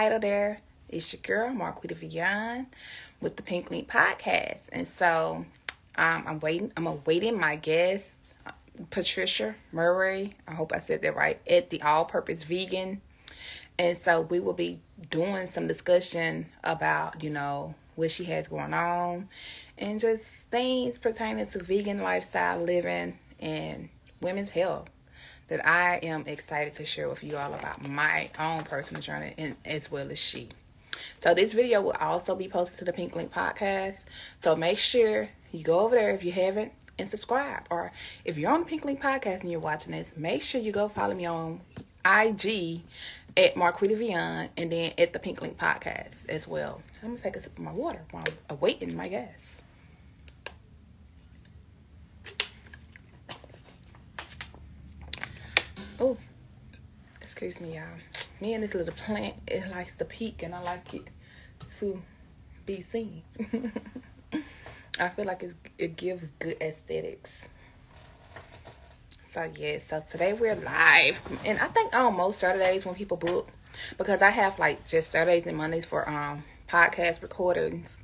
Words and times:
title 0.00 0.18
there. 0.18 0.58
It's 0.88 1.12
your 1.12 1.20
girl, 1.20 1.54
Marquita 1.54 1.94
Vion, 1.94 2.64
with 3.20 3.36
the 3.36 3.42
Pink 3.42 3.70
Link 3.70 3.86
Podcast. 3.86 4.70
And 4.72 4.88
so 4.88 5.44
um, 5.96 6.24
I'm 6.26 6.40
waiting, 6.40 6.72
I'm 6.74 6.86
awaiting 6.86 7.38
my 7.38 7.56
guest, 7.56 8.08
Patricia 8.88 9.54
Murray. 9.72 10.34
I 10.48 10.54
hope 10.54 10.72
I 10.74 10.80
said 10.80 11.02
that 11.02 11.14
right, 11.14 11.38
at 11.46 11.68
the 11.68 11.82
All 11.82 12.06
Purpose 12.06 12.44
Vegan. 12.44 13.02
And 13.78 13.98
so 13.98 14.22
we 14.22 14.40
will 14.40 14.54
be 14.54 14.80
doing 15.10 15.46
some 15.46 15.66
discussion 15.68 16.46
about, 16.64 17.22
you 17.22 17.28
know, 17.28 17.74
what 17.94 18.10
she 18.10 18.24
has 18.24 18.48
going 18.48 18.72
on 18.72 19.28
and 19.76 20.00
just 20.00 20.24
things 20.48 20.96
pertaining 20.96 21.46
to 21.48 21.62
vegan 21.62 22.00
lifestyle 22.00 22.58
living 22.58 23.18
and 23.38 23.90
women's 24.22 24.48
health 24.48 24.88
that 25.50 25.66
I 25.66 25.96
am 25.96 26.24
excited 26.26 26.74
to 26.74 26.84
share 26.84 27.08
with 27.08 27.22
you 27.22 27.36
all 27.36 27.52
about 27.52 27.86
my 27.86 28.30
own 28.38 28.64
personal 28.64 29.02
journey 29.02 29.34
and 29.36 29.56
as 29.64 29.90
well 29.90 30.10
as 30.10 30.18
she. 30.18 30.48
So 31.22 31.34
this 31.34 31.52
video 31.52 31.82
will 31.82 31.96
also 32.00 32.34
be 32.34 32.48
posted 32.48 32.78
to 32.78 32.84
the 32.86 32.92
Pink 32.92 33.14
Link 33.14 33.32
podcast. 33.32 34.06
So 34.38 34.56
make 34.56 34.78
sure 34.78 35.28
you 35.52 35.62
go 35.62 35.80
over 35.80 35.94
there 35.94 36.10
if 36.10 36.24
you 36.24 36.32
haven't 36.32 36.72
and 36.98 37.08
subscribe. 37.08 37.64
Or 37.70 37.92
if 38.24 38.38
you're 38.38 38.50
on 38.50 38.60
the 38.60 38.66
Pink 38.66 38.84
Link 38.84 39.02
podcast 39.02 39.42
and 39.42 39.50
you're 39.50 39.60
watching 39.60 39.92
this, 39.92 40.16
make 40.16 40.40
sure 40.40 40.60
you 40.60 40.72
go 40.72 40.88
follow 40.88 41.14
me 41.14 41.26
on 41.26 41.60
IG 42.04 42.82
at 43.36 43.54
Marquita 43.54 43.96
Vion 43.96 44.48
and 44.56 44.72
then 44.72 44.92
at 44.98 45.12
the 45.12 45.18
Pink 45.18 45.42
Link 45.42 45.58
podcast 45.58 46.28
as 46.28 46.46
well. 46.46 46.80
I'm 47.02 47.10
gonna 47.10 47.20
take 47.20 47.36
a 47.36 47.40
sip 47.40 47.58
of 47.58 47.64
my 47.64 47.72
water 47.72 48.00
while 48.12 48.24
I'm 48.26 48.56
awaiting 48.56 48.96
my 48.96 49.08
guests. 49.08 49.62
Oh, 56.02 56.16
excuse 57.20 57.60
me, 57.60 57.74
y'all. 57.74 57.84
Me 58.40 58.54
and 58.54 58.64
this 58.64 58.74
little 58.74 58.94
plant, 58.94 59.34
it 59.46 59.70
likes 59.70 59.96
to 59.96 60.06
peek, 60.06 60.42
and 60.42 60.54
I 60.54 60.62
like 60.62 60.94
it 60.94 61.02
to 61.76 62.00
be 62.64 62.80
seen. 62.80 63.22
I 64.98 65.10
feel 65.10 65.26
like 65.26 65.44
it 65.76 65.96
gives 65.98 66.30
good 66.38 66.56
aesthetics. 66.62 67.50
So 69.26 69.50
yeah, 69.54 69.78
so 69.78 70.00
today 70.00 70.32
we're 70.32 70.54
live, 70.54 71.20
and 71.44 71.58
I 71.58 71.66
think 71.66 71.94
on 71.94 72.16
most 72.16 72.38
Saturdays 72.38 72.86
when 72.86 72.94
people 72.94 73.18
book, 73.18 73.50
because 73.98 74.22
I 74.22 74.30
have 74.30 74.58
like 74.58 74.88
just 74.88 75.10
Saturdays 75.10 75.46
and 75.46 75.58
Mondays 75.58 75.84
for 75.84 76.08
um 76.08 76.42
podcast 76.66 77.20
recordings 77.20 78.00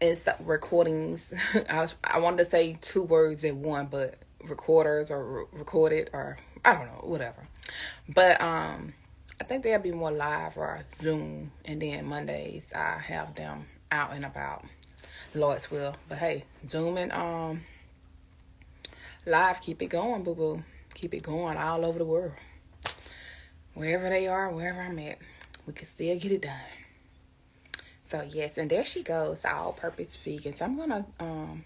and 0.00 0.16
so, 0.16 0.34
recordings. 0.38 1.34
I 1.68 1.78
was 1.80 1.96
I 2.04 2.20
wanted 2.20 2.38
to 2.38 2.44
say 2.44 2.78
two 2.80 3.02
words 3.02 3.42
in 3.42 3.62
one, 3.62 3.86
but 3.86 4.14
recorders 4.44 5.10
or 5.10 5.24
re- 5.24 5.44
recorded 5.52 6.10
or 6.12 6.38
I 6.68 6.74
don't 6.74 6.86
know, 6.86 7.08
whatever. 7.08 7.48
But 8.10 8.42
um, 8.42 8.92
I 9.40 9.44
think 9.44 9.62
they'll 9.62 9.78
be 9.78 9.90
more 9.90 10.12
live 10.12 10.58
or 10.58 10.84
Zoom, 10.92 11.50
and 11.64 11.80
then 11.80 12.04
Mondays 12.04 12.74
I 12.74 12.98
have 12.98 13.34
them 13.34 13.64
out 13.90 14.12
and 14.12 14.26
about. 14.26 14.66
Lord's 15.34 15.70
will, 15.70 15.94
but 16.10 16.18
hey, 16.18 16.44
Zoom 16.66 16.98
and 16.98 17.10
um 17.12 17.62
live, 19.24 19.62
keep 19.62 19.80
it 19.80 19.86
going, 19.86 20.22
boo 20.22 20.34
boo. 20.34 20.62
Keep 20.94 21.14
it 21.14 21.22
going 21.22 21.56
all 21.56 21.86
over 21.86 21.98
the 21.98 22.04
world. 22.04 22.32
Wherever 23.72 24.10
they 24.10 24.26
are, 24.26 24.50
wherever 24.50 24.82
I'm 24.82 24.98
at, 24.98 25.18
we 25.66 25.72
can 25.72 25.86
still 25.86 26.18
get 26.18 26.32
it 26.32 26.42
done. 26.42 26.52
So 28.04 28.28
yes, 28.28 28.58
and 28.58 28.68
there 28.68 28.84
she 28.84 29.02
goes, 29.02 29.44
all 29.46 29.72
purpose 29.72 30.16
vegan. 30.16 30.52
So 30.52 30.66
I'm 30.66 30.76
gonna 30.76 31.06
um 31.18 31.64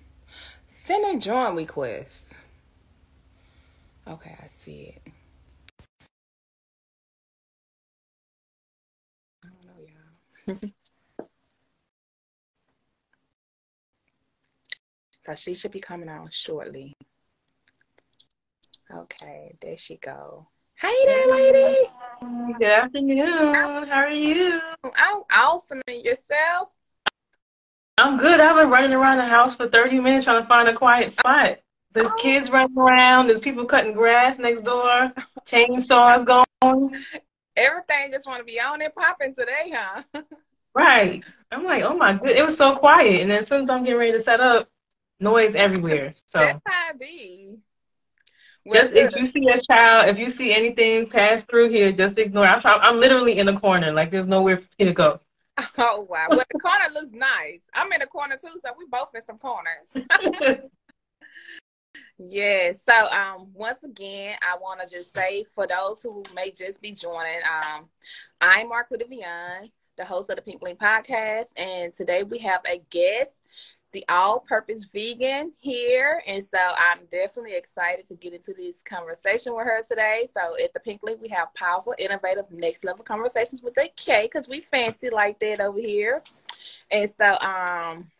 send 0.69 1.17
a 1.17 1.19
join 1.19 1.57
request. 1.57 2.35
Okay, 4.09 4.37
I 4.43 4.47
see 4.49 4.95
it. 4.97 5.13
I 9.45 9.49
don't 9.49 9.67
know, 9.67 10.57
y'all. 10.57 10.57
so 15.21 15.35
she 15.37 15.55
should 15.55 15.71
be 15.71 15.81
coming 15.81 16.09
out 16.09 16.33
shortly. 16.33 16.97
Okay, 18.93 19.55
there 19.61 19.77
she 19.77 19.99
go. 19.99 20.49
Hey 20.75 20.93
there, 21.07 21.31
lady. 21.31 21.89
Good 22.59 22.67
afternoon. 22.67 23.55
How 23.55 23.85
are 23.89 24.11
you? 24.11 24.61
I'm 24.97 25.23
awesome. 25.33 25.81
And 25.87 26.03
yourself? 26.03 26.71
I'm 27.99 28.19
good. 28.19 28.41
I've 28.41 28.57
been 28.57 28.69
running 28.69 28.93
around 28.93 29.19
the 29.19 29.27
house 29.27 29.55
for 29.55 29.69
30 29.69 30.01
minutes 30.01 30.25
trying 30.25 30.43
to 30.43 30.49
find 30.49 30.69
a 30.69 30.75
quiet 30.75 31.17
spot. 31.17 31.59
There's 31.93 32.09
kids 32.19 32.51
running 32.51 32.77
around. 32.77 33.29
There's 33.29 33.41
people 33.41 33.65
cutting 33.67 33.93
grass 33.93 34.39
next 34.39 34.63
door. 34.63 35.13
Chainsaws 35.47 36.27
going. 36.27 37.05
Everything 37.57 38.11
just 38.11 38.27
want 38.27 38.39
to 38.39 38.45
be 38.45 38.59
on 38.59 38.81
and 38.81 38.95
popping 38.95 39.35
today, 39.35 39.73
huh? 39.75 40.03
Right. 40.75 41.23
I'm 41.51 41.65
like, 41.65 41.83
oh 41.83 41.95
my 41.95 42.15
good. 42.15 42.35
It 42.35 42.43
was 42.43 42.57
so 42.57 42.77
quiet. 42.77 43.21
And 43.21 43.31
then 43.31 43.43
as 43.43 43.49
soon 43.49 43.65
as 43.65 43.69
I'm 43.69 43.85
getting 43.85 43.99
ready 43.99 44.13
to 44.13 44.23
set 44.23 44.41
up, 44.41 44.71
noise 45.21 45.55
everywhere. 45.55 46.15
So 46.33 46.39
That's 46.39 46.61
how 46.67 46.91
it 46.93 46.99
be. 46.99 47.59
Well, 48.65 48.83
just 48.83 48.95
if 48.95 49.21
you 49.21 49.27
see 49.27 49.49
a 49.49 49.61
child, 49.71 50.09
if 50.09 50.17
you 50.17 50.31
see 50.31 50.55
anything 50.55 51.11
pass 51.11 51.43
through 51.45 51.69
here, 51.69 51.93
just 51.93 52.17
ignore. 52.17 52.47
I'm 52.47 52.63
trying, 52.63 52.81
I'm 52.81 53.01
literally 53.01 53.39
in 53.39 53.45
the 53.45 53.57
corner. 53.59 53.93
Like 53.93 54.11
there's 54.11 54.27
nowhere 54.27 54.59
for 54.59 54.69
me 54.79 54.87
to 54.87 54.95
go. 54.95 55.21
oh 55.79 56.07
wow. 56.09 56.29
Well, 56.31 56.41
the 56.51 56.59
corner 56.59 56.87
looks 56.95 57.13
nice. 57.13 57.69
I'm 57.75 57.93
in 57.93 58.01
the 58.01 58.07
corner 58.07 58.37
too, 58.37 58.59
so 58.65 58.73
we 58.79 58.87
both 58.91 59.11
in 59.15 59.23
some 59.25 59.37
corners. 59.37 59.95
Yeah. 62.19 62.73
So 62.73 62.93
um 63.11 63.49
once 63.55 63.85
again 63.85 64.37
I 64.43 64.57
wanna 64.61 64.85
just 64.89 65.15
say 65.15 65.45
for 65.55 65.67
those 65.67 66.03
who 66.03 66.23
may 66.35 66.51
just 66.51 66.81
be 66.81 66.93
joining, 66.93 67.41
um, 67.45 67.89
I'm 68.41 68.71
Marquita 68.71 69.09
Vion, 69.11 69.71
the 69.97 70.05
host 70.05 70.31
of 70.31 70.37
the 70.37 70.43
Pink 70.43 70.63
Link 70.63 70.79
Podcast, 70.79 71.47
and 71.57 71.93
today 71.93 72.23
we 72.23 72.39
have 72.39 72.61
a 72.67 72.81
guest, 72.91 73.31
the 73.93 74.05
all 74.09 74.41
purpose 74.41 74.85
vegan 74.85 75.53
here. 75.59 76.23
And 76.27 76.45
so 76.47 76.59
I'm 76.59 77.07
definitely 77.11 77.55
excited 77.55 78.07
to 78.09 78.15
get 78.15 78.35
into 78.35 78.53
this 78.57 78.83
conversation 78.83 79.55
with 79.57 79.67
her 79.67 79.83
today. 79.89 80.29
So 80.37 80.55
at 80.63 80.73
the 80.75 80.81
Pink 80.81 81.03
Link 81.03 81.21
we 81.21 81.29
have 81.31 81.53
powerful, 81.55 81.95
innovative, 81.99 82.51
next 82.53 82.85
level 82.85 83.05
conversations 83.05 83.63
with 83.63 83.77
a 83.79 83.89
K 83.97 84.29
because 84.31 84.49
we 84.49 84.61
fancy 84.61 85.11
like 85.11 85.41
that 85.41 85.61
over 85.61 85.81
here. 85.81 86.23
And 86.91 87.11
so 87.13 87.37
um 87.41 88.11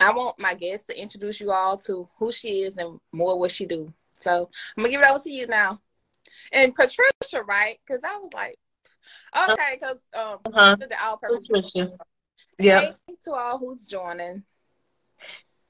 I 0.00 0.12
want 0.12 0.38
my 0.38 0.54
guest 0.54 0.88
to 0.88 1.00
introduce 1.00 1.40
you 1.40 1.52
all 1.52 1.76
to 1.78 2.08
who 2.18 2.32
she 2.32 2.62
is 2.62 2.78
and 2.78 2.98
more 3.12 3.38
what 3.38 3.50
she 3.50 3.66
do. 3.66 3.92
So 4.14 4.48
I'm 4.76 4.82
gonna 4.82 4.90
give 4.90 5.02
it 5.02 5.08
over 5.08 5.20
to 5.20 5.30
you 5.30 5.46
now. 5.46 5.80
And 6.52 6.74
Patricia, 6.74 7.42
right? 7.46 7.78
Because 7.86 8.02
I 8.02 8.16
was 8.16 8.30
like, 8.32 8.56
okay, 9.36 9.78
because 9.78 9.98
um, 10.14 10.38
Uh-huh. 10.46 10.76
the 10.80 11.04
all 11.04 11.18
purpose. 11.18 11.46
Patricia. 11.46 11.92
Yeah. 12.58 12.80
Hey 12.80 13.14
to 13.24 13.32
all 13.32 13.58
who's 13.58 13.86
joining. 13.86 14.42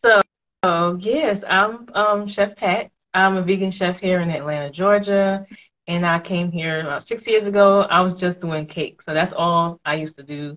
So, 0.04 0.20
oh 0.62 0.96
yes, 0.96 1.42
I'm 1.48 1.88
um, 1.94 2.28
Chef 2.28 2.54
Pat. 2.56 2.90
I'm 3.12 3.36
a 3.36 3.42
vegan 3.42 3.72
chef 3.72 3.98
here 3.98 4.20
in 4.20 4.30
Atlanta, 4.30 4.70
Georgia, 4.70 5.44
and 5.88 6.06
I 6.06 6.20
came 6.20 6.52
here 6.52 6.80
about 6.80 7.06
six 7.06 7.26
years 7.26 7.48
ago. 7.48 7.80
I 7.82 8.00
was 8.00 8.14
just 8.14 8.40
doing 8.40 8.66
cake, 8.66 9.02
so 9.02 9.12
that's 9.12 9.32
all 9.32 9.80
I 9.84 9.96
used 9.96 10.16
to 10.16 10.22
do 10.22 10.56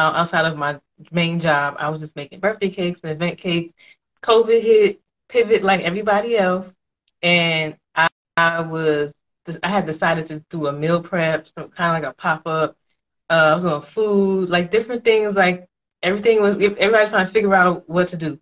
uh, 0.00 0.12
outside 0.16 0.46
of 0.46 0.56
my 0.56 0.78
main 1.12 1.38
job. 1.40 1.76
I 1.78 1.88
was 1.90 2.00
just 2.00 2.16
making 2.16 2.40
birthday 2.40 2.70
cakes 2.70 3.00
and 3.02 3.12
event 3.12 3.38
cakes. 3.38 3.74
COVID 4.22 4.62
hit, 4.62 5.00
pivot 5.28 5.62
like 5.62 5.80
everybody 5.82 6.36
else, 6.36 6.70
and 7.22 7.76
I, 7.94 8.08
I 8.36 8.60
was 8.60 9.12
I 9.62 9.68
had 9.70 9.86
decided 9.86 10.28
to 10.28 10.44
do 10.50 10.66
a 10.66 10.72
meal 10.72 11.02
prep, 11.02 11.48
some 11.48 11.70
kind 11.70 11.96
of 11.96 12.02
like 12.02 12.12
a 12.12 12.20
pop 12.20 12.46
up. 12.46 12.76
Uh, 13.28 13.34
I 13.34 13.54
was 13.54 13.64
on 13.66 13.86
food, 13.94 14.50
like 14.50 14.72
different 14.72 15.04
things, 15.04 15.34
like 15.36 15.68
everything 16.02 16.42
was 16.42 16.54
everybody 16.56 17.10
trying 17.10 17.26
to 17.26 17.32
figure 17.32 17.54
out 17.54 17.88
what 17.88 18.08
to 18.08 18.16
do. 18.16 18.38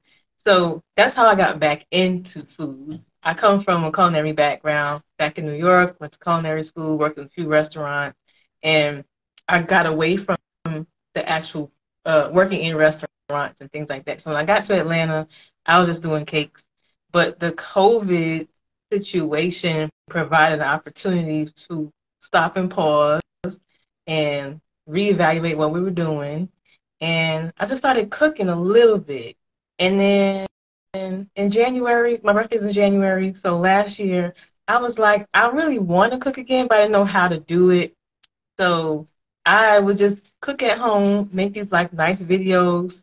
So 0.47 0.83
that's 0.97 1.15
how 1.15 1.27
I 1.27 1.35
got 1.35 1.61
back 1.61 1.85
into 1.91 2.47
food. 2.57 3.03
I 3.23 3.35
come 3.35 3.63
from 3.65 3.85
a 3.85 3.93
culinary 3.93 4.33
background 4.33 5.03
back 5.19 5.39
in 5.39 5.45
New 5.47 5.55
York, 5.55 5.97
went 6.01 6.13
to 6.15 6.19
culinary 6.21 6.63
school, 6.63 6.97
worked 6.97 7.19
in 7.19 7.25
a 7.25 7.29
few 7.29 7.49
restaurants, 7.49 8.17
and 8.63 9.05
I 9.49 9.63
got 9.63 9.87
away 9.87 10.17
from 10.17 10.38
the 11.19 11.29
actual 11.29 11.71
uh, 12.05 12.31
working 12.33 12.63
in 12.63 12.77
restaurants 12.77 13.61
and 13.61 13.71
things 13.73 13.89
like 13.89 14.05
that. 14.07 14.23
So 14.23 14.31
when 14.31 14.39
I 14.39 14.45
got 14.45 14.65
to 14.67 14.81
Atlanta, 14.81 15.27
I 15.67 15.81
was 15.81 15.89
just 15.89 16.03
doing 16.03 16.25
cakes. 16.25 16.63
But 17.13 17.41
the 17.41 17.53
COVID 17.53 18.47
situation 18.93 19.91
provided 20.09 20.61
an 20.61 20.67
opportunity 20.67 21.53
to 21.69 21.91
stop 22.21 22.57
and 22.57 22.71
pause 22.71 23.21
and 24.07 24.61
reevaluate 24.89 25.57
what 25.57 25.73
we 25.73 25.83
were 25.83 25.91
doing. 25.91 26.49
And 27.01 27.53
I 27.59 27.67
just 27.67 27.81
started 27.81 28.11
cooking 28.11 28.49
a 28.49 28.61
little 28.61 28.99
bit. 28.99 29.37
And 29.79 30.01
then 30.01 30.47
in, 30.95 31.31
in 31.37 31.51
January, 31.51 32.21
my 32.23 32.33
birthday's 32.33 32.63
in 32.63 32.73
January, 32.73 33.35
so 33.35 33.59
last 33.59 33.99
year, 33.99 34.35
I 34.67 34.81
was 34.81 34.99
like, 34.99 35.27
I 35.35 35.49
really 35.49 35.79
want 35.79 36.13
to 36.13 36.19
cook 36.19 36.39
again, 36.39 36.67
but 36.69 36.79
I 36.79 36.83
didn't 36.83 36.93
know 36.93 37.05
how 37.05 37.29
to 37.29 37.41
do 37.41 37.71
it. 37.71 37.95
So 38.59 39.07
I 39.47 39.79
would 39.79 39.99
just 39.99 40.23
cook 40.41 40.63
at 40.63 40.79
home, 40.79 41.29
make 41.33 41.55
these 41.55 41.73
like 41.73 41.93
nice 41.93 42.21
videos, 42.21 43.03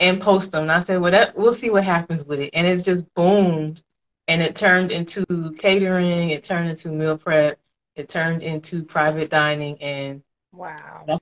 and 0.00 0.20
post 0.20 0.50
them. 0.50 0.62
And 0.62 0.72
I 0.72 0.82
said, 0.82 1.00
well, 1.00 1.10
that, 1.10 1.36
we'll 1.36 1.54
see 1.54 1.70
what 1.70 1.84
happens 1.84 2.24
with 2.24 2.40
it. 2.40 2.50
And 2.52 2.66
it's 2.66 2.84
just 2.84 3.04
boomed. 3.14 3.82
And 4.28 4.42
it 4.42 4.56
turned 4.56 4.90
into 4.90 5.24
catering. 5.58 6.30
It 6.30 6.44
turned 6.44 6.68
into 6.68 6.88
meal 6.88 7.16
prep. 7.16 7.58
It 7.94 8.08
turned 8.08 8.42
into 8.42 8.82
private 8.82 9.30
dining. 9.30 9.80
And 9.80 10.22
wow, 10.52 11.04
that's 11.06 11.20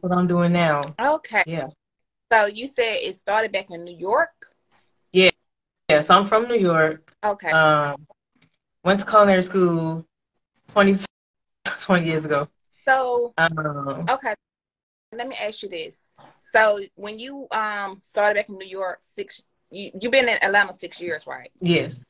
what 0.00 0.12
I'm 0.12 0.26
doing 0.26 0.52
now. 0.52 0.80
Okay. 1.00 1.42
Yeah. 1.46 1.68
So 2.32 2.46
you 2.46 2.66
said 2.66 2.98
it 3.00 3.16
started 3.16 3.52
back 3.52 3.70
in 3.70 3.84
New 3.84 3.96
York. 3.96 4.30
Yeah. 5.12 5.30
Yes, 5.90 6.06
I'm 6.10 6.28
from 6.28 6.46
New 6.48 6.58
York. 6.58 7.12
Okay. 7.24 7.50
Um, 7.50 8.06
went 8.84 9.00
to 9.00 9.06
culinary 9.06 9.42
school 9.42 10.06
20, 10.68 10.98
20 11.80 12.06
years 12.06 12.24
ago. 12.24 12.48
So 12.86 13.34
um, 13.36 14.06
okay, 14.08 14.34
let 15.18 15.28
me 15.28 15.36
ask 15.40 15.62
you 15.62 15.68
this. 15.68 16.08
So 16.40 16.80
when 16.94 17.18
you 17.18 17.46
um 17.50 18.00
started 18.02 18.36
back 18.36 18.48
in 18.48 18.56
New 18.56 18.66
York, 18.66 18.98
six 19.02 19.42
you 19.70 19.90
you've 20.00 20.12
been 20.12 20.28
in 20.28 20.42
Atlanta 20.42 20.74
six 20.74 21.00
years, 21.00 21.26
right? 21.26 21.50
Yes. 21.60 22.00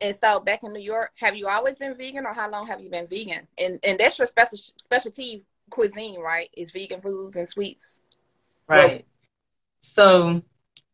And 0.00 0.14
so 0.14 0.40
back 0.40 0.62
in 0.62 0.72
New 0.72 0.80
York, 0.80 1.10
have 1.16 1.34
you 1.34 1.48
always 1.48 1.78
been 1.78 1.94
vegan, 1.94 2.26
or 2.26 2.32
how 2.32 2.50
long 2.50 2.66
have 2.66 2.80
you 2.80 2.90
been 2.90 3.06
vegan? 3.06 3.46
And 3.56 3.78
and 3.82 3.98
that's 3.98 4.18
your 4.18 4.28
special 4.28 4.58
specialty 4.58 5.44
cuisine, 5.70 6.20
right? 6.20 6.50
Is 6.56 6.70
vegan 6.70 7.00
foods 7.00 7.36
and 7.36 7.48
sweets. 7.48 8.00
Right. 8.68 9.06
So 9.82 10.42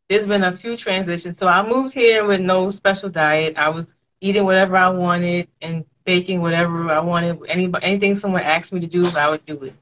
there's 0.08 0.26
been 0.26 0.44
a 0.44 0.56
few 0.56 0.76
transitions. 0.76 1.38
So 1.38 1.46
I 1.48 1.66
moved 1.68 1.94
here 1.94 2.24
with 2.24 2.40
no 2.40 2.70
special 2.70 3.08
diet. 3.08 3.54
I 3.56 3.70
was 3.70 3.94
eating 4.20 4.44
whatever 4.44 4.76
I 4.76 4.90
wanted 4.90 5.48
and 5.60 5.84
baking 6.04 6.40
whatever 6.40 6.90
I 6.90 7.00
wanted. 7.00 7.40
Any 7.48 7.72
anything 7.82 8.18
someone 8.18 8.42
asked 8.42 8.72
me 8.72 8.80
to 8.80 8.86
do, 8.86 9.06
I 9.06 9.28
would 9.30 9.44
do 9.44 9.64
it. 9.64 9.74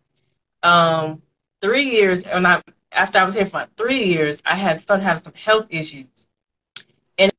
Um, 0.63 1.23
three 1.63 1.91
years, 1.91 2.21
and 2.23 2.47
I 2.47 2.63
after 2.93 3.19
I 3.19 3.25
was 3.25 3.35
here 3.35 3.49
for 3.49 3.67
three 3.77 4.05
years, 4.05 4.39
I 4.45 4.59
had 4.59 4.83
started 4.83 5.05
having 5.05 5.23
some 5.23 5.35
health 5.35 5.67
issues, 5.71 6.27
and 7.19 7.33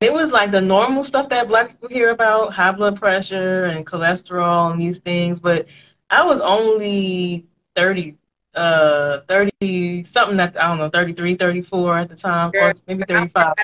it 0.00 0.12
was 0.12 0.30
like 0.30 0.50
the 0.50 0.60
normal 0.60 1.04
stuff 1.04 1.28
that 1.28 1.48
Black 1.48 1.70
people 1.70 1.88
hear 1.88 2.10
about: 2.10 2.52
high 2.52 2.72
blood 2.72 2.98
pressure 2.98 3.66
and 3.66 3.86
cholesterol 3.86 4.72
and 4.72 4.80
these 4.80 4.98
things. 4.98 5.40
But 5.40 5.66
I 6.10 6.24
was 6.24 6.40
only 6.40 7.46
thirty 7.76 8.16
uh 8.54 9.20
30 9.26 10.04
something 10.12 10.36
that 10.36 10.56
I 10.60 10.68
don't 10.68 10.78
know 10.78 10.88
33 10.88 11.36
34 11.36 11.98
at 11.98 12.08
the 12.08 12.14
time 12.14 12.52
Girl, 12.52 12.68
or 12.68 12.74
maybe 12.86 13.02
35 13.08 13.54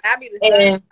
and 0.43 0.83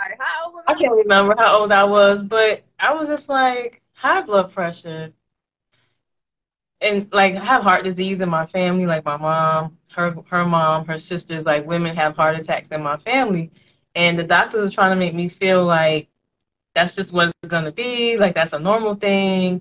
I? 0.69 0.75
can't 0.75 0.95
remember 0.95 1.35
how 1.37 1.59
old 1.59 1.73
I 1.73 1.83
was 1.83 2.23
but 2.23 2.63
I 2.79 2.95
was 2.95 3.09
just 3.09 3.29
like 3.29 3.83
high 3.95 4.23
blood 4.23 4.53
pressure 4.53 5.13
and 6.81 7.09
like 7.13 7.35
I 7.35 7.45
have 7.45 7.63
heart 7.63 7.85
disease 7.85 8.21
in 8.21 8.29
my 8.29 8.47
family 8.47 8.87
like 8.87 9.05
my 9.05 9.17
mom 9.17 9.77
her 9.95 10.15
her 10.31 10.45
mom 10.45 10.87
her 10.87 10.99
sisters 10.99 11.45
like 11.45 11.67
women 11.67 11.97
have 11.97 12.17
heart 12.17 12.39
attacks 12.39 12.69
in 12.71 12.83
my 12.83 12.97
family 12.99 13.51
and 13.95 14.19
the 14.19 14.25
doctors 14.25 14.69
are 14.71 14.75
trying 14.75 14.91
to 14.91 14.97
make 14.97 15.15
me 15.15 15.29
feel 15.29 15.65
like 15.65 16.09
that's 16.75 16.95
just 16.95 17.13
what 17.13 17.29
it's 17.43 17.51
gonna 17.51 17.73
be 17.73 18.17
like 18.19 18.35
that's 18.35 18.53
a 18.53 18.59
normal 18.59 18.95
thing 18.95 19.61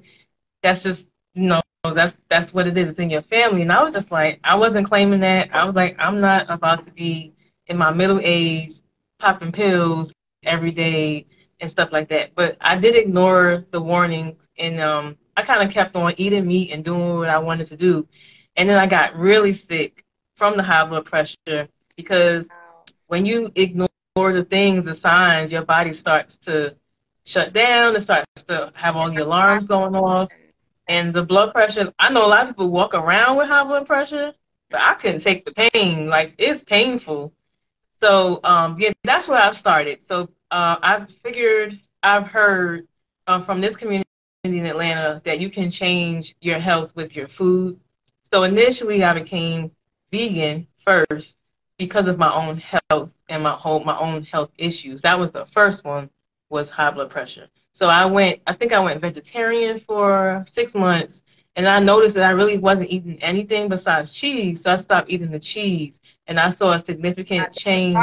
that's 0.61 0.83
just 0.83 1.07
you 1.33 1.47
know 1.47 1.61
that's 1.95 2.15
that's 2.29 2.53
what 2.53 2.67
it 2.67 2.77
is. 2.77 2.89
It's 2.89 2.99
in 2.99 3.09
your 3.09 3.21
family. 3.23 3.61
And 3.61 3.71
I 3.71 3.81
was 3.83 3.93
just 3.93 4.11
like, 4.11 4.39
I 4.43 4.55
wasn't 4.55 4.87
claiming 4.87 5.21
that. 5.21 5.49
I 5.53 5.63
was 5.65 5.75
like, 5.75 5.95
I'm 5.99 6.19
not 6.19 6.49
about 6.49 6.85
to 6.85 6.91
be 6.91 7.33
in 7.67 7.77
my 7.77 7.91
middle 7.91 8.19
age 8.23 8.73
popping 9.19 9.51
pills 9.51 10.11
every 10.43 10.71
day 10.71 11.25
and 11.61 11.69
stuff 11.71 11.89
like 11.91 12.09
that. 12.09 12.35
But 12.35 12.57
I 12.61 12.77
did 12.77 12.95
ignore 12.95 13.65
the 13.71 13.81
warnings 13.81 14.35
and 14.57 14.81
um 14.81 15.17
I 15.37 15.43
kind 15.43 15.65
of 15.65 15.71
kept 15.71 15.95
on 15.95 16.15
eating 16.17 16.47
meat 16.47 16.71
and 16.71 16.83
doing 16.83 17.15
what 17.19 17.29
I 17.29 17.37
wanted 17.37 17.67
to 17.67 17.77
do. 17.77 18.07
And 18.55 18.67
then 18.67 18.79
I 18.79 18.87
got 18.87 19.15
really 19.15 19.53
sick 19.53 20.03
from 20.35 20.57
the 20.57 20.63
high 20.63 20.83
blood 20.85 21.05
pressure 21.05 21.69
because 21.95 22.45
when 23.05 23.23
you 23.23 23.51
ignore 23.55 23.87
the 24.17 24.45
things, 24.49 24.83
the 24.83 24.95
signs, 24.95 25.51
your 25.51 25.63
body 25.63 25.93
starts 25.93 26.37
to 26.37 26.75
shut 27.23 27.53
down. 27.53 27.95
It 27.95 28.01
starts 28.01 28.25
to 28.47 28.71
have 28.73 28.95
all 28.95 29.13
the 29.13 29.23
alarms 29.23 29.67
going 29.67 29.95
off. 29.95 30.29
And 30.87 31.13
the 31.13 31.21
blood 31.21 31.53
pressure, 31.53 31.93
I 31.99 32.09
know 32.09 32.25
a 32.25 32.27
lot 32.27 32.43
of 32.43 32.55
people 32.55 32.71
walk 32.71 32.95
around 32.95 33.37
with 33.37 33.47
high 33.47 33.63
blood 33.63 33.85
pressure, 33.85 34.33
but 34.71 34.79
I 34.79 34.95
couldn't 34.95 35.21
take 35.21 35.45
the 35.45 35.69
pain. 35.71 36.07
Like 36.07 36.33
it's 36.39 36.63
painful. 36.63 37.31
So 38.01 38.39
um, 38.43 38.77
yeah, 38.79 38.91
that's 39.03 39.27
where 39.27 39.39
I 39.41 39.51
started. 39.53 39.99
So 40.07 40.29
uh, 40.49 40.77
I 40.81 41.05
figured 41.21 41.79
I've 42.01 42.25
heard 42.25 42.87
uh, 43.27 43.45
from 43.45 43.61
this 43.61 43.75
community 43.75 44.06
in 44.53 44.65
Atlanta 44.65 45.21
that 45.25 45.39
you 45.39 45.49
can 45.49 45.71
change 45.71 46.35
your 46.41 46.59
health 46.59 46.91
with 46.95 47.15
your 47.15 47.27
food. 47.27 47.79
So 48.31 48.43
initially, 48.43 49.03
I 49.03 49.13
became 49.13 49.71
vegan 50.11 50.67
first 50.85 51.35
because 51.77 52.07
of 52.07 52.17
my 52.17 52.33
own 52.33 52.61
health 52.89 53.13
and 53.29 53.43
my 53.43 53.53
whole 53.53 53.83
my 53.83 53.97
own 53.97 54.23
health 54.23 54.51
issues. 54.57 55.01
That 55.01 55.19
was 55.19 55.31
the 55.31 55.45
first 55.53 55.83
one 55.85 56.09
was 56.49 56.69
high 56.69 56.91
blood 56.91 57.09
pressure. 57.09 57.47
So 57.73 57.87
I 57.87 58.05
went, 58.05 58.41
I 58.47 58.55
think 58.55 58.73
I 58.73 58.79
went 58.79 59.01
vegetarian 59.01 59.79
for 59.79 60.43
six 60.51 60.73
months, 60.73 61.21
and 61.55 61.67
I 61.67 61.79
noticed 61.79 62.15
that 62.15 62.23
I 62.23 62.31
really 62.31 62.57
wasn't 62.57 62.89
eating 62.89 63.21
anything 63.21 63.69
besides 63.69 64.11
cheese. 64.11 64.61
So 64.61 64.71
I 64.71 64.77
stopped 64.77 65.09
eating 65.09 65.31
the 65.31 65.39
cheese, 65.39 65.99
and 66.27 66.39
I 66.39 66.49
saw 66.49 66.73
a 66.73 66.79
significant 66.79 67.53
change 67.55 67.97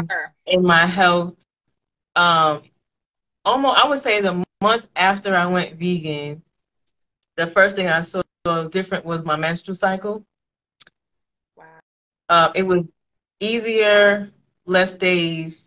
in 0.46 0.62
my 0.62 0.86
health. 0.86 1.34
Um, 2.14 2.62
almost, 3.44 3.78
I 3.78 3.88
would 3.88 4.02
say 4.02 4.20
the 4.20 4.44
month 4.64 4.86
after 4.96 5.36
I 5.36 5.44
went 5.44 5.78
vegan, 5.78 6.42
the 7.36 7.48
first 7.48 7.76
thing 7.76 7.86
I 7.86 8.00
saw 8.00 8.22
different 8.72 9.04
was 9.04 9.22
my 9.22 9.36
menstrual 9.36 9.76
cycle. 9.76 10.24
Wow. 11.54 11.64
Uh, 12.30 12.48
it 12.54 12.62
was 12.62 12.84
easier, 13.40 14.30
less 14.64 14.94
days, 14.94 15.60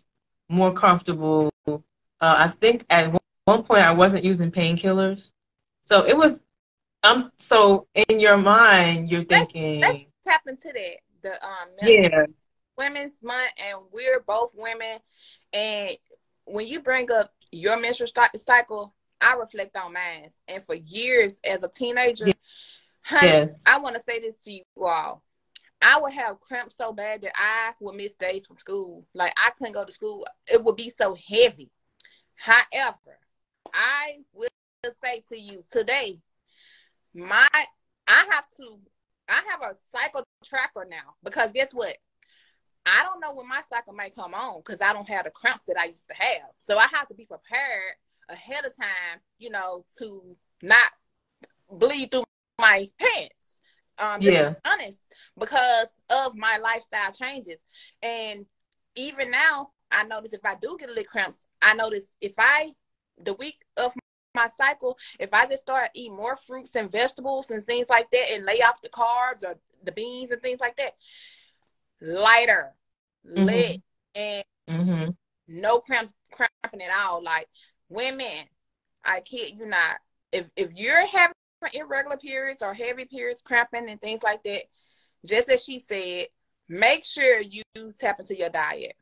more 0.48 0.72
comfortable. 0.72 1.52
Uh, 1.68 1.78
I 2.20 2.52
think 2.60 2.84
at 2.90 3.12
one 3.44 3.62
point 3.62 3.82
I 3.82 3.92
wasn't 3.92 4.24
using 4.24 4.50
painkillers. 4.50 5.30
So 5.86 6.04
it 6.04 6.16
was 6.16 6.34
um 7.04 7.30
so 7.38 7.86
in 7.94 8.18
your 8.18 8.36
mind 8.36 9.08
you're 9.08 9.24
thinking 9.24 9.80
let's, 9.80 9.98
let's 9.98 10.04
tap 10.26 10.42
into 10.48 10.72
that. 10.74 10.96
The 11.22 11.32
um 11.46 11.68
yeah. 11.82 12.26
women's 12.76 13.22
month 13.22 13.52
and 13.64 13.78
we're 13.92 14.20
both 14.26 14.52
women 14.56 14.98
and 15.52 15.96
when 16.46 16.66
you 16.66 16.80
bring 16.80 17.08
up 17.12 17.32
your 17.50 17.80
menstrual 17.80 18.08
cycle, 18.36 18.94
I 19.20 19.34
reflect 19.34 19.76
on 19.76 19.92
mine. 19.92 20.30
And 20.46 20.62
for 20.62 20.74
years 20.74 21.40
as 21.44 21.62
a 21.62 21.68
teenager, 21.68 22.28
yeah. 22.28 22.32
honey, 23.02 23.28
yes. 23.28 23.48
I 23.66 23.78
want 23.78 23.96
to 23.96 24.02
say 24.02 24.20
this 24.20 24.38
to 24.44 24.52
you 24.52 24.62
all. 24.76 25.22
I 25.80 26.00
would 26.00 26.12
have 26.12 26.40
cramps 26.40 26.76
so 26.76 26.92
bad 26.92 27.22
that 27.22 27.32
I 27.36 27.72
would 27.80 27.94
miss 27.94 28.16
days 28.16 28.46
from 28.46 28.56
school. 28.56 29.06
Like 29.14 29.32
I 29.36 29.50
couldn't 29.50 29.74
go 29.74 29.84
to 29.84 29.92
school. 29.92 30.26
It 30.50 30.62
would 30.64 30.76
be 30.76 30.90
so 30.90 31.16
heavy. 31.28 31.70
However, 32.34 33.18
I 33.72 34.18
will 34.32 34.48
say 35.02 35.22
to 35.28 35.38
you 35.38 35.62
today, 35.70 36.18
my 37.14 37.48
I 37.52 38.26
have 38.30 38.48
to 38.56 38.78
I 39.28 39.42
have 39.50 39.62
a 39.62 39.76
cycle 39.92 40.24
tracker 40.44 40.86
now 40.88 41.14
because 41.22 41.52
guess 41.52 41.72
what? 41.72 41.96
I 42.86 43.04
don't 43.04 43.20
know 43.20 43.34
when 43.34 43.48
my 43.48 43.62
cycle 43.68 43.92
may 43.92 44.10
come 44.10 44.34
on 44.34 44.60
because 44.64 44.80
I 44.80 44.92
don't 44.92 45.08
have 45.08 45.24
the 45.24 45.30
cramps 45.30 45.66
that 45.66 45.78
I 45.78 45.86
used 45.86 46.08
to 46.08 46.14
have. 46.14 46.50
So 46.62 46.78
I 46.78 46.86
have 46.92 47.08
to 47.08 47.14
be 47.14 47.26
prepared 47.26 47.94
ahead 48.28 48.64
of 48.64 48.76
time, 48.76 49.20
you 49.38 49.50
know, 49.50 49.84
to 49.98 50.34
not 50.62 50.90
bleed 51.70 52.10
through 52.10 52.24
my 52.60 52.88
pants. 52.98 53.34
Um, 53.98 54.22
yeah. 54.22 54.54
honest, 54.64 55.00
because 55.38 55.88
of 56.10 56.36
my 56.36 56.58
lifestyle 56.58 57.12
changes. 57.12 57.58
And 58.02 58.46
even 58.94 59.30
now, 59.30 59.70
I 59.90 60.04
notice 60.04 60.32
if 60.32 60.44
I 60.44 60.54
do 60.54 60.76
get 60.78 60.88
a 60.88 60.92
little 60.92 61.04
cramps, 61.04 61.46
I 61.60 61.74
notice 61.74 62.14
if 62.20 62.34
I 62.38 62.72
the 63.22 63.34
week 63.34 63.62
of 63.76 63.92
my 64.34 64.48
cycle, 64.56 64.96
if 65.18 65.34
I 65.34 65.46
just 65.46 65.62
start 65.62 65.90
eating 65.94 66.16
more 66.16 66.36
fruits 66.36 66.76
and 66.76 66.90
vegetables 66.90 67.50
and 67.50 67.62
things 67.64 67.88
like 67.88 68.10
that 68.12 68.30
and 68.30 68.44
lay 68.44 68.62
off 68.62 68.80
the 68.82 68.88
carbs 68.88 69.42
or 69.44 69.58
the 69.82 69.92
beans 69.92 70.30
and 70.30 70.40
things 70.40 70.60
like 70.60 70.76
that, 70.76 70.94
lighter, 72.00 72.74
mm-hmm. 73.26 73.44
lit, 73.44 73.82
and 74.14 74.44
mm-hmm. 74.68 75.10
no 75.48 75.80
cramp, 75.80 76.10
cramping 76.32 76.82
at 76.82 76.94
all. 76.96 77.22
Like 77.22 77.48
women, 77.88 78.46
I 79.04 79.20
kid 79.20 79.54
you 79.58 79.66
not. 79.66 79.96
If 80.32 80.46
if 80.56 80.70
you're 80.74 81.06
having 81.06 81.34
irregular 81.74 82.16
periods 82.16 82.62
or 82.62 82.74
heavy 82.74 83.04
periods, 83.04 83.40
cramping 83.40 83.88
and 83.88 84.00
things 84.00 84.22
like 84.22 84.42
that, 84.44 84.62
just 85.26 85.48
as 85.48 85.64
she 85.64 85.80
said, 85.80 86.28
make 86.68 87.04
sure 87.04 87.40
you 87.40 87.62
tap 87.98 88.20
into 88.20 88.36
your 88.36 88.50
diet. 88.50 88.94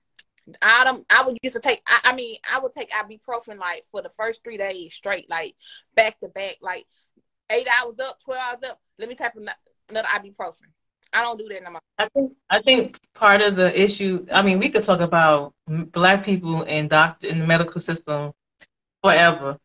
I 0.62 0.84
don't. 0.84 1.04
I 1.10 1.24
would 1.24 1.36
used 1.42 1.56
to 1.56 1.62
take. 1.62 1.82
I, 1.88 2.10
I 2.10 2.14
mean, 2.14 2.36
I 2.50 2.60
would 2.60 2.72
take 2.72 2.90
ibuprofen 2.90 3.58
like 3.58 3.84
for 3.90 4.00
the 4.00 4.10
first 4.10 4.44
three 4.44 4.56
days 4.56 4.94
straight, 4.94 5.28
like 5.28 5.56
back 5.96 6.20
to 6.20 6.28
back, 6.28 6.58
like 6.60 6.86
eight 7.50 7.66
hours 7.80 7.98
up, 7.98 8.20
twelve 8.24 8.40
hours 8.40 8.62
up. 8.62 8.80
Let 8.98 9.08
me 9.08 9.16
tap 9.16 9.34
another 9.88 10.06
ibuprofen. 10.08 10.70
I 11.16 11.22
don't 11.22 11.38
do 11.38 11.48
that 11.48 11.62
no 11.62 11.70
more. 11.70 11.80
I 11.98 12.08
think 12.10 12.32
I 12.50 12.60
think 12.60 13.00
part 13.14 13.40
of 13.40 13.56
the 13.56 13.82
issue. 13.82 14.26
I 14.30 14.42
mean, 14.42 14.58
we 14.58 14.70
could 14.70 14.84
talk 14.84 15.00
about 15.00 15.54
black 15.66 16.26
people 16.26 16.62
and 16.64 16.90
doctor 16.90 17.26
in 17.26 17.38
the 17.38 17.46
medical 17.46 17.80
system 17.80 18.34
forever, 19.02 19.58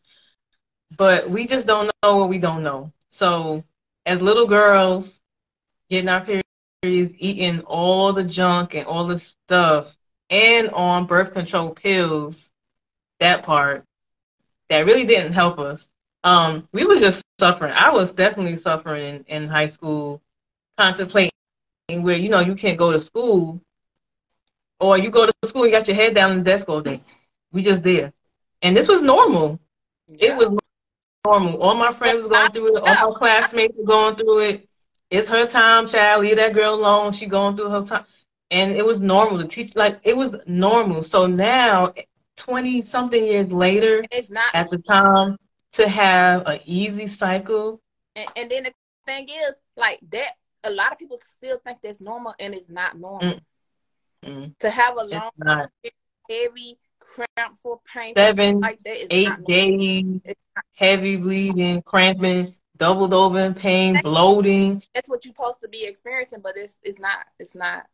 but 0.97 1.29
we 1.29 1.47
just 1.47 1.67
don't 1.67 1.91
know 2.03 2.17
what 2.17 2.29
we 2.29 2.37
don't 2.37 2.63
know. 2.63 2.93
So, 3.09 3.65
as 4.05 4.21
little 4.21 4.47
girls, 4.47 5.11
getting 5.89 6.07
our 6.07 6.25
periods, 6.25 7.13
eating 7.19 7.59
all 7.67 8.13
the 8.13 8.23
junk 8.23 8.73
and 8.73 8.85
all 8.85 9.05
the 9.07 9.19
stuff 9.19 9.87
and 10.29 10.69
on 10.69 11.05
birth 11.05 11.33
control 11.33 11.71
pills, 11.71 12.49
that 13.19 13.43
part, 13.43 13.83
that 14.69 14.85
really 14.85 15.05
didn't 15.05 15.33
help 15.33 15.59
us. 15.59 15.85
Um, 16.23 16.69
we 16.71 16.85
were 16.85 16.97
just 16.97 17.21
suffering. 17.41 17.73
I 17.75 17.91
was 17.91 18.13
definitely 18.13 18.55
suffering 18.55 19.25
in, 19.27 19.43
in 19.43 19.49
high 19.49 19.67
school, 19.67 20.21
contemplating 20.77 21.31
where, 21.99 22.15
you 22.15 22.29
know, 22.29 22.39
you 22.39 22.55
can't 22.55 22.77
go 22.77 22.91
to 22.91 23.01
school 23.01 23.61
or 24.79 24.97
you 24.97 25.11
go 25.11 25.25
to 25.25 25.33
school 25.45 25.63
and 25.63 25.71
got 25.71 25.87
your 25.87 25.95
head 25.95 26.15
down 26.15 26.31
in 26.31 26.37
the 26.39 26.43
desk 26.43 26.67
all 26.69 26.81
day. 26.81 27.01
We 27.51 27.63
just 27.63 27.83
there. 27.83 28.13
And 28.61 28.75
this 28.75 28.87
was 28.87 29.01
normal. 29.01 29.59
Yeah. 30.07 30.33
It 30.33 30.37
was 30.37 30.59
normal. 31.25 31.61
All 31.61 31.75
my 31.75 31.93
friends 31.93 32.23
was 32.23 32.27
going 32.27 32.51
through 32.51 32.77
it. 32.77 32.83
All 32.83 33.11
my 33.11 33.17
classmates 33.17 33.75
were 33.77 33.85
going 33.85 34.15
through 34.15 34.39
it. 34.39 34.69
It's 35.09 35.27
her 35.27 35.45
time, 35.45 35.87
child. 35.87 36.23
Leave 36.23 36.37
that 36.37 36.53
girl 36.53 36.75
alone. 36.75 37.13
She 37.13 37.25
going 37.25 37.57
through 37.57 37.69
her 37.69 37.85
time 37.85 38.05
and 38.51 38.73
it 38.73 38.85
was 38.85 38.99
normal 38.99 39.39
to 39.39 39.47
teach 39.47 39.75
like 39.75 39.99
it 40.03 40.15
was 40.15 40.35
normal 40.45 41.01
so 41.01 41.25
now 41.25 41.93
20 42.37 42.81
something 42.83 43.23
years 43.23 43.51
later 43.51 44.03
it's 44.11 44.29
not 44.29 44.53
at 44.53 44.69
the 44.69 44.77
time 44.77 45.37
to 45.71 45.87
have 45.87 46.43
an 46.45 46.59
easy 46.65 47.07
cycle 47.07 47.81
and, 48.15 48.27
and, 48.35 48.51
then 48.51 48.63
the 48.63 48.73
thing 49.05 49.27
is 49.29 49.53
like 49.77 49.99
that 50.11 50.33
a 50.63 50.71
lot 50.71 50.91
of 50.91 50.99
people 50.99 51.19
still 51.37 51.57
think 51.59 51.79
that's 51.81 52.01
normal 52.01 52.33
and 52.39 52.53
it's 52.53 52.69
not 52.69 52.97
normal 52.97 53.21
mm 53.21 53.39
to 54.59 54.69
have 54.69 54.97
a 54.97 55.03
long 55.03 55.31
heavy 56.29 56.77
crampful 56.99 57.81
pain 57.91 58.13
seven 58.15 58.59
like 58.59 58.77
eight 58.85 59.43
days 59.47 60.05
heavy 60.73 61.17
bleeding 61.17 61.81
cramping 61.81 62.53
doubled 62.77 63.15
over 63.15 63.39
in 63.39 63.55
pain 63.55 63.99
bloating 64.03 64.83
that's 64.93 65.09
what 65.09 65.25
you're 65.25 65.33
supposed 65.33 65.59
to 65.59 65.67
be 65.67 65.85
experiencing 65.85 66.39
but 66.39 66.55
it's 66.55 66.77
it's 66.83 66.99
not 66.99 67.25
it's 67.39 67.55
not 67.55 67.87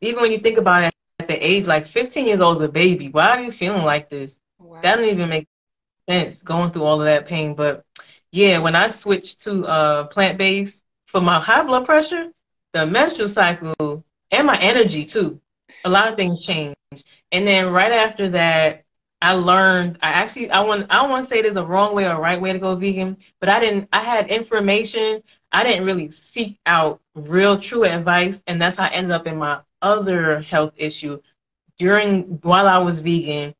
even 0.00 0.22
when 0.22 0.32
you 0.32 0.38
think 0.38 0.58
about 0.58 0.84
it 0.84 0.94
at 1.20 1.28
the 1.28 1.34
age 1.34 1.64
like 1.64 1.88
15 1.88 2.26
years 2.26 2.40
old 2.40 2.58
is 2.58 2.68
a 2.68 2.72
baby. 2.72 3.08
Why 3.08 3.38
are 3.38 3.42
you 3.42 3.52
feeling 3.52 3.82
like 3.82 4.10
this? 4.10 4.38
Wow. 4.58 4.80
That 4.82 4.96
doesn't 4.96 5.10
even 5.10 5.28
make 5.28 5.48
sense 6.08 6.40
going 6.42 6.72
through 6.72 6.84
all 6.84 7.00
of 7.00 7.06
that 7.06 7.28
pain. 7.28 7.54
But 7.54 7.84
yeah, 8.30 8.58
when 8.58 8.74
I 8.74 8.90
switched 8.90 9.42
to 9.42 9.64
uh, 9.66 10.06
plant 10.08 10.38
based 10.38 10.80
for 11.14 11.20
my 11.20 11.40
high 11.40 11.62
blood 11.62 11.86
pressure, 11.86 12.32
the 12.72 12.84
menstrual 12.84 13.28
cycle, 13.28 14.04
and 14.32 14.46
my 14.48 14.58
energy 14.58 15.04
too, 15.04 15.40
a 15.84 15.88
lot 15.88 16.08
of 16.08 16.16
things 16.16 16.44
changed. 16.44 16.74
And 17.30 17.46
then 17.46 17.66
right 17.66 17.92
after 17.92 18.30
that, 18.30 18.82
I 19.22 19.32
learned. 19.32 19.98
I 20.02 20.08
actually 20.08 20.50
I 20.50 20.60
want 20.60 20.90
I 20.90 21.06
want 21.06 21.24
to 21.24 21.30
say 21.30 21.40
there's 21.40 21.54
a 21.54 21.64
wrong 21.64 21.94
way 21.94 22.04
or 22.04 22.20
right 22.20 22.40
way 22.40 22.52
to 22.52 22.58
go 22.58 22.74
vegan, 22.74 23.16
but 23.38 23.48
I 23.48 23.60
didn't. 23.60 23.88
I 23.92 24.02
had 24.02 24.28
information. 24.28 25.22
I 25.52 25.62
didn't 25.62 25.84
really 25.84 26.10
seek 26.10 26.58
out 26.66 27.00
real 27.14 27.60
true 27.60 27.84
advice, 27.84 28.42
and 28.48 28.60
that's 28.60 28.76
how 28.76 28.86
I 28.86 28.90
ended 28.90 29.12
up 29.12 29.28
in 29.28 29.36
my 29.36 29.60
other 29.82 30.40
health 30.40 30.74
issue. 30.76 31.20
During 31.78 32.40
while 32.42 32.66
I 32.66 32.78
was 32.78 32.98
vegan, 32.98 33.54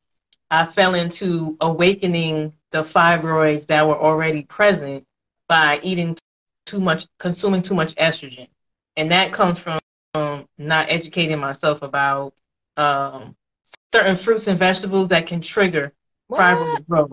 I 0.51 0.73
fell 0.73 0.93
into 0.93 1.55
awakening 1.61 2.51
the 2.73 2.83
fibroids 2.83 3.65
that 3.67 3.87
were 3.87 3.97
already 3.97 4.43
present 4.43 5.05
by 5.47 5.79
eating 5.83 6.17
too 6.65 6.79
much, 6.79 7.05
consuming 7.19 7.61
too 7.61 7.75
much 7.75 7.95
estrogen, 7.95 8.47
and 8.97 9.11
that 9.11 9.33
comes 9.33 9.59
from 9.59 9.79
um, 10.15 10.47
not 10.57 10.89
educating 10.89 11.39
myself 11.39 11.81
about 11.81 12.33
um, 12.77 13.35
certain 13.93 14.17
fruits 14.17 14.47
and 14.47 14.59
vegetables 14.59 15.09
that 15.09 15.27
can 15.27 15.41
trigger 15.41 15.93
what? 16.27 16.41
fibroid 16.41 16.87
growth. 16.87 17.11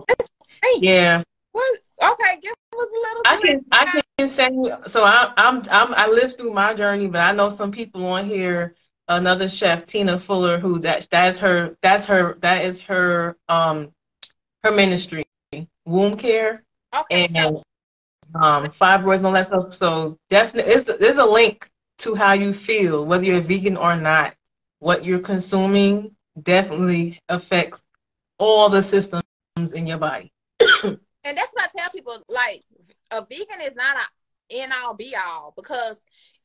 Yeah. 0.77 1.23
What? 1.51 1.79
Okay, 2.01 2.39
give 2.41 2.51
us 2.51 2.57
a 2.73 2.79
little. 2.79 3.21
I 3.25 3.41
can 3.41 3.65
I 3.71 4.01
can 4.19 4.31
say 4.31 4.49
so. 4.87 5.03
I, 5.03 5.33
I'm 5.37 5.63
I'm 5.69 5.93
I 5.93 6.07
lived 6.07 6.37
through 6.37 6.53
my 6.53 6.73
journey, 6.73 7.07
but 7.07 7.19
I 7.19 7.33
know 7.33 7.55
some 7.55 7.71
people 7.71 8.05
on 8.05 8.25
here 8.25 8.75
another 9.07 9.49
chef, 9.49 9.85
Tina 9.85 10.19
Fuller, 10.19 10.59
who 10.59 10.79
that 10.79 11.07
that's 11.11 11.37
her 11.39 11.77
that's 11.81 12.05
her 12.05 12.37
that 12.41 12.65
is 12.65 12.79
her 12.81 13.37
um 13.49 13.91
her 14.63 14.71
ministry, 14.71 15.25
womb 15.85 16.17
care 16.17 16.63
okay, 16.93 17.25
and 17.25 17.35
so. 17.35 17.63
Um 18.35 18.65
fibroids 18.79 19.17
and 19.17 19.25
all 19.25 19.33
that 19.33 19.47
stuff. 19.47 19.75
So 19.75 20.17
definitely, 20.29 20.95
there's 20.99 21.17
a 21.17 21.25
link 21.25 21.69
to 21.99 22.15
how 22.15 22.33
you 22.33 22.53
feel, 22.53 23.05
whether 23.05 23.23
you're 23.23 23.41
vegan 23.41 23.77
or 23.77 23.95
not. 23.95 24.33
What 24.79 25.05
you're 25.05 25.19
consuming 25.19 26.15
definitely 26.41 27.19
affects 27.29 27.81
all 28.37 28.69
the 28.69 28.81
systems 28.81 29.23
in 29.73 29.87
your 29.87 29.97
body. 29.97 30.33
and 30.59 30.97
that's 31.23 31.53
what 31.53 31.63
I 31.63 31.79
tell 31.79 31.89
people. 31.91 32.21
Like 32.27 32.63
a 33.11 33.21
vegan 33.21 33.61
is 33.61 33.75
not 33.75 33.95
a 33.95 34.55
end 34.55 34.73
all 34.73 34.93
be 34.93 35.15
all 35.15 35.53
because 35.55 35.97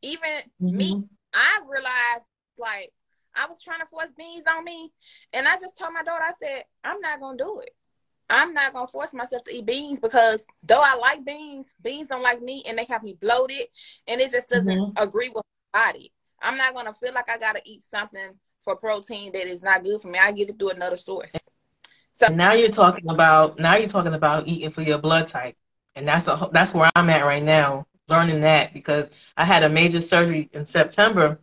even 0.02 0.40
mm-hmm. 0.62 0.76
me, 0.76 1.04
I 1.35 1.61
realized 1.68 2.26
like 2.59 2.92
I 3.35 3.47
was 3.49 3.62
trying 3.62 3.80
to 3.80 3.87
force 3.87 4.09
beans 4.16 4.45
on 4.49 4.64
me, 4.64 4.92
and 5.33 5.47
I 5.47 5.54
just 5.54 5.78
told 5.78 5.92
my 5.92 6.02
daughter, 6.02 6.25
I 6.25 6.33
said, 6.42 6.64
I'm 6.83 7.00
not 7.00 7.21
gonna 7.21 7.38
do 7.38 7.61
it. 7.61 7.75
I'm 8.31 8.53
not 8.53 8.73
gonna 8.73 8.87
force 8.87 9.13
myself 9.13 9.45
to 9.45 9.55
eat 9.55 9.67
beans 9.67 10.01
because 10.01 10.47
though 10.63 10.81
I 10.83 10.97
like 10.97 11.25
beans, 11.25 11.73
beans 11.83 12.09
don't 12.09 12.23
like 12.23 12.43
me, 12.43 12.63
and 12.67 12.79
they 12.79 12.85
have 12.85 13.03
me 13.03 13.17
bloated, 13.21 13.67
and 14.07 14.21
it 14.21 14.31
just 14.31 14.51
doesn't 14.51 14.67
mm-hmm. 14.67 15.03
agree 15.03 15.29
with 15.29 15.45
my 15.73 15.87
body. 15.87 16.13
I'm 16.41 16.57
not 16.57 16.75
gonna 16.75 16.93
feel 16.93 17.15
like 17.15 17.29
I 17.29 17.39
gotta 17.39 17.63
eat 17.65 17.83
something 17.83 18.35
for 18.63 18.77
protein 18.77 19.33
that 19.33 19.47
is 19.47 19.63
not 19.63 19.83
good 19.83 20.01
for 20.01 20.09
me. 20.09 20.19
I 20.19 20.33
get 20.33 20.51
it 20.51 20.59
through 20.59 20.71
another 20.71 20.97
source. 20.97 21.35
So 22.15 22.29
now 22.29 22.53
you're 22.53 22.73
talking 22.73 23.09
about 23.09 23.59
now 23.59 23.77
you're 23.77 23.89
talking 23.89 24.15
about 24.15 24.47
eating 24.47 24.71
for 24.71 24.83
your 24.83 24.99
blood 24.99 25.29
type, 25.29 25.57
and 25.95 26.07
that's 26.07 26.27
a, 26.27 26.49
that's 26.53 26.75
where 26.75 26.91
I'm 26.97 27.11
at 27.11 27.25
right 27.25 27.43
now, 27.43 27.87
learning 28.09 28.43
that 28.43 28.75
because 28.75 29.07
I 29.37 29.45
had 29.45 29.63
a 29.63 29.69
major 29.69 30.01
surgery 30.01 30.51
in 30.53 30.67
September 30.67 31.39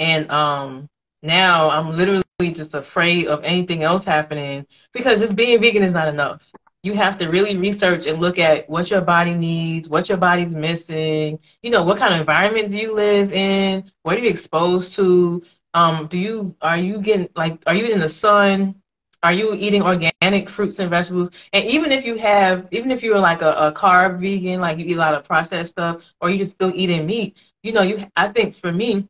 and 0.00 0.30
um, 0.30 0.88
now 1.22 1.70
I'm 1.70 1.96
literally 1.96 2.22
just 2.48 2.72
afraid 2.72 3.26
of 3.26 3.42
anything 3.44 3.82
else 3.82 4.02
happening 4.02 4.64
because 4.92 5.20
just 5.20 5.36
being 5.36 5.60
vegan 5.60 5.82
is 5.82 5.92
not 5.92 6.08
enough. 6.08 6.40
You 6.82 6.94
have 6.94 7.18
to 7.18 7.28
really 7.28 7.56
research 7.58 8.06
and 8.06 8.20
look 8.20 8.38
at 8.38 8.68
what 8.70 8.90
your 8.90 9.02
body 9.02 9.34
needs, 9.34 9.88
what 9.88 10.08
your 10.08 10.16
body's 10.16 10.54
missing. 10.54 11.38
You 11.60 11.70
know, 11.70 11.82
what 11.82 11.98
kind 11.98 12.14
of 12.14 12.20
environment 12.20 12.70
do 12.70 12.78
you 12.78 12.94
live 12.94 13.32
in? 13.32 13.90
What 14.02 14.16
are 14.16 14.20
you 14.20 14.30
exposed 14.30 14.94
to? 14.96 15.42
Um, 15.74 16.08
do 16.10 16.18
you 16.18 16.54
are 16.62 16.78
you 16.78 17.00
getting 17.02 17.28
like 17.36 17.60
are 17.66 17.74
you 17.74 17.92
in 17.92 18.00
the 18.00 18.08
sun? 18.08 18.76
Are 19.22 19.32
you 19.32 19.52
eating 19.52 19.82
organic 19.82 20.48
fruits 20.48 20.78
and 20.78 20.88
vegetables? 20.88 21.28
And 21.52 21.66
even 21.66 21.92
if 21.92 22.06
you 22.06 22.16
have, 22.16 22.66
even 22.70 22.90
if 22.90 23.02
you're 23.02 23.18
like 23.18 23.42
a, 23.42 23.52
a 23.52 23.72
carb 23.72 24.18
vegan, 24.18 24.60
like 24.60 24.78
you 24.78 24.86
eat 24.86 24.96
a 24.96 24.98
lot 24.98 25.14
of 25.14 25.24
processed 25.24 25.70
stuff, 25.70 26.00
or 26.20 26.30
you 26.30 26.38
just 26.38 26.54
still 26.54 26.72
eating 26.74 27.04
meat, 27.06 27.36
you 27.62 27.72
know, 27.72 27.82
you 27.82 27.98
I 28.16 28.28
think 28.32 28.56
for 28.56 28.72
me, 28.72 29.06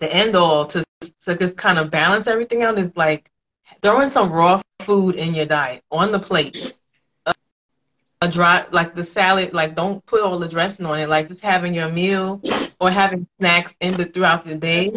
the 0.00 0.12
end 0.12 0.34
all 0.34 0.66
to 0.66 0.82
to 1.24 1.36
just 1.36 1.56
kind 1.56 1.78
of 1.78 1.90
balance 1.90 2.26
everything 2.26 2.62
out 2.62 2.78
is 2.78 2.90
like 2.96 3.30
throwing 3.80 4.08
some 4.08 4.32
raw 4.32 4.60
food 4.84 5.14
in 5.14 5.34
your 5.34 5.46
diet 5.46 5.82
on 5.90 6.12
the 6.12 6.18
plate. 6.18 6.76
A, 7.26 7.34
a 8.20 8.30
dry 8.30 8.66
like 8.72 8.94
the 8.94 9.04
salad, 9.04 9.52
like 9.52 9.76
don't 9.76 10.04
put 10.06 10.20
all 10.20 10.38
the 10.38 10.48
dressing 10.48 10.86
on 10.86 10.98
it. 11.00 11.08
Like 11.08 11.28
just 11.28 11.40
having 11.40 11.74
your 11.74 11.90
meal 11.90 12.40
or 12.80 12.90
having 12.90 13.26
snacks 13.38 13.72
in 13.80 13.92
the 13.92 14.06
throughout 14.06 14.44
the 14.44 14.54
day. 14.54 14.92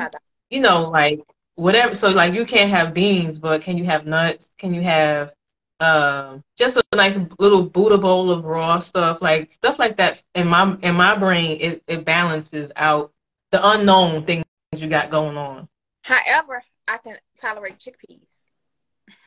You 0.49 0.59
know, 0.59 0.89
like 0.89 1.21
whatever. 1.55 1.95
So 1.95 2.07
like 2.07 2.33
you 2.33 2.45
can't 2.45 2.71
have 2.71 2.93
beans, 2.93 3.39
but 3.39 3.61
can 3.61 3.77
you 3.77 3.85
have 3.85 4.05
nuts? 4.05 4.47
Can 4.57 4.73
you 4.73 4.81
have 4.81 5.31
uh, 5.79 6.37
just 6.57 6.77
a 6.77 6.95
nice 6.95 7.17
little 7.39 7.63
Buddha 7.63 7.97
bowl 7.97 8.31
of 8.31 8.45
raw 8.45 8.79
stuff, 8.79 9.21
like 9.21 9.51
stuff 9.51 9.77
like 9.77 9.97
that. 9.97 10.19
In 10.33 10.47
my 10.47 10.75
in 10.81 10.95
my 10.95 11.17
brain, 11.17 11.59
it, 11.59 11.83
it 11.87 12.05
balances 12.05 12.71
out 12.75 13.11
the 13.51 13.59
unknown 13.69 14.25
things 14.25 14.45
you 14.75 14.89
got 14.89 15.11
going 15.11 15.37
on. 15.37 15.67
However, 16.05 16.63
I 16.87 16.99
can 16.99 17.17
tolerate 17.41 17.79
chickpeas. 17.79 18.43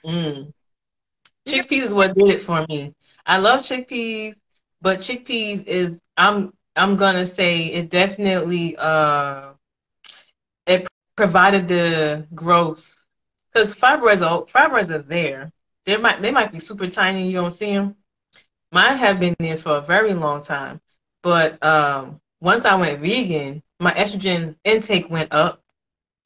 Mm. 0.04 0.52
Chickpeas 1.48 1.86
is 1.86 1.92
what 1.92 2.14
did 2.14 2.28
it 2.28 2.46
for 2.46 2.64
me. 2.68 2.94
I 3.26 3.38
love 3.38 3.64
chickpeas, 3.64 4.36
but 4.80 5.00
chickpeas 5.00 5.66
is 5.66 5.96
I'm 6.16 6.52
I'm 6.76 6.96
gonna 6.96 7.26
say 7.26 7.64
it 7.64 7.90
definitely 7.90 8.76
uh 8.76 9.54
it 10.68 10.86
provided 11.16 11.66
the 11.66 12.28
growth 12.32 12.84
because 13.52 13.74
fibroids 13.74 14.22
are 14.22 14.44
fibroids 14.44 14.90
are 14.90 15.02
there. 15.02 15.50
They 15.84 15.96
might 15.96 16.22
they 16.22 16.30
might 16.30 16.52
be 16.52 16.60
super 16.60 16.88
tiny. 16.88 17.26
You 17.28 17.38
don't 17.38 17.56
see 17.56 17.72
them. 17.72 17.96
Mine 18.70 18.98
have 18.98 19.18
been 19.18 19.34
there 19.40 19.58
for 19.58 19.78
a 19.78 19.80
very 19.80 20.14
long 20.14 20.44
time, 20.44 20.80
but 21.24 21.60
um, 21.60 22.20
once 22.40 22.64
I 22.64 22.76
went 22.76 23.00
vegan, 23.00 23.64
my 23.80 23.92
estrogen 23.94 24.54
intake 24.64 25.10
went 25.10 25.32
up 25.32 25.60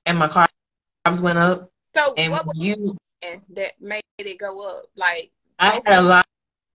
and 0.07 0.19
my 0.19 0.29
carbs 0.29 1.21
went 1.21 1.39
up. 1.39 1.71
So 1.95 2.15
And 2.17 2.33
what 2.33 2.47
was 2.47 2.57
you, 2.57 2.97
that 3.51 3.73
made 3.81 4.03
it 4.19 4.39
go 4.39 4.61
up? 4.67 4.85
Like 4.97 5.31
I 5.59 5.81
had 5.85 5.99
a 5.99 6.03
lot. 6.03 6.27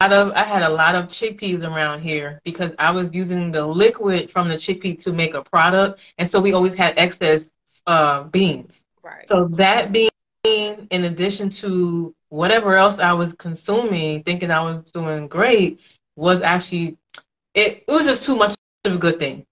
of 0.01 0.31
I 0.31 0.43
had 0.43 0.61
a 0.61 0.69
lot 0.69 0.95
of 0.95 1.05
chickpeas 1.05 1.63
around 1.63 2.01
here 2.01 2.39
because 2.43 2.71
I 2.77 2.91
was 2.91 3.09
using 3.11 3.51
the 3.51 3.65
liquid 3.65 4.31
from 4.31 4.47
the 4.47 4.55
chickpea 4.55 5.01
to 5.03 5.11
make 5.11 5.33
a 5.33 5.43
product, 5.43 5.99
and 6.17 6.29
so 6.29 6.39
we 6.39 6.53
always 6.53 6.73
had 6.73 6.97
excess 6.97 7.45
uh, 7.87 8.23
beans. 8.23 8.73
right. 9.03 9.27
So 9.27 9.49
that 9.57 9.91
being 9.91 10.09
in 10.43 11.05
addition 11.05 11.49
to 11.49 12.13
whatever 12.29 12.75
else 12.75 12.99
I 12.99 13.13
was 13.13 13.33
consuming, 13.33 14.23
thinking 14.23 14.51
I 14.51 14.61
was 14.61 14.83
doing 14.91 15.27
great, 15.27 15.79
was 16.15 16.41
actually 16.41 16.97
it, 17.53 17.83
it 17.87 17.91
was 17.91 18.05
just 18.05 18.23
too 18.23 18.35
much 18.35 18.55
of 18.85 18.93
a 18.93 18.97
good 18.97 19.19
thing. 19.19 19.45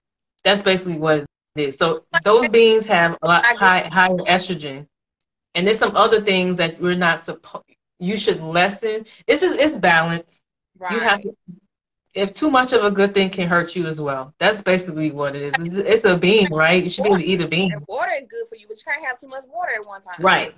That's 0.44 0.62
basically 0.62 0.98
what. 0.98 1.24
So 1.78 2.04
those 2.24 2.48
beans 2.48 2.84
have 2.86 3.16
a 3.22 3.26
lot 3.26 3.44
high 3.44 3.88
higher 3.92 4.16
estrogen. 4.28 4.86
And 5.54 5.66
there's 5.66 5.78
some 5.78 5.96
other 5.96 6.22
things 6.22 6.58
that 6.58 6.80
we're 6.80 6.94
not 6.94 7.24
supposed 7.24 7.64
you 7.98 8.16
should 8.16 8.40
lessen. 8.40 9.06
It's 9.26 9.40
just 9.40 9.58
it's 9.58 9.74
balance. 9.74 10.26
right. 10.78 10.92
You 10.92 11.00
have 11.00 11.22
to 11.22 11.36
if 12.14 12.32
too 12.32 12.50
much 12.50 12.72
of 12.72 12.82
a 12.82 12.90
good 12.90 13.12
thing 13.12 13.28
can 13.28 13.46
hurt 13.46 13.76
you 13.76 13.86
as 13.86 14.00
well. 14.00 14.32
That's 14.40 14.62
basically 14.62 15.10
what 15.10 15.36
it 15.36 15.42
is. 15.42 15.68
It's, 15.68 15.86
it's 15.86 16.04
a 16.06 16.16
bean, 16.16 16.48
right? 16.50 16.82
You 16.82 16.88
should 16.88 17.04
be 17.04 17.10
able 17.10 17.18
to 17.18 17.24
eat 17.26 17.40
a 17.42 17.46
bean. 17.48 17.70
and 17.72 17.84
water 17.86 18.10
is 18.16 18.26
good 18.30 18.48
for 18.48 18.56
you, 18.56 18.66
but 18.66 18.78
you 18.78 18.82
can't 18.86 19.04
have 19.04 19.20
too 19.20 19.28
much 19.28 19.44
water 19.46 19.72
at 19.78 19.86
one 19.86 20.00
time. 20.00 20.14
Right. 20.20 20.54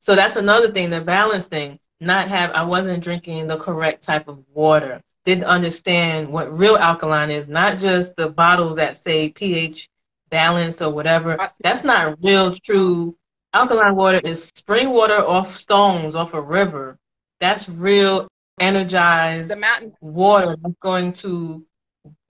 So 0.00 0.16
that's 0.16 0.34
another 0.34 0.72
thing, 0.72 0.90
the 0.90 1.00
balance 1.00 1.46
thing. 1.46 1.78
Not 2.00 2.28
have 2.28 2.50
I 2.52 2.64
wasn't 2.64 3.04
drinking 3.04 3.46
the 3.46 3.58
correct 3.58 4.02
type 4.02 4.26
of 4.26 4.38
water. 4.52 5.00
Didn't 5.26 5.44
understand 5.44 6.28
what 6.28 6.56
real 6.56 6.76
alkaline 6.76 7.30
is, 7.30 7.46
not 7.46 7.78
just 7.78 8.16
the 8.16 8.28
bottles 8.28 8.76
that 8.76 9.02
say 9.02 9.28
pH 9.28 9.89
balance 10.30 10.80
or 10.80 10.90
whatever. 10.90 11.36
That's 11.62 11.84
not 11.84 12.16
real 12.22 12.56
true. 12.64 13.16
Alkaline 13.52 13.96
water 13.96 14.20
is 14.24 14.50
spring 14.54 14.90
water 14.90 15.18
off 15.18 15.56
stones, 15.56 16.14
off 16.14 16.34
a 16.34 16.40
river. 16.40 16.98
That's 17.40 17.68
real 17.68 18.28
energized 18.60 19.48
The 19.48 19.56
mountain 19.56 19.94
water 20.00 20.56
that's 20.62 20.74
going 20.82 21.14
to 21.14 21.64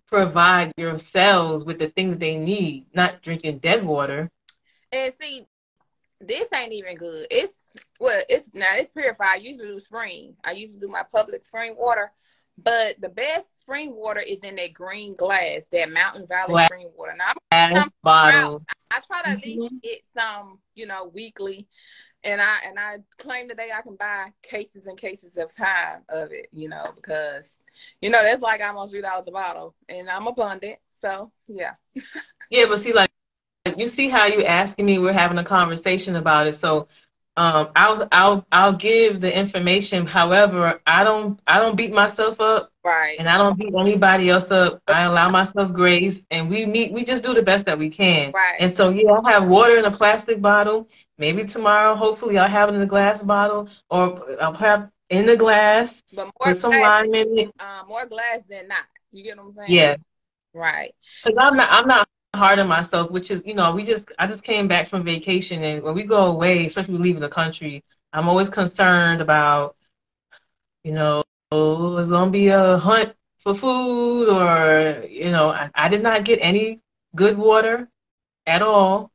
provide 0.07 0.73
your 0.77 0.99
cells 0.99 1.65
with 1.65 1.79
the 1.79 1.89
things 1.89 2.19
they 2.19 2.37
need, 2.37 2.87
not 2.95 3.23
drinking 3.23 3.59
dead 3.59 3.85
water. 3.85 4.31
and 4.93 5.13
see, 5.21 5.47
this 6.21 6.53
ain't 6.53 6.73
even 6.73 6.97
good. 6.97 7.27
It's 7.31 7.69
well, 7.99 8.23
it's 8.29 8.51
now 8.55 8.75
it's 8.75 8.91
purified. 8.91 9.29
I 9.33 9.37
usually 9.37 9.69
do 9.69 9.79
spring. 9.81 10.37
I 10.45 10.53
usually 10.53 10.81
do 10.81 10.89
my 10.89 11.03
public 11.13 11.45
spring 11.45 11.75
water. 11.79 12.13
But 12.63 13.01
the 13.01 13.09
best 13.09 13.61
spring 13.61 13.95
water 13.95 14.21
is 14.21 14.43
in 14.45 14.57
that 14.57 14.73
green 14.75 15.15
glass, 15.15 15.69
that 15.73 15.91
Mountain 15.91 16.27
Valley 16.27 16.53
Glass. 16.53 16.67
spring 16.69 16.91
water. 16.97 17.15
Now 17.17 17.33
I'm 17.53 17.91
bottle. 18.03 18.63
I 18.91 19.01
try 19.01 19.23
to 19.23 19.29
at 19.29 19.45
least 19.45 19.73
Mhm. 19.73 19.83
get 19.83 20.01
some, 20.13 20.61
you 20.75 20.87
know, 20.87 21.05
weekly, 21.07 21.69
and 22.25 22.41
I 22.43 22.59
and 22.65 22.79
I 22.79 22.99
claim 23.19 23.49
today 23.49 23.71
I 23.73 23.83
can 23.83 23.97
buy 23.97 24.33
cases 24.43 24.87
and 24.87 24.99
cases 24.99 25.37
of 25.37 25.55
time 25.55 26.03
of 26.09 26.33
it, 26.33 26.49
you 26.53 26.69
know, 26.69 26.93
because 26.97 27.59
you 28.01 28.11
know 28.11 28.23
that's 28.23 28.43
like 28.43 28.61
almost 28.63 28.93
three 28.93 29.01
dollars 29.01 29.27
a 29.29 29.31
bottle, 29.31 29.75
and 29.89 30.11
I'm 30.11 30.27
abundant, 30.27 30.79
so 30.99 31.33
yeah. 31.49 31.75
Yeah, 32.51 32.65
but 32.69 32.81
see, 32.81 32.93
like, 32.93 33.11
you 33.77 33.89
see 33.89 34.09
how 34.09 34.27
you 34.27 34.43
asking 34.45 34.85
me, 34.85 34.99
we're 34.99 35.13
having 35.13 35.39
a 35.39 35.45
conversation 35.45 36.17
about 36.17 36.49
it. 36.49 36.57
So, 36.57 36.89
um, 37.37 37.69
I'll, 37.77 38.09
I'll, 38.13 38.47
I'll 38.53 38.77
give 38.77 39.21
the 39.21 39.31
information. 39.37 40.07
However, 40.07 40.81
I 40.87 41.05
don't, 41.05 41.41
I 41.47 41.59
don't 41.61 41.77
beat 41.77 41.93
myself 41.93 42.41
up, 42.41 42.71
Right. 42.85 43.19
and 43.19 43.29
I 43.29 43.39
don't 43.39 43.59
beat 43.59 43.73
anybody 43.79 44.29
else 44.31 44.51
up. 44.51 44.83
I 44.89 45.05
allow 45.05 45.29
myself 45.31 45.73
grace, 45.73 46.21
and 46.31 46.51
we 46.51 46.67
meet, 46.67 46.93
we 46.93 47.05
just 47.05 47.23
do 47.23 47.33
the 47.35 47.43
best 47.43 47.67
that 47.67 47.79
we 47.79 47.89
can. 47.91 48.33
Right. 48.33 48.57
And 48.59 48.75
so, 48.75 48.91
yeah, 48.91 49.11
I'll 49.13 49.25
have 49.25 49.49
water 49.49 49.79
in 49.79 49.85
a 49.85 49.97
plastic 49.97 50.41
bottle. 50.43 50.89
Maybe 51.19 51.45
tomorrow, 51.45 51.95
hopefully, 51.95 52.39
I'll 52.39 52.49
have 52.49 52.69
it 52.69 52.75
in 52.75 52.81
a 52.83 52.87
glass 52.87 53.23
bottle, 53.23 53.69
or 53.91 54.41
I'll 54.41 54.55
have 54.55 54.91
in 55.11 55.27
the 55.27 55.37
glass 55.37 56.03
but 56.13 56.27
more 56.41 56.51
with 56.53 56.61
some 56.61 56.71
glass, 56.71 56.83
lime 56.83 57.15
in 57.15 57.39
it. 57.39 57.51
uh, 57.59 57.83
more 57.89 58.07
glass 58.07 58.47
than 58.49 58.69
not. 58.69 58.85
You 59.13 59.25
get 59.25 59.37
what 59.37 59.47
I'm 59.47 59.53
saying? 59.53 59.71
Yeah. 59.71 59.97
Right. 60.55 60.95
Cause 61.25 61.35
I'm 61.39 61.57
not, 61.57 61.71
I'm 61.71 61.87
not 61.87 62.09
hard 62.35 62.59
on 62.59 62.69
myself, 62.69 63.11
which 63.11 63.31
is, 63.31 63.43
you 63.45 63.55
know, 63.55 63.73
we 63.73 63.85
just, 63.85 64.09
I 64.19 64.27
just 64.27 64.43
came 64.43 64.69
back 64.69 64.89
from 64.89 65.05
vacation, 65.05 65.63
and 65.63 65.83
when 65.83 65.95
we 65.95 66.05
go 66.05 66.27
away, 66.27 66.67
especially 66.67 66.99
leaving 66.99 67.21
the 67.21 67.29
country, 67.29 67.85
I'm 68.13 68.29
always 68.29 68.49
concerned 68.49 69.21
about, 69.21 69.77
you 70.85 70.93
know, 70.93 71.23
oh, 71.53 71.97
it's 71.99 72.11
gonna 72.11 72.31
be 72.31 72.49
a 72.49 72.79
hunt 72.79 73.15
for 73.43 73.55
food, 73.55 74.29
or 74.29 75.05
you 75.09 75.31
know, 75.31 75.51
I, 75.51 75.71
I 75.75 75.89
did 75.89 76.03
not 76.03 76.25
get 76.25 76.39
any 76.41 76.81
good 77.17 77.37
water 77.37 77.89
at 78.47 78.63
all. 78.63 79.11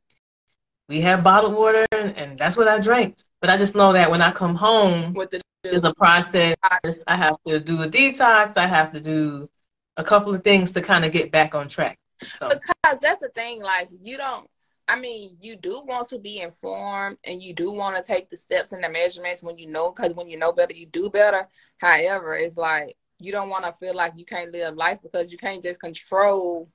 We 0.88 1.00
had 1.00 1.24
bottled 1.24 1.54
water, 1.54 1.84
and, 1.92 2.16
and 2.16 2.38
that's 2.38 2.56
what 2.56 2.68
I 2.68 2.80
drank. 2.80 3.16
But 3.40 3.50
I 3.50 3.58
just 3.58 3.74
know 3.74 3.92
that 3.92 4.10
when 4.10 4.22
I 4.22 4.32
come 4.32 4.54
home, 4.54 5.14
With 5.14 5.30
the 5.30 5.40
there's 5.62 5.84
a 5.84 5.94
process. 5.94 6.56
I 6.62 7.16
have 7.16 7.36
to 7.46 7.58
do 7.60 7.82
a 7.82 7.88
detox. 7.88 8.56
I 8.56 8.68
have 8.68 8.92
to 8.92 9.00
do 9.00 9.48
a 9.96 10.04
couple 10.04 10.34
of 10.34 10.44
things 10.44 10.72
to 10.72 10.82
kind 10.82 11.04
of 11.04 11.12
get 11.12 11.32
back 11.32 11.54
on 11.54 11.68
track. 11.68 11.98
So. 12.40 12.48
because 12.48 13.00
that's 13.00 13.22
the 13.22 13.28
thing. 13.28 13.60
Like 13.62 13.88
you 14.02 14.16
don't. 14.16 14.48
I 14.88 14.98
mean, 14.98 15.36
you 15.40 15.56
do 15.56 15.82
want 15.84 16.08
to 16.10 16.18
be 16.18 16.40
informed, 16.40 17.18
and 17.24 17.42
you 17.42 17.52
do 17.52 17.72
want 17.72 17.96
to 17.96 18.02
take 18.02 18.28
the 18.28 18.36
steps 18.36 18.70
and 18.72 18.84
the 18.84 18.88
measurements 18.88 19.42
when 19.42 19.58
you 19.58 19.66
know. 19.66 19.92
Because 19.92 20.14
when 20.14 20.28
you 20.28 20.38
know 20.38 20.52
better, 20.52 20.74
you 20.74 20.86
do 20.86 21.10
better. 21.10 21.48
However, 21.78 22.34
it's 22.36 22.56
like 22.56 22.96
you 23.18 23.32
don't 23.32 23.48
want 23.50 23.64
to 23.64 23.72
feel 23.72 23.94
like 23.94 24.12
you 24.16 24.24
can't 24.24 24.52
live 24.52 24.76
life 24.76 24.98
because 25.02 25.32
you 25.32 25.38
can't 25.38 25.62
just 25.62 25.80
control 25.80 26.68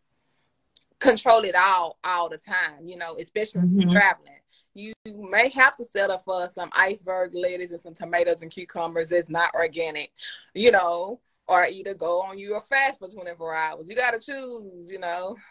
control 1.00 1.42
it 1.44 1.56
all 1.56 1.98
all 2.04 2.30
the 2.30 2.38
time. 2.38 2.86
You 2.86 2.98
know, 2.98 3.16
especially 3.20 3.62
when 3.62 3.70
Mhm. 3.76 3.82
you're 3.82 3.92
traveling. 3.92 4.28
You 4.74 4.94
may 5.06 5.50
have 5.50 5.76
to 5.78 5.86
settle 5.86 6.18
for 6.20 6.50
some 6.54 6.70
iceberg 6.74 7.34
lettuce 7.34 7.72
and 7.72 7.82
some 7.82 7.94
tomatoes 7.94 8.42
and 8.42 8.50
cucumbers 8.50 9.12
It's 9.12 9.30
not 9.30 9.54
organic, 9.54 10.14
you 10.54 10.72
know, 10.72 11.20
or 11.48 11.66
either 11.66 11.94
go 11.94 12.22
on 12.22 12.38
you 12.38 12.56
a 12.56 12.62
fast 12.62 13.00
for 13.00 13.08
24 13.08 13.56
hours. 13.56 13.88
You 13.88 13.96
got 13.96 14.12
to 14.12 14.20
choose, 14.20 14.90
you 14.90 15.00
know. 15.00 15.36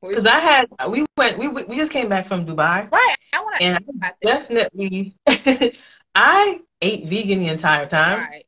Because 0.00 0.26
I 0.26 0.40
had, 0.40 0.90
we 0.90 1.04
went, 1.16 1.38
we 1.38 1.48
we 1.48 1.76
just 1.76 1.90
came 1.92 2.08
back 2.08 2.26
from 2.28 2.46
Dubai, 2.46 2.90
right. 2.90 3.16
I 3.32 3.40
want 3.42 3.56
to 3.58 3.64
and 3.64 3.78
I 4.02 4.12
definitely, 4.22 5.14
I 6.14 6.60
ate 6.80 7.06
vegan 7.06 7.38
the 7.40 7.48
entire 7.48 7.86
time, 7.88 8.18
Right. 8.18 8.44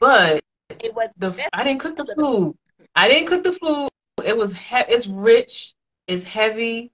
but 0.00 0.42
It 0.82 0.94
was 0.94 1.12
the 1.18 1.34
I 1.52 1.64
didn't 1.64 1.80
cook 1.80 1.96
the 1.96 2.06
food. 2.16 2.54
I 2.94 3.08
didn't 3.08 3.26
cook 3.26 3.42
the 3.44 3.52
food. 3.52 3.88
It 4.24 4.36
was 4.36 4.52
he- 4.52 4.88
it's 4.88 5.06
rich, 5.06 5.74
it's 6.06 6.24
heavy, 6.24 6.92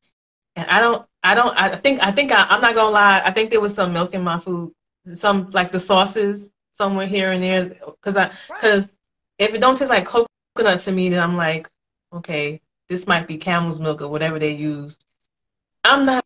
and 0.57 0.69
I 0.71 0.81
don't, 0.81 1.07
I 1.23 1.35
don't, 1.35 1.57
I 1.57 1.81
think, 1.81 2.01
I 2.03 2.13
think 2.13 2.33
I, 2.33 2.45
I'm 2.45 2.61
not 2.61 2.75
gonna 2.75 2.91
lie. 2.91 3.23
I 3.25 3.33
think 3.33 3.51
there 3.51 3.61
was 3.61 3.75
some 3.75 3.93
milk 3.93 4.15
in 4.15 4.23
my 4.23 4.41
food, 4.41 4.73
some 5.15 5.51
like 5.51 5.73
the 5.73 5.81
sauces 5.81 6.47
somewhere 6.81 7.07
here 7.07 7.31
and 7.33 7.43
there, 7.43 7.69
because 7.69 8.17
I, 8.17 8.31
because 8.49 8.85
if 9.39 9.53
it 9.55 9.59
don't 9.59 9.77
taste 9.77 9.91
like 9.91 10.07
coconut 10.07 10.81
to 10.85 10.93
me, 10.93 11.11
then 11.11 11.21
I'm 11.21 11.37
like, 11.37 11.69
okay, 12.13 12.61
this 12.89 13.07
might 13.07 13.29
be 13.29 13.37
camel's 13.37 13.79
milk 13.79 14.01
or 14.01 14.09
whatever 14.09 14.39
they 14.39 14.53
use. 14.53 14.97
I'm 15.85 16.07
not 16.07 16.25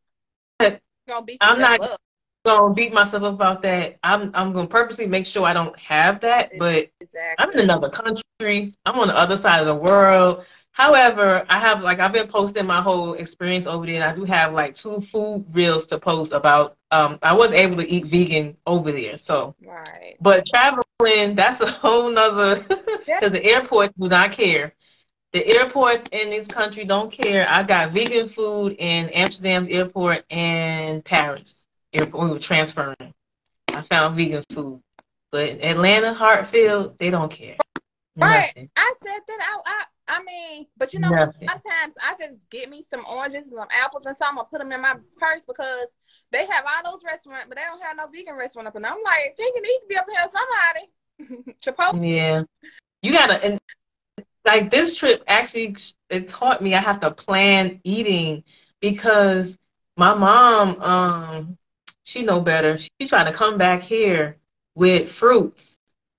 I'm 0.60 1.58
not- 1.60 1.80
up. 1.82 2.00
gonna 2.46 2.74
beat 2.74 2.92
myself 2.92 3.22
up 3.24 3.34
about 3.34 3.62
that. 3.62 3.96
I'm 4.04 4.30
I'm 4.34 4.52
gonna 4.52 4.68
purposely 4.68 5.06
make 5.06 5.26
sure 5.26 5.44
I 5.44 5.52
don't 5.52 5.76
have 5.78 6.20
that. 6.20 6.52
But 6.58 6.88
Exactly. 7.00 7.34
I'm 7.38 7.50
in 7.50 7.58
another 7.58 7.90
country. 7.90 8.74
I'm 8.86 8.98
on 8.98 9.08
the 9.08 9.18
other 9.18 9.36
side 9.36 9.60
of 9.60 9.66
the 9.66 9.74
world. 9.74 10.44
However, 10.74 11.46
I 11.48 11.60
have 11.60 11.82
like 11.82 12.00
I've 12.00 12.12
been 12.12 12.26
posting 12.26 12.66
my 12.66 12.82
whole 12.82 13.14
experience 13.14 13.64
over 13.64 13.86
there, 13.86 13.94
and 13.94 14.02
I 14.02 14.12
do 14.12 14.24
have 14.24 14.52
like 14.52 14.74
two 14.74 15.00
food 15.12 15.46
reels 15.52 15.86
to 15.86 16.00
post 16.00 16.32
about. 16.32 16.76
Um, 16.90 17.20
I 17.22 17.32
was 17.32 17.52
able 17.52 17.76
to 17.76 17.88
eat 17.88 18.06
vegan 18.06 18.56
over 18.66 18.90
there, 18.90 19.16
so. 19.16 19.54
Right. 19.64 20.16
But 20.20 20.42
traveling, 20.50 21.36
that's 21.36 21.60
a 21.60 21.66
whole 21.66 22.10
nother. 22.10 22.66
Because 23.06 23.30
the 23.32 23.44
airports 23.44 23.94
do 23.96 24.08
not 24.08 24.32
care. 24.32 24.74
The 25.32 25.46
airports 25.46 26.02
in 26.10 26.30
this 26.30 26.46
country 26.48 26.84
don't 26.84 27.12
care. 27.12 27.48
I 27.48 27.62
got 27.62 27.92
vegan 27.92 28.30
food 28.30 28.72
in 28.72 29.10
Amsterdam's 29.10 29.68
airport 29.68 30.24
and 30.30 31.04
Paris 31.04 31.54
airport. 31.92 32.24
We 32.24 32.32
were 32.32 32.38
transferring. 32.40 33.14
I 33.68 33.82
found 33.88 34.16
vegan 34.16 34.42
food, 34.52 34.82
but 35.30 35.50
Atlanta, 35.50 36.14
Hartsfield, 36.14 36.98
they 36.98 37.10
don't 37.10 37.30
care. 37.30 37.58
Right. 38.16 38.46
Nothing. 38.46 38.70
I 38.74 38.94
said 39.04 39.20
that 39.28 39.38
I, 39.40 39.70
I 39.70 39.84
I 40.08 40.22
mean, 40.22 40.66
but 40.76 40.92
you 40.92 41.00
know, 41.00 41.08
Nothing. 41.08 41.48
sometimes 41.48 41.94
I 42.02 42.14
just 42.18 42.48
get 42.50 42.68
me 42.68 42.82
some 42.82 43.04
oranges 43.08 43.48
and 43.48 43.56
some 43.56 43.68
apples 43.70 44.04
and 44.04 44.16
something. 44.16 44.42
I 44.42 44.44
put 44.50 44.58
them 44.58 44.72
in 44.72 44.82
my 44.82 44.96
purse 45.18 45.44
because 45.46 45.96
they 46.30 46.46
have 46.46 46.64
all 46.66 46.92
those 46.92 47.02
restaurants, 47.04 47.46
but 47.48 47.56
they 47.56 47.62
don't 47.62 47.82
have 47.82 47.96
no 47.96 48.06
vegan 48.12 48.36
restaurant 48.36 48.68
up. 48.68 48.76
And 48.76 48.84
I'm 48.84 48.98
like, 49.02 49.36
vegan 49.36 49.62
needs 49.62 49.82
to 49.82 49.88
be 49.88 49.96
up 49.96 50.06
here 50.08 50.28
somebody. 50.28 51.54
Chipotle. 51.62 52.04
Yeah. 52.06 52.42
You 53.02 53.12
gotta 53.12 53.42
and 53.44 53.60
like 54.44 54.70
this 54.70 54.96
trip 54.96 55.22
actually 55.26 55.76
it 56.10 56.28
taught 56.28 56.62
me 56.62 56.74
I 56.74 56.80
have 56.80 57.00
to 57.00 57.10
plan 57.10 57.80
eating 57.84 58.44
because 58.80 59.56
my 59.96 60.14
mom 60.14 60.82
um 60.82 61.58
she 62.02 62.22
know 62.22 62.40
better. 62.40 62.78
She 62.78 63.08
trying 63.08 63.32
to 63.32 63.36
come 63.36 63.56
back 63.56 63.82
here 63.82 64.36
with 64.74 65.12
fruits. 65.12 65.76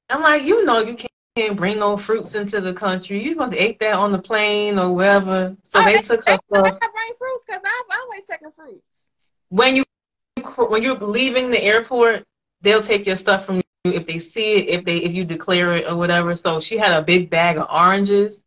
I'm 0.10 0.22
like, 0.22 0.44
you 0.44 0.66
know 0.66 0.80
you 0.80 0.96
can't 0.96 1.12
bring 1.36 1.80
no 1.80 1.98
fruits 1.98 2.34
into 2.34 2.62
the 2.62 2.74
country. 2.74 3.22
You 3.22 3.34
supposed 3.34 3.52
to 3.52 3.62
eat 3.62 3.78
that 3.82 3.94
on 3.94 4.14
the 4.14 4.20
plane 4.20 4.80
or 4.80 4.94
wherever. 4.94 5.56
So 5.70 5.82
Oh, 5.82 5.84
they 5.84 6.02
took 6.02 6.26
her 6.30 6.38
They, 6.50 6.62
they 6.62 6.62
bring 6.62 7.14
fruits 7.20 7.44
because 7.46 7.62
I've 7.66 8.00
always 8.00 8.26
taken 8.26 8.52
fruits. 8.52 9.06
when 9.50 9.76
you 9.76 9.84
when 10.56 10.82
you're 10.82 10.98
leaving 10.98 11.52
the 11.52 11.62
airport, 11.62 12.24
they'll 12.62 12.82
take 12.82 13.06
your 13.06 13.18
stuff 13.18 13.46
from 13.46 13.58
you 13.58 13.64
if 13.92 14.08
they 14.08 14.20
see 14.20 14.54
it, 14.54 14.70
if 14.70 14.86
they 14.86 14.98
if 14.98 15.12
you 15.14 15.26
declare 15.26 15.76
it 15.76 15.86
or 15.88 15.98
whatever. 15.98 16.38
So 16.38 16.62
she 16.62 16.78
had 16.78 16.92
a 16.92 17.02
big 17.02 17.30
bag 17.30 17.58
of 17.58 17.68
oranges, 17.70 18.42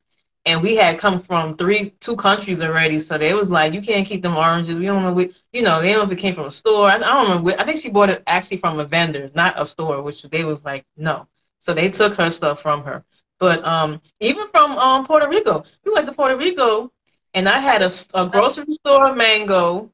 and 0.47 0.63
we 0.63 0.75
had 0.75 0.99
come 0.99 1.23
from 1.23 1.59
three 1.59 1.91
two 2.01 2.17
countries 2.17 2.63
already. 2.63 3.01
So 3.01 3.19
they 3.19 3.35
was 3.35 3.51
like, 3.51 3.75
you 3.75 3.83
can't 3.83 4.07
keep 4.07 4.23
them 4.23 4.35
oranges. 4.37 4.77
We 4.79 4.87
don't 4.87 5.03
know, 5.03 5.13
what, 5.13 5.29
you 5.53 5.61
know, 5.61 5.83
they 5.83 5.89
don't 5.89 5.99
know 5.99 6.05
if 6.05 6.19
it 6.19 6.23
came 6.23 6.35
from 6.35 6.47
a 6.47 6.51
store. 6.51 6.91
I, 6.91 6.97
I 6.97 7.01
don't 7.01 7.45
know. 7.45 7.55
I 7.59 7.67
think 7.67 7.81
she 7.83 7.91
bought 7.91 8.09
it 8.09 8.23
actually 8.27 8.59
from 8.59 8.81
a 8.81 8.87
vendor, 8.87 9.31
not 9.35 9.61
a 9.61 9.67
store, 9.67 10.01
which 10.01 10.23
they 10.23 10.45
was 10.45 10.65
like, 10.65 10.87
no. 10.97 11.27
So 11.61 11.75
they 11.75 11.89
took 11.89 12.15
her 12.15 12.31
stuff 12.31 12.63
from 12.63 12.85
her. 12.85 13.05
But 13.39 13.65
um, 13.65 14.01
even 14.21 14.49
from 14.51 14.73
um 14.79 15.07
Puerto 15.07 15.29
Rico, 15.29 15.65
we 15.85 15.93
went 15.93 16.07
to 16.07 16.13
Puerto 16.13 16.37
Rico, 16.37 16.93
and 17.35 17.49
I 17.49 17.61
had 17.61 17.83
a, 17.83 17.93
a 18.15 18.29
grocery 18.29 18.79
store 18.81 19.15
mango, 19.15 19.91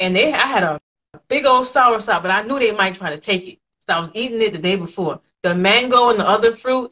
and 0.00 0.14
they 0.16 0.32
I 0.32 0.46
had 0.46 0.62
a 0.64 0.80
big 1.28 1.46
old 1.46 1.68
sour 1.68 2.00
sop, 2.00 2.22
but 2.22 2.30
I 2.30 2.42
knew 2.42 2.58
they 2.58 2.72
might 2.72 2.96
try 2.96 3.10
to 3.10 3.20
take 3.20 3.46
it. 3.46 3.58
So 3.88 3.94
I 3.94 4.00
was 4.00 4.10
eating 4.14 4.42
it 4.42 4.52
the 4.52 4.58
day 4.58 4.76
before. 4.76 5.20
The 5.42 5.54
mango 5.54 6.08
and 6.08 6.18
the 6.18 6.28
other 6.28 6.56
fruit, 6.56 6.90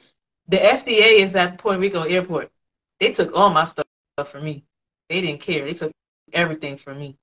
the 0.49 0.59
FDA 0.59 1.25
is 1.25 1.35
at 1.35 1.59
Puerto 1.59 1.81
Rico 1.81 2.03
airport. 2.03 2.51
They 3.01 3.13
took 3.13 3.35
all 3.35 3.51
my 3.51 3.65
stuff 3.67 3.87
from 4.31 4.45
me. 4.45 4.65
They 5.09 5.21
didn't 5.21 5.41
care. 5.41 5.65
They 5.65 5.75
took 5.75 5.93
everything 6.33 6.79
from 6.79 6.99
me. 6.99 7.17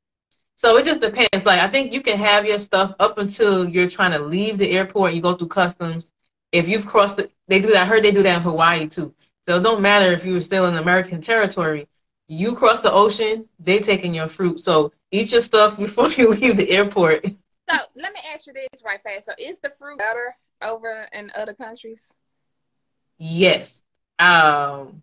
So 0.56 0.76
it 0.78 0.86
just 0.86 1.02
depends. 1.02 1.46
Like 1.46 1.62
I 1.62 1.72
think 1.72 1.94
you 1.94 2.02
can 2.02 2.18
have 2.18 2.46
your 2.46 2.60
stuff 2.60 2.94
up 3.00 3.18
until 3.18 3.68
you're 3.68 3.90
trying 3.90 4.12
to 4.12 4.26
leave 4.26 4.58
the 4.58 4.70
airport. 4.72 5.14
You 5.14 5.22
go 5.22 5.36
through 5.38 5.48
customs. 5.48 6.12
If 6.52 6.68
you've 6.68 6.86
crossed 6.86 7.18
the, 7.18 7.30
they 7.48 7.60
do 7.60 7.68
that. 7.70 7.84
I 7.84 7.86
heard 7.86 8.04
they 8.04 8.12
do 8.12 8.24
that 8.24 8.38
in 8.38 8.42
Hawaii 8.42 8.88
too. 8.88 9.14
So 9.48 9.58
it 9.58 9.64
don't 9.64 9.82
matter 9.82 10.14
if 10.14 10.24
you 10.24 10.34
were 10.34 10.42
still 10.42 10.66
in 10.66 10.76
American 10.76 11.22
territory. 11.22 11.88
You 12.28 12.56
cross 12.56 12.82
the 12.82 12.92
ocean, 12.92 13.48
they 13.60 13.80
taking 13.80 14.14
your 14.14 14.30
fruit. 14.30 14.60
So 14.60 14.92
eat 15.12 15.32
your 15.32 15.42
stuff 15.42 15.78
before 15.78 16.10
you 16.18 16.30
leave 16.30 16.58
the 16.58 16.70
airport. 16.70 17.26
So 17.70 17.78
let 17.96 18.14
me 18.14 18.20
ask 18.34 18.48
you 18.48 18.54
this 18.54 18.84
right 18.84 19.02
fast. 19.04 19.26
So 19.26 19.34
is 19.38 19.60
the 19.60 19.70
fruit 19.70 19.98
better 19.98 20.34
over 20.64 21.08
in 21.14 21.32
other 21.36 21.54
countries? 21.54 22.14
Yes. 23.18 23.82
Um, 24.18 25.02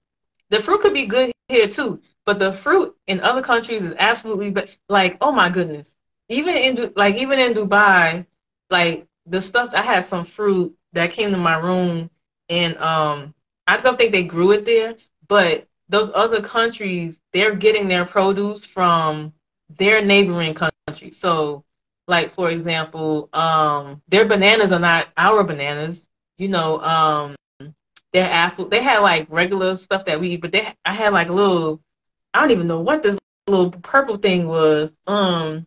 the 0.50 0.62
fruit 0.62 0.80
could 0.80 0.94
be 0.94 1.06
good 1.06 1.32
here 1.48 1.68
too, 1.68 2.00
but 2.24 2.38
the 2.38 2.58
fruit 2.62 2.94
in 3.06 3.20
other 3.20 3.42
countries 3.42 3.82
is 3.82 3.94
absolutely 3.98 4.50
but 4.50 4.68
like 4.88 5.16
oh 5.20 5.32
my 5.32 5.50
goodness. 5.50 5.88
Even 6.28 6.56
in 6.56 6.92
like 6.96 7.16
even 7.16 7.38
in 7.38 7.54
Dubai, 7.54 8.26
like 8.70 9.06
the 9.26 9.40
stuff 9.40 9.70
I 9.72 9.82
had 9.82 10.08
some 10.08 10.26
fruit 10.26 10.75
that 10.96 11.12
came 11.12 11.30
to 11.30 11.36
my 11.36 11.56
room 11.56 12.10
and 12.48 12.76
um 12.78 13.34
I 13.66 13.80
don't 13.80 13.96
think 13.96 14.12
they 14.12 14.22
grew 14.22 14.52
it 14.52 14.64
there, 14.64 14.94
but 15.28 15.66
those 15.88 16.10
other 16.14 16.42
countries 16.42 17.16
they're 17.32 17.54
getting 17.54 17.88
their 17.88 18.04
produce 18.04 18.64
from 18.64 19.32
their 19.78 20.04
neighboring 20.04 20.54
countries. 20.54 21.16
So, 21.20 21.64
like 22.06 22.34
for 22.34 22.50
example, 22.50 23.28
um, 23.32 24.02
their 24.08 24.26
bananas 24.26 24.72
are 24.72 24.78
not 24.78 25.08
our 25.16 25.44
bananas. 25.44 26.02
You 26.38 26.48
know, 26.48 26.80
um, 26.80 27.36
their 28.12 28.30
apple. 28.30 28.68
They 28.68 28.82
had 28.82 29.00
like 29.00 29.26
regular 29.30 29.76
stuff 29.76 30.04
that 30.06 30.20
we 30.20 30.30
eat, 30.30 30.40
but 30.42 30.52
they 30.52 30.74
I 30.84 30.94
had 30.94 31.12
like 31.12 31.28
a 31.28 31.32
little. 31.32 31.80
I 32.34 32.40
don't 32.40 32.50
even 32.50 32.68
know 32.68 32.80
what 32.80 33.02
this 33.02 33.16
little 33.48 33.70
purple 33.70 34.18
thing 34.18 34.46
was. 34.46 34.90
Um, 35.06 35.66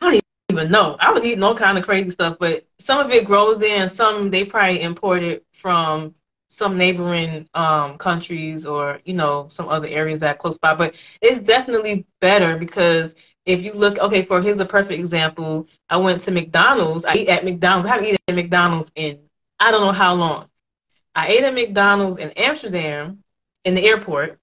I 0.00 0.12
don't 0.12 0.22
even 0.50 0.70
know. 0.70 0.96
I 0.98 1.12
was 1.12 1.22
eating 1.24 1.42
all 1.42 1.56
kind 1.56 1.78
of 1.78 1.84
crazy 1.84 2.10
stuff, 2.10 2.36
but 2.40 2.64
some 2.90 3.06
of 3.06 3.12
it 3.12 3.24
grows 3.24 3.60
there, 3.60 3.84
and 3.84 3.92
some 3.92 4.32
they 4.32 4.44
probably 4.44 4.82
imported 4.82 5.42
from 5.62 6.12
some 6.48 6.76
neighboring 6.76 7.48
um, 7.54 7.96
countries 7.98 8.66
or 8.66 8.98
you 9.04 9.14
know 9.14 9.48
some 9.52 9.68
other 9.68 9.86
areas 9.86 10.18
that 10.18 10.40
close 10.40 10.58
by. 10.58 10.74
But 10.74 10.94
it's 11.22 11.38
definitely 11.46 12.04
better 12.20 12.58
because 12.58 13.12
if 13.46 13.60
you 13.62 13.74
look, 13.74 13.98
okay, 13.98 14.24
for 14.24 14.42
here's 14.42 14.58
a 14.58 14.64
perfect 14.64 14.98
example. 14.98 15.68
I 15.88 15.98
went 15.98 16.22
to 16.22 16.32
McDonald's. 16.32 17.04
I 17.04 17.14
eat 17.14 17.28
at 17.28 17.44
McDonald's. 17.44 17.86
I 17.88 17.92
haven't 17.92 18.06
eaten 18.06 18.18
at 18.26 18.34
McDonald's 18.34 18.90
in 18.96 19.20
I 19.60 19.70
don't 19.70 19.82
know 19.82 19.92
how 19.92 20.14
long. 20.14 20.48
I 21.14 21.28
ate 21.28 21.44
at 21.44 21.54
McDonald's 21.54 22.18
in 22.18 22.30
Amsterdam 22.32 23.22
in 23.64 23.76
the 23.76 23.84
airport 23.84 24.40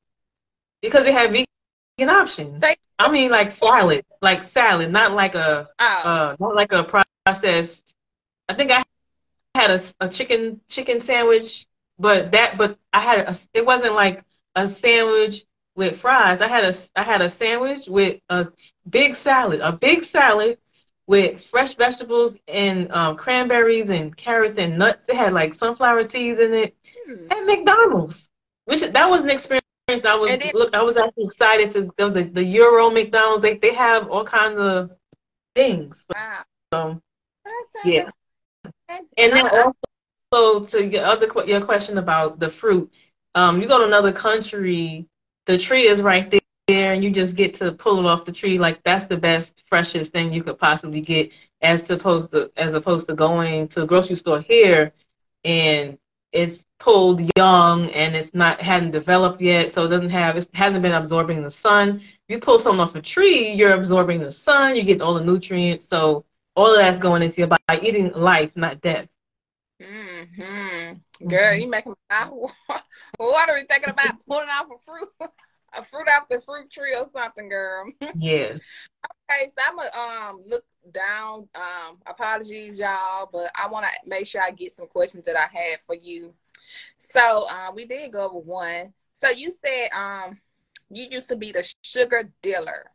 because 0.81 1.03
they 1.03 1.11
had 1.11 1.31
vegan 1.31 2.09
options. 2.09 2.63
I 2.97 3.11
mean, 3.11 3.29
like 3.29 3.51
salad, 3.51 4.05
like 4.21 4.45
salad, 4.45 4.89
not 4.89 5.11
like 5.11 5.35
a, 5.35 5.67
oh. 5.79 5.85
uh, 5.85 6.35
not 6.39 6.55
like 6.55 6.71
a 6.71 6.85
processed. 7.25 7.81
I 8.49 8.55
think 8.55 8.71
I 8.71 8.83
had 9.55 9.71
a, 9.71 9.81
a 9.99 10.09
chicken 10.09 10.61
chicken 10.67 10.99
sandwich 10.99 11.67
but 11.99 12.31
that, 12.31 12.57
but 12.57 12.77
I 12.93 13.01
had 13.01 13.19
a, 13.19 13.39
it 13.53 13.65
wasn't 13.65 13.93
like 13.93 14.23
a 14.55 14.69
sandwich 14.69 15.45
with 15.75 15.99
fries. 15.99 16.41
I 16.41 16.47
had 16.47 16.63
a, 16.63 16.77
I 16.95 17.03
had 17.03 17.21
a 17.21 17.29
sandwich 17.29 17.87
with 17.87 18.19
a 18.29 18.47
big 18.89 19.15
salad, 19.15 19.61
a 19.61 19.71
big 19.71 20.05
salad 20.05 20.57
with 21.07 21.41
fresh 21.49 21.75
vegetables 21.75 22.35
and 22.47 22.91
um, 22.91 23.15
cranberries 23.17 23.89
and 23.89 24.15
carrots 24.15 24.57
and 24.57 24.77
nuts. 24.77 25.07
It 25.07 25.15
had 25.15 25.33
like 25.33 25.53
sunflower 25.53 26.03
seeds 26.05 26.39
in 26.39 26.53
it 26.53 26.75
hmm. 27.07 27.31
at 27.31 27.45
McDonald's, 27.45 28.27
which 28.65 28.81
that 28.81 29.09
was 29.09 29.23
an 29.23 29.29
experience. 29.29 29.63
I 29.89 30.15
was 30.15 30.53
look, 30.53 30.73
I 30.73 30.81
was 30.83 30.97
actually 30.97 31.25
excited 31.25 31.71
to 31.73 31.83
go 31.97 32.09
the 32.09 32.23
the 32.25 32.43
Euro 32.43 32.89
McDonald's. 32.89 33.41
They 33.41 33.57
they 33.57 33.73
have 33.73 34.09
all 34.09 34.25
kinds 34.25 34.59
of 34.59 34.91
things. 35.55 35.95
Wow. 36.13 36.43
So, 36.73 37.01
yeah. 37.85 38.09
And, 38.89 39.33
then 39.33 39.47
also 39.47 39.73
so 40.33 40.65
to 40.65 40.83
your 40.83 41.05
other 41.05 41.27
your 41.45 41.63
question 41.63 41.97
about 41.97 42.39
the 42.39 42.49
fruit, 42.49 42.91
um, 43.35 43.61
you 43.61 43.67
go 43.67 43.79
to 43.79 43.85
another 43.85 44.11
country, 44.11 45.07
the 45.45 45.57
tree 45.57 45.87
is 45.87 46.01
right 46.01 46.29
there, 46.67 46.93
and 46.93 47.03
you 47.03 47.11
just 47.11 47.35
get 47.35 47.55
to 47.55 47.71
pull 47.73 47.99
it 47.99 48.05
off 48.05 48.25
the 48.25 48.31
tree. 48.31 48.59
Like 48.59 48.83
that's 48.83 49.05
the 49.05 49.17
best, 49.17 49.63
freshest 49.69 50.11
thing 50.11 50.33
you 50.33 50.43
could 50.43 50.59
possibly 50.59 51.01
get, 51.01 51.29
as 51.61 51.89
opposed 51.89 52.31
to 52.31 52.51
as 52.57 52.73
opposed 52.73 53.07
to 53.07 53.15
going 53.15 53.69
to 53.69 53.83
a 53.83 53.87
grocery 53.87 54.15
store 54.15 54.41
here, 54.41 54.91
and 55.43 55.97
it's 56.33 56.63
pulled 56.79 57.21
young 57.35 57.89
and 57.91 58.15
it's 58.15 58.33
not 58.33 58.61
hadn't 58.61 58.91
developed 58.91 59.41
yet, 59.41 59.71
so 59.71 59.85
it 59.85 59.89
doesn't 59.89 60.09
have 60.09 60.35
it 60.35 60.49
hasn't 60.53 60.81
been 60.81 60.91
absorbing 60.93 61.41
the 61.41 61.51
sun. 61.51 62.01
If 62.01 62.35
You 62.35 62.39
pull 62.39 62.59
something 62.59 62.81
off 62.81 62.95
a 62.95 63.01
tree, 63.01 63.53
you're 63.53 63.73
absorbing 63.73 64.19
the 64.19 64.31
sun, 64.31 64.75
you 64.75 64.83
get 64.83 65.01
all 65.01 65.13
the 65.13 65.23
nutrients. 65.23 65.87
So 65.89 66.25
all 66.57 66.73
of 66.73 66.79
that's 66.79 66.99
going 66.99 67.21
into 67.21 67.37
your 67.37 67.47
body, 67.47 67.61
eating 67.83 68.11
life, 68.13 68.51
not 68.55 68.81
death. 68.81 69.07
Mm-hmm. 69.79 71.27
Girl, 71.27 71.53
you 71.53 71.69
making 71.69 71.93
my 72.09 72.25
mouth 72.25 72.51
watery 73.19 73.63
thinking 73.69 73.91
about 73.91 74.15
pulling 74.27 74.49
off 74.49 74.65
a 74.65 74.83
fruit, 74.83 75.29
a 75.77 75.83
fruit 75.83 76.07
off 76.17 76.27
the 76.27 76.41
fruit 76.41 76.71
tree 76.71 76.95
or 76.95 77.07
something, 77.13 77.47
girl. 77.47 77.85
Yeah. 78.17 78.57
okay, 79.29 79.49
so 79.49 79.61
I'm 79.67 79.75
gonna 79.77 79.89
um 79.95 80.41
look 80.47 80.63
down. 80.91 81.47
Um, 81.53 81.99
apologies, 82.07 82.79
y'all, 82.79 83.29
but 83.31 83.51
I 83.55 83.67
want 83.69 83.85
to 83.85 84.09
make 84.09 84.25
sure 84.25 84.41
I 84.41 84.49
get 84.49 84.73
some 84.73 84.87
questions 84.87 85.25
that 85.25 85.35
I 85.35 85.45
had 85.55 85.77
for 85.85 85.93
you. 85.93 86.33
So 86.97 87.47
um, 87.49 87.75
we 87.75 87.85
did 87.85 88.11
go 88.11 88.25
over 88.25 88.39
one. 88.39 88.93
So 89.13 89.29
you 89.29 89.51
said 89.51 89.89
um 89.95 90.39
you 90.89 91.05
used 91.11 91.29
to 91.29 91.35
be 91.35 91.51
the 91.51 91.71
sugar 91.83 92.31
dealer. 92.41 92.89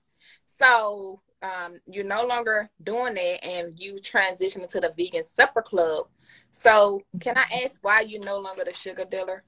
So 0.46 1.20
um, 1.42 1.78
you're 1.86 2.04
no 2.04 2.26
longer 2.26 2.70
doing 2.82 3.14
that 3.14 3.44
and 3.44 3.78
you 3.78 3.94
transitioned 3.96 4.68
to 4.70 4.80
the 4.80 4.92
vegan 4.96 5.24
supper 5.26 5.62
club. 5.62 6.06
So 6.50 7.02
can 7.20 7.36
I 7.36 7.44
ask 7.64 7.78
why 7.82 8.00
you're 8.02 8.24
no 8.24 8.38
longer 8.38 8.64
the 8.64 8.72
sugar 8.72 9.04
dealer? 9.04 9.42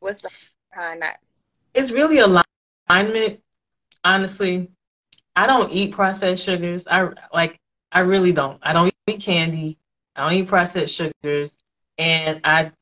What's 0.00 0.20
behind 0.72 1.02
that? 1.02 1.20
It's 1.74 1.90
really 1.90 2.18
alignment. 2.18 3.40
Honestly, 4.02 4.70
I 5.36 5.46
don't 5.46 5.70
eat 5.70 5.92
processed 5.92 6.42
sugars. 6.42 6.84
I 6.90 7.08
like 7.32 7.58
I 7.92 8.00
really 8.00 8.32
don't. 8.32 8.58
I 8.62 8.72
don't 8.72 8.92
eat 9.06 9.20
candy. 9.22 9.78
I 10.16 10.28
don't 10.28 10.38
eat 10.38 10.48
processed 10.48 10.94
sugars, 10.94 11.52
and 11.98 12.40
I 12.44 12.72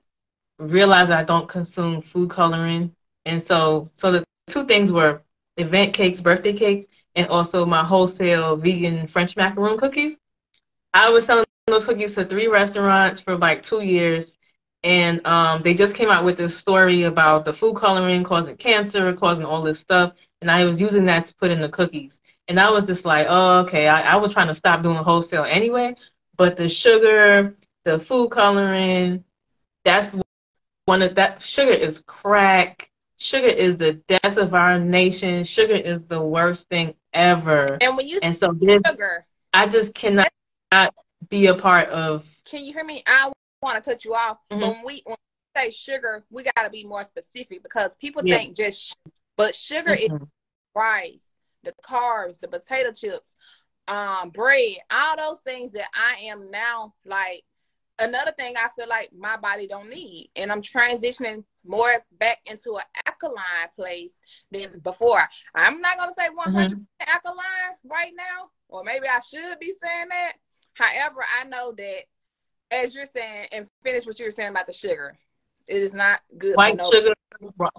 realize 0.59 1.11
I 1.11 1.25
don't 1.25 1.49
consume 1.49 2.03
food 2.03 2.31
coloring. 2.31 2.95
And 3.25 3.43
so, 3.43 3.91
so 3.95 4.13
the 4.13 4.25
two 4.49 4.67
things 4.67 4.91
were 4.91 5.23
event 5.57 5.95
cakes, 5.95 6.21
birthday 6.21 6.57
cakes, 6.57 6.87
and 7.19 7.27
also 7.31 7.67
my 7.67 7.85
wholesale 7.85 8.55
vegan 8.55 9.09
French 9.09 9.37
macaroon 9.37 9.77
cookies. 9.77 10.17
I 10.95 11.09
was 11.09 11.27
selling 11.27 11.45
those 11.67 11.85
cookies 11.85 12.15
to 12.15 12.25
three 12.25 12.47
restaurants 12.47 13.21
for 13.21 13.37
like 13.37 13.65
two 13.65 13.83
years. 13.83 14.35
And 14.85 15.27
um, 15.27 15.63
they 15.65 15.75
just 15.75 15.97
came 15.97 16.11
out 16.11 16.25
with 16.25 16.37
this 16.37 16.57
story 16.57 17.03
about 17.03 17.45
the 17.45 17.53
food 17.53 17.77
coloring 17.77 18.23
causing 18.23 18.57
cancer, 18.57 19.13
causing 19.15 19.45
all 19.45 19.65
this 19.65 19.81
stuff. 19.81 20.13
And 20.41 20.49
I 20.49 20.63
was 20.63 20.81
using 20.81 21.07
that 21.07 21.27
to 21.27 21.35
put 21.35 21.51
in 21.51 21.61
the 21.61 21.69
cookies. 21.69 22.13
And 22.47 22.61
I 22.61 22.71
was 22.71 22.87
just 22.87 23.05
like, 23.05 23.27
oh, 23.29 23.65
okay. 23.67 23.89
I, 23.89 24.13
I 24.13 24.17
was 24.17 24.33
trying 24.33 24.47
to 24.47 24.55
stop 24.55 24.85
doing 24.85 24.97
wholesale 24.99 25.43
anyway. 25.43 25.97
But 26.37 26.57
the 26.57 26.69
sugar, 26.69 27.57
the 27.85 27.99
food 27.99 28.31
coloring, 28.31 29.25
that's 29.85 30.15
one 30.85 31.03
of 31.03 31.17
that. 31.17 31.43
Sugar 31.43 31.73
is 31.73 32.01
crack. 32.07 32.89
Sugar 33.17 33.49
is 33.49 33.77
the 33.77 34.01
death 34.07 34.37
of 34.37 34.55
our 34.55 34.79
nation. 34.79 35.43
Sugar 35.43 35.75
is 35.75 36.01
the 36.03 36.23
worst 36.23 36.69
thing 36.69 36.95
ever. 37.13 37.79
And 37.81 37.97
when 37.97 38.07
you 38.09 38.19
and 38.23 38.37
so 38.37 38.53
this, 38.53 38.81
sugar, 38.87 39.27
I 39.53 39.67
just 39.69 39.95
cannot 39.95 40.31
not 40.73 40.95
be 41.29 41.47
a 41.47 41.55
part 41.55 41.89
of. 41.91 42.25
Can 42.45 42.65
you 42.65 42.73
hear 42.73 42.85
me? 42.85 43.03
I 43.07 43.33
want 43.63 43.83
to 43.83 43.91
cut 43.91 44.05
you 44.05 44.15
off. 44.15 44.39
Mm-hmm. 44.51 44.61
When 44.61 44.77
we 44.85 45.03
when 45.05 45.17
we 45.17 45.63
say 45.63 45.71
sugar, 45.71 46.25
we 46.31 46.45
got 46.45 46.65
to 46.65 46.71
be 46.71 46.85
more 46.85 47.05
specific 47.05 47.63
because 47.63 47.95
people 47.97 48.23
yeah. 48.25 48.39
think 48.39 48.57
just, 48.57 48.97
but 49.37 49.55
sugar 49.55 49.93
mm-hmm. 49.93 50.17
is 50.17 50.29
rice, 50.75 51.27
the 51.65 51.73
carbs, 51.85 52.41
the 52.41 52.49
potato 52.49 52.93
chips, 52.93 53.35
um, 53.89 54.31
bread, 54.31 54.77
all 54.91 55.17
those 55.17 55.41
things 55.41 55.73
that 55.73 55.89
I 55.95 56.27
am 56.27 56.51
now 56.51 56.95
like 57.05 57.45
another 57.99 58.33
thing 58.33 58.55
I 58.57 58.69
feel 58.77 58.89
like 58.89 59.11
my 59.17 59.37
body 59.37 59.67
don't 59.67 59.91
need. 59.91 60.31
And 60.37 60.53
I'm 60.53 60.63
transitioning 60.63 61.45
more 61.69 62.05
back 62.19 62.39
into 62.47 62.77
an 62.77 62.85
alkaline 63.07 63.69
place 63.77 64.21
than 64.51 64.81
before. 64.81 65.23
I'm 65.55 65.81
not 65.81 65.99
gonna 65.99 66.13
say 66.19 66.29
100 66.33 66.71
mm-hmm. 66.71 66.81
alkaline 67.07 67.77
right 67.85 68.13
now, 68.17 68.51
or 68.69 68.83
maybe 68.85 69.07
I 69.07 69.21
should 69.21 69.59
be 69.61 69.75
saying 69.83 70.09
that. 70.11 70.33
However, 70.75 71.25
I 71.41 71.45
know 71.45 71.73
that 71.77 72.03
as 72.71 72.95
you're 72.95 73.07
saying, 73.07 73.47
and 73.53 73.69
finish 73.83 74.07
what 74.07 74.19
you 74.19 74.25
were 74.25 74.31
saying 74.31 74.51
about 74.51 74.67
the 74.67 74.73
sugar. 74.73 75.17
It 75.69 75.83
is 75.83 75.95
not 75.95 76.21
good. 76.37 76.57
White 76.57 76.77
no- 76.77 76.91
sugar, 76.91 77.15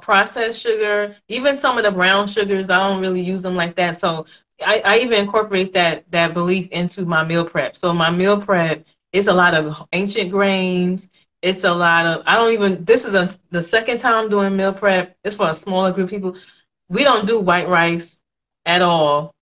processed 0.02 0.62
sugar, 0.62 1.15
even 1.28 1.58
some 1.58 1.78
of 1.78 1.84
the 1.84 1.91
brown 1.91 2.28
sugars, 2.28 2.69
I 2.69 2.78
don't 2.78 3.02
really 3.02 3.21
use 3.21 3.41
them 3.41 3.56
like 3.56 3.75
that. 3.75 3.99
So 3.99 4.25
I, 4.65 4.80
I 4.80 4.97
even 4.99 5.19
incorporate 5.19 5.73
that 5.73 6.06
that 6.12 6.34
belief 6.34 6.69
into 6.71 7.06
my 7.06 7.23
meal 7.25 7.45
prep. 7.45 7.78
So 7.78 7.93
my 7.93 8.10
meal 8.10 8.41
prep 8.41 8.86
is 9.12 9.28
a 9.28 9.34
lot 9.34 9.54
of 9.54 9.88
ancient 9.91 10.32
grains. 10.32 11.09
It's 11.41 11.63
a 11.63 11.71
lot 11.71 12.06
of 12.06 12.23
I 12.25 12.36
don't 12.36 12.54
even. 12.54 12.84
This 12.84 13.06
is 13.06 13.13
a, 13.13 13.30
the 13.52 13.63
second 13.63 13.99
time 13.99 14.30
doing 14.30 14.58
meal 14.58 14.73
prep. 14.73 15.15
It's 15.23 15.36
for 15.36 15.49
a 15.49 15.56
smaller 15.56 15.91
group 15.93 16.06
of 16.06 16.10
people. 16.10 16.36
We 16.89 17.04
don't 17.04 17.28
do 17.28 17.39
white 17.39 17.69
rice 17.69 18.17
at 18.65 18.82
all. 18.82 19.34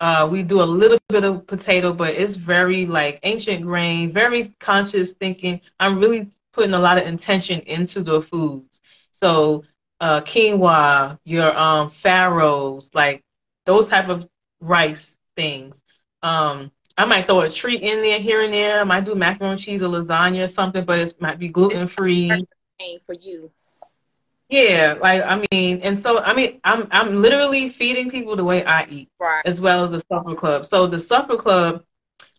Uh, 0.00 0.28
we 0.30 0.42
do 0.42 0.62
a 0.62 0.64
little 0.64 0.98
bit 1.08 1.24
of 1.24 1.46
potato, 1.46 1.92
but 1.92 2.14
it's 2.14 2.36
very 2.36 2.86
like 2.86 3.18
ancient 3.22 3.62
grain, 3.62 4.12
very 4.12 4.54
conscious 4.60 5.12
thinking. 5.12 5.60
I'm 5.80 5.98
really 5.98 6.30
putting 6.52 6.74
a 6.74 6.78
lot 6.78 6.98
of 6.98 7.06
intention 7.06 7.60
into 7.60 8.02
the 8.02 8.22
foods. 8.22 8.80
So 9.12 9.64
uh, 10.00 10.20
quinoa, 10.22 11.18
your 11.24 11.56
um, 11.56 11.92
farros, 12.04 12.88
like 12.94 13.22
those 13.64 13.88
type 13.88 14.08
of 14.08 14.28
rice 14.60 15.16
things. 15.34 15.74
Um, 16.22 16.70
I 16.98 17.04
might 17.04 17.26
throw 17.26 17.40
a 17.40 17.50
treat 17.50 17.82
in 17.82 18.02
there 18.02 18.18
here 18.18 18.42
and 18.42 18.52
there. 18.52 18.80
I 18.80 18.84
might 18.84 19.04
do 19.04 19.14
macaroni 19.14 19.52
and 19.52 19.60
cheese 19.60 19.82
or 19.82 19.88
lasagna 19.88 20.44
or 20.44 20.48
something, 20.48 20.84
but 20.84 20.98
it 20.98 21.20
might 21.20 21.38
be 21.38 21.48
gluten 21.48 21.88
free. 21.88 22.30
For 23.06 23.14
you. 23.14 23.50
Yeah, 24.48 24.94
like 25.00 25.22
I 25.22 25.44
mean, 25.50 25.80
and 25.82 25.98
so 25.98 26.18
I 26.18 26.34
mean, 26.34 26.60
I'm 26.62 26.86
I'm 26.90 27.20
literally 27.20 27.70
feeding 27.70 28.10
people 28.10 28.36
the 28.36 28.44
way 28.44 28.64
I 28.64 28.86
eat, 28.86 29.08
right. 29.18 29.42
as 29.44 29.60
well 29.60 29.84
as 29.84 29.90
the 29.90 30.04
Supper 30.08 30.34
Club. 30.34 30.66
So 30.66 30.86
the 30.86 31.00
Supper 31.00 31.36
Club, 31.36 31.82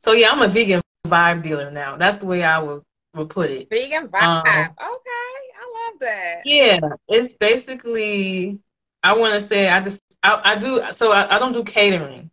so 0.04 0.13
yeah, 0.13 0.30
I'm 0.30 0.41
a 0.41 0.48
vegan 0.48 0.82
vibe 1.06 1.43
dealer 1.43 1.70
now. 1.70 1.98
That's 1.98 2.17
the 2.17 2.26
way 2.26 2.43
I 2.43 2.60
would 2.60 2.84
would 3.15 3.30
put 3.30 3.50
it. 3.50 3.70
Vegan 3.70 4.08
vibe. 4.08 4.22
Um, 4.22 4.46
okay, 4.46 4.74
I 4.80 5.89
love 5.91 6.00
that. 6.00 6.41
Yeah, 6.46 6.80
it's 7.10 7.34
basically 7.34 8.60
I 9.04 9.13
want 9.13 9.41
to 9.41 9.48
say 9.48 9.67
I 9.67 9.84
just 9.84 10.00
I, 10.24 10.54
I 10.54 10.60
do 10.60 10.82
so 10.96 11.12
I, 11.12 11.36
I 11.36 11.39
don't 11.39 11.54
do 11.54 11.63
catering. 11.63 12.32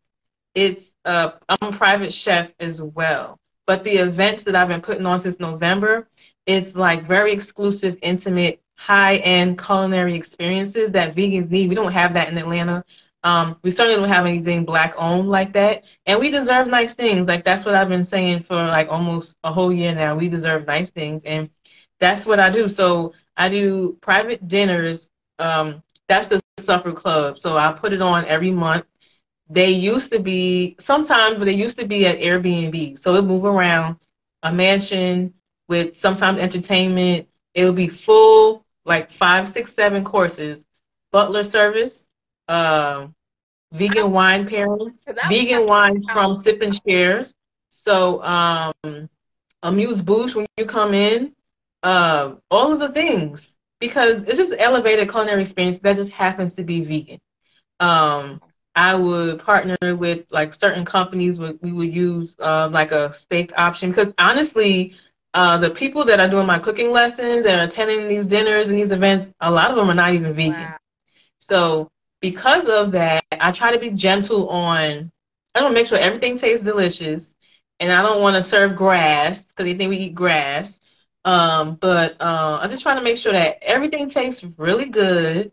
It's 0.55 0.85
uh 1.05 1.33
I'm 1.49 1.75
a 1.75 1.77
private 1.77 2.13
chef 2.13 2.51
as 2.61 2.81
well, 2.81 3.39
but 3.67 3.85
the 3.85 3.97
events 3.97 4.45
that 4.45 4.57
I've 4.57 4.69
been 4.69 4.83
putting 4.83 5.07
on 5.07 5.21
since 5.21 5.39
November, 5.41 6.09
it's 6.47 6.75
like 6.75 7.07
very 7.07 7.33
exclusive, 7.33 7.97
intimate 8.03 8.61
high 8.77 9.17
end 9.19 9.59
culinary 9.59 10.15
experiences 10.15 10.93
that 10.93 11.15
vegans 11.15 11.51
need. 11.51 11.69
We 11.69 11.75
don't 11.75 11.93
have 11.93 12.15
that 12.15 12.29
in 12.29 12.39
Atlanta. 12.39 12.85
Um, 13.23 13.57
we 13.63 13.71
certainly 13.71 13.99
don't 14.01 14.13
have 14.15 14.27
anything 14.27 14.67
black 14.67 14.95
owned 14.99 15.31
like 15.31 15.55
that. 15.55 15.85
And 16.05 16.21
we 16.21 16.31
deserve 16.31 16.67
nice 16.67 16.95
things. 16.95 17.27
Like 17.27 17.45
that's 17.45 17.65
what 17.65 17.75
I've 17.75 17.89
been 17.89 18.05
saying 18.05 18.43
for 18.43 18.57
like 18.57 18.89
almost 18.91 19.37
a 19.45 19.53
whole 19.53 19.73
year 19.73 19.95
now. 19.95 20.15
We 20.17 20.29
deserve 20.29 20.67
nice 20.67 20.91
things. 20.91 21.23
And 21.25 21.49
that's 22.01 22.27
what 22.27 22.39
I 22.39 22.51
do. 22.51 22.69
So 22.69 23.15
I 23.37 23.49
do 23.49 23.97
private 24.03 24.47
dinners. 24.47 25.09
Um, 25.39 25.83
that's 26.09 26.29
the 26.29 26.41
Supper 26.61 26.93
Club. 26.93 27.39
So 27.39 27.57
I 27.57 27.73
put 27.73 27.95
it 27.95 28.03
on 28.03 28.27
every 28.27 28.51
month. 28.51 28.85
They 29.49 29.71
used 29.71 30.11
to 30.13 30.19
be 30.21 30.77
sometimes, 30.81 31.39
but 31.39 31.45
they 31.45 31.53
used 31.53 31.79
to 31.79 31.87
be 31.87 32.07
at 32.07 32.19
Airbnb. 32.19 32.99
So 32.99 33.15
it 33.17 33.23
move 33.23 33.45
around 33.45 33.97
a 34.43 34.53
mansion 34.53 35.35
with 35.69 35.97
sometimes 35.99 36.39
entertainment. 36.39 37.29
It 37.55 37.65
would 37.65 37.77
be 37.77 37.89
full 37.89 38.65
like 38.85 39.11
five, 39.13 39.49
six, 39.49 39.75
seven 39.75 40.05
courses, 40.05 40.65
butler 41.13 41.45
service, 41.45 42.07
uh, 42.49 43.07
vegan 43.73 44.11
wine 44.13 44.47
pairing, 44.49 44.99
vegan 45.23 45.67
wine 45.67 46.03
from 46.13 46.43
Sip 46.45 46.61
and 46.63 46.79
Shares. 46.87 47.33
So 47.71 48.23
um, 48.23 49.09
amuse 49.63 50.01
bouche 50.03 50.35
when 50.35 50.47
you 50.57 50.67
come 50.67 50.95
in, 50.95 51.33
uh, 51.83 52.35
all 52.51 52.73
of 52.73 52.79
the 52.81 52.89
things 52.91 53.49
because 53.81 54.23
it's 54.27 54.39
just 54.39 54.53
elevated 54.59 55.11
culinary 55.11 55.43
experience 55.43 55.79
that 55.83 55.97
just 55.97 56.11
happens 56.13 56.55
to 56.55 56.63
be 56.63 56.85
vegan. 56.85 57.21
Um, 57.81 58.41
I 58.75 58.95
would 58.95 59.41
partner 59.41 59.77
with 59.83 60.27
like 60.31 60.53
certain 60.55 60.85
companies. 60.85 61.39
We 61.39 61.73
would 61.73 61.95
use 61.95 62.35
uh, 62.41 62.69
like 62.71 62.93
a 62.93 63.13
steak 63.13 63.53
option 63.57 63.91
because 63.91 64.13
honestly, 64.19 64.95
uh, 65.35 65.59
the 65.59 65.71
people 65.71 66.05
that 66.07 66.21
are 66.21 66.29
doing 66.29 66.47
my 66.47 66.59
cooking 66.59 66.91
lessons 66.91 67.47
and 67.47 67.61
attending 67.61 68.09
these 68.09 68.27
dinners 68.27 68.69
and 68.69 68.79
these 68.79 68.93
events, 68.93 69.27
a 69.41 69.51
lot 69.51 69.71
of 69.71 69.77
them 69.77 69.91
are 69.91 69.95
not 69.95 70.15
even 70.15 70.35
vegan. 70.35 70.53
Wow. 70.61 70.77
So 71.41 71.91
because 72.21 72.69
of 72.69 72.93
that, 72.93 73.23
I 73.41 73.53
try 73.53 73.73
to 73.73 73.79
be 73.79 73.91
gentle 73.91 74.49
on. 74.49 75.11
I 75.55 75.61
don't 75.61 75.75
make 75.75 75.87
sure 75.87 75.99
everything 75.99 76.39
tastes 76.39 76.65
delicious, 76.65 77.35
and 77.81 77.93
I 77.93 78.03
don't 78.03 78.21
want 78.21 78.37
to 78.43 78.49
serve 78.49 78.77
grass 78.77 79.41
because 79.41 79.65
they 79.67 79.77
think 79.77 79.91
we 79.91 79.99
eat 79.99 80.15
grass. 80.15 80.79
Um, 81.25 81.79
but 81.81 82.21
uh, 82.21 82.59
I'm 82.61 82.71
just 82.71 82.83
trying 82.83 82.97
to 82.99 83.03
make 83.03 83.17
sure 83.19 83.33
that 83.33 83.63
everything 83.63 84.11
tastes 84.11 84.45
really 84.57 84.87
good, 84.87 85.53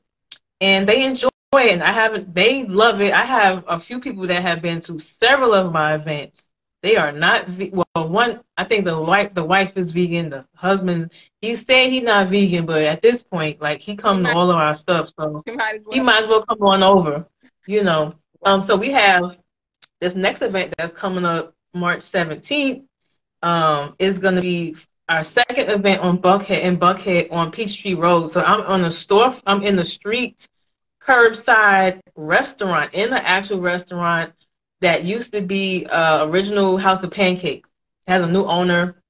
and 0.62 0.88
they 0.88 1.04
enjoy. 1.04 1.30
And 1.54 1.84
I 1.84 1.92
haven't. 1.92 2.34
They 2.34 2.64
love 2.68 3.02
it. 3.02 3.14
I 3.14 3.26
have 3.26 3.66
a 3.68 3.80
few 3.80 4.00
people 4.00 4.26
that 4.28 4.42
have 4.42 4.62
been 4.62 4.82
to 4.84 5.00
several 5.00 5.54
of 5.54 5.74
my 5.74 5.96
events 5.96 6.42
they 6.82 6.96
are 6.96 7.12
not 7.12 7.48
well. 7.72 8.10
One, 8.10 8.42
I 8.58 8.66
think 8.66 8.86
the 8.86 9.00
wife, 9.00 9.34
the 9.36 9.44
wife 9.44 9.74
is 9.76 9.92
vegan. 9.92 10.32
The 10.32 10.46
husband, 10.56 11.12
he's 11.40 11.64
saying 11.68 11.92
he's 11.92 12.04
not 12.04 12.30
vegan, 12.32 12.66
but 12.66 12.82
at 12.82 13.02
this 13.02 13.22
point, 13.22 13.62
like 13.62 13.82
he 13.82 13.96
comes 13.96 14.26
to 14.26 14.34
all 14.34 14.50
of 14.50 14.58
our 14.58 14.76
stuff, 14.76 15.10
so 15.18 15.44
he 15.46 15.56
might, 15.56 15.82
well. 15.86 15.94
he 15.94 16.02
might 16.02 16.24
as 16.24 16.30
well 16.30 16.46
come 16.46 16.62
on 16.62 16.84
over. 16.84 17.26
You 17.68 17.84
know. 17.84 18.16
Um. 18.44 18.64
So 18.64 18.76
we 18.76 18.92
have 18.92 19.36
this 20.00 20.16
next 20.16 20.42
event 20.42 20.74
that's 20.78 20.94
coming 20.94 21.26
up 21.26 21.54
March 21.74 22.00
17th. 22.00 22.84
Um, 23.44 23.96
is 23.98 24.20
going 24.20 24.36
to 24.36 24.42
be 24.42 24.76
our 25.10 25.24
second 25.24 25.70
event 25.70 26.00
on 26.02 26.20
Buckhead 26.20 26.62
in 26.62 26.78
Buckhead 26.78 27.32
on 27.32 27.52
Peachtree 27.52 27.96
Road. 27.96 28.32
So 28.32 28.42
I'm 28.42 28.62
on 28.62 28.84
the 28.84 28.92
store. 28.92 29.36
I'm 29.48 29.64
in 29.64 29.76
the 29.76 29.84
street 29.84 30.48
curbside 31.06 32.00
restaurant 32.16 32.94
in 32.94 33.10
the 33.10 33.28
actual 33.28 33.60
restaurant 33.60 34.34
that 34.82 35.04
used 35.04 35.32
to 35.34 35.42
be 35.42 35.86
uh, 35.86 36.26
original 36.26 36.78
House 36.78 37.04
of 37.04 37.12
Pancakes. 37.12 37.70
It 38.08 38.12
has 38.12 38.24
a 38.24 38.28
new 38.28 38.46
owner, 38.46 39.02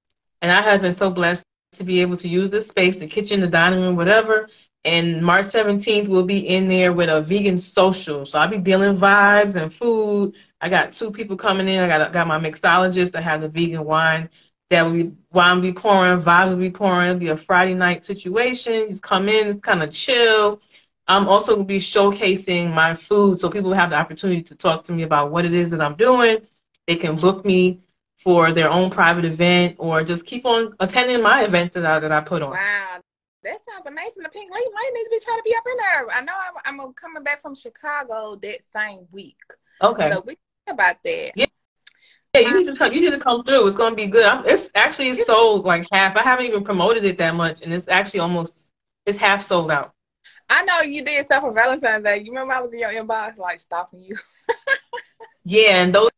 and 0.41 0.51
I 0.51 0.61
have 0.61 0.81
been 0.81 0.95
so 0.95 1.09
blessed 1.09 1.43
to 1.77 1.83
be 1.83 2.01
able 2.01 2.17
to 2.17 2.27
use 2.27 2.49
this 2.49 2.67
space, 2.67 2.97
the 2.97 3.07
kitchen, 3.07 3.39
the 3.39 3.47
dining 3.47 3.81
room, 3.81 3.95
whatever. 3.95 4.49
And 4.83 5.23
March 5.23 5.47
17th, 5.47 6.07
we'll 6.09 6.25
be 6.25 6.39
in 6.39 6.67
there 6.67 6.91
with 6.91 7.09
a 7.09 7.21
vegan 7.21 7.59
social. 7.59 8.25
So 8.25 8.39
I'll 8.39 8.49
be 8.49 8.57
dealing 8.57 8.97
vibes 8.97 9.55
and 9.55 9.73
food. 9.73 10.33
I 10.59 10.69
got 10.69 10.93
two 10.93 11.11
people 11.11 11.37
coming 11.37 11.67
in. 11.67 11.79
I 11.79 11.87
got 11.87 12.11
got 12.11 12.27
my 12.27 12.39
mixologist. 12.39 13.15
I 13.15 13.21
have 13.21 13.41
the 13.41 13.47
vegan 13.47 13.85
wine 13.85 14.29
that 14.71 14.89
we 14.89 15.11
wine 15.33 15.57
will 15.57 15.61
be 15.61 15.73
pouring, 15.73 16.23
vibes 16.23 16.49
will 16.49 16.57
be 16.57 16.71
pouring. 16.71 17.09
It'll 17.09 17.19
be 17.19 17.27
a 17.27 17.37
Friday 17.37 17.73
night 17.73 18.03
situation. 18.03 18.87
Just 18.89 19.03
come 19.03 19.27
in, 19.27 19.47
it's 19.47 19.59
kind 19.59 19.83
of 19.83 19.91
chill. 19.91 20.61
I'm 21.07 21.27
also 21.27 21.55
going 21.55 21.67
to 21.67 21.73
be 21.73 21.79
showcasing 21.79 22.73
my 22.73 22.97
food 23.09 23.39
so 23.39 23.49
people 23.49 23.73
have 23.73 23.89
the 23.89 23.95
opportunity 23.95 24.43
to 24.43 24.55
talk 24.55 24.85
to 24.85 24.93
me 24.93 25.03
about 25.03 25.31
what 25.31 25.45
it 25.45 25.53
is 25.53 25.71
that 25.71 25.81
I'm 25.81 25.95
doing. 25.95 26.37
They 26.87 26.95
can 26.95 27.17
book 27.17 27.43
me 27.45 27.81
for 28.23 28.53
their 28.53 28.69
own 28.69 28.91
private 28.91 29.25
event 29.25 29.75
or 29.79 30.03
just 30.03 30.25
keep 30.25 30.45
on 30.45 30.73
attending 30.79 31.21
my 31.21 31.43
events 31.43 31.73
that 31.73 31.85
I, 31.85 31.99
that 31.99 32.11
I 32.11 32.21
put 32.21 32.41
on. 32.41 32.51
Wow. 32.51 33.01
That 33.43 33.57
sounds 33.67 33.87
amazing. 33.87 34.21
The 34.21 34.29
Pink 34.29 34.51
Lady 34.53 34.69
might 34.71 34.91
need 34.93 35.03
to 35.03 35.09
be 35.09 35.19
trying 35.23 35.39
to 35.39 35.43
be 35.43 35.55
up 35.55 35.63
in 35.65 35.77
there. 35.77 36.11
I 36.11 36.21
know 36.21 36.33
I'm, 36.65 36.79
I'm 36.79 36.93
coming 36.93 37.23
back 37.23 37.41
from 37.41 37.55
Chicago 37.55 38.35
that 38.35 38.59
same 38.71 39.07
week. 39.11 39.37
Okay. 39.81 40.11
So 40.11 40.23
we 40.25 40.35
talk 40.67 40.75
about 40.75 40.97
that. 41.03 41.31
Yeah. 41.35 41.45
Yeah, 42.33 42.47
you 42.47 42.59
need 42.59 42.71
to 42.71 42.77
come. 42.77 42.93
You 42.93 43.01
need 43.01 43.17
to 43.17 43.19
come 43.19 43.43
through. 43.43 43.67
It's 43.67 43.75
gonna 43.75 43.93
be 43.93 44.07
good. 44.07 44.23
I'm, 44.23 44.45
it's 44.45 44.69
actually 44.73 45.21
sold 45.25 45.65
like 45.65 45.85
half. 45.91 46.15
I 46.15 46.23
haven't 46.23 46.45
even 46.45 46.63
promoted 46.63 47.03
it 47.03 47.17
that 47.17 47.33
much, 47.35 47.61
and 47.61 47.73
it's 47.73 47.89
actually 47.89 48.21
almost 48.21 48.53
it's 49.05 49.17
half 49.17 49.45
sold 49.45 49.69
out. 49.69 49.93
I 50.51 50.65
know 50.65 50.81
you 50.81 51.03
did 51.03 51.25
stuff 51.25 51.41
for 51.41 51.53
Valentine's 51.53 52.03
Day. 52.03 52.17
You 52.17 52.31
remember 52.31 52.53
I 52.53 52.61
was 52.61 52.73
in 52.73 52.79
your 52.79 52.91
inbox 52.91 53.37
like 53.37 53.59
stalking 53.59 54.01
you. 54.01 54.17
yeah, 55.45 55.81
and 55.81 55.95
those, 55.95 56.09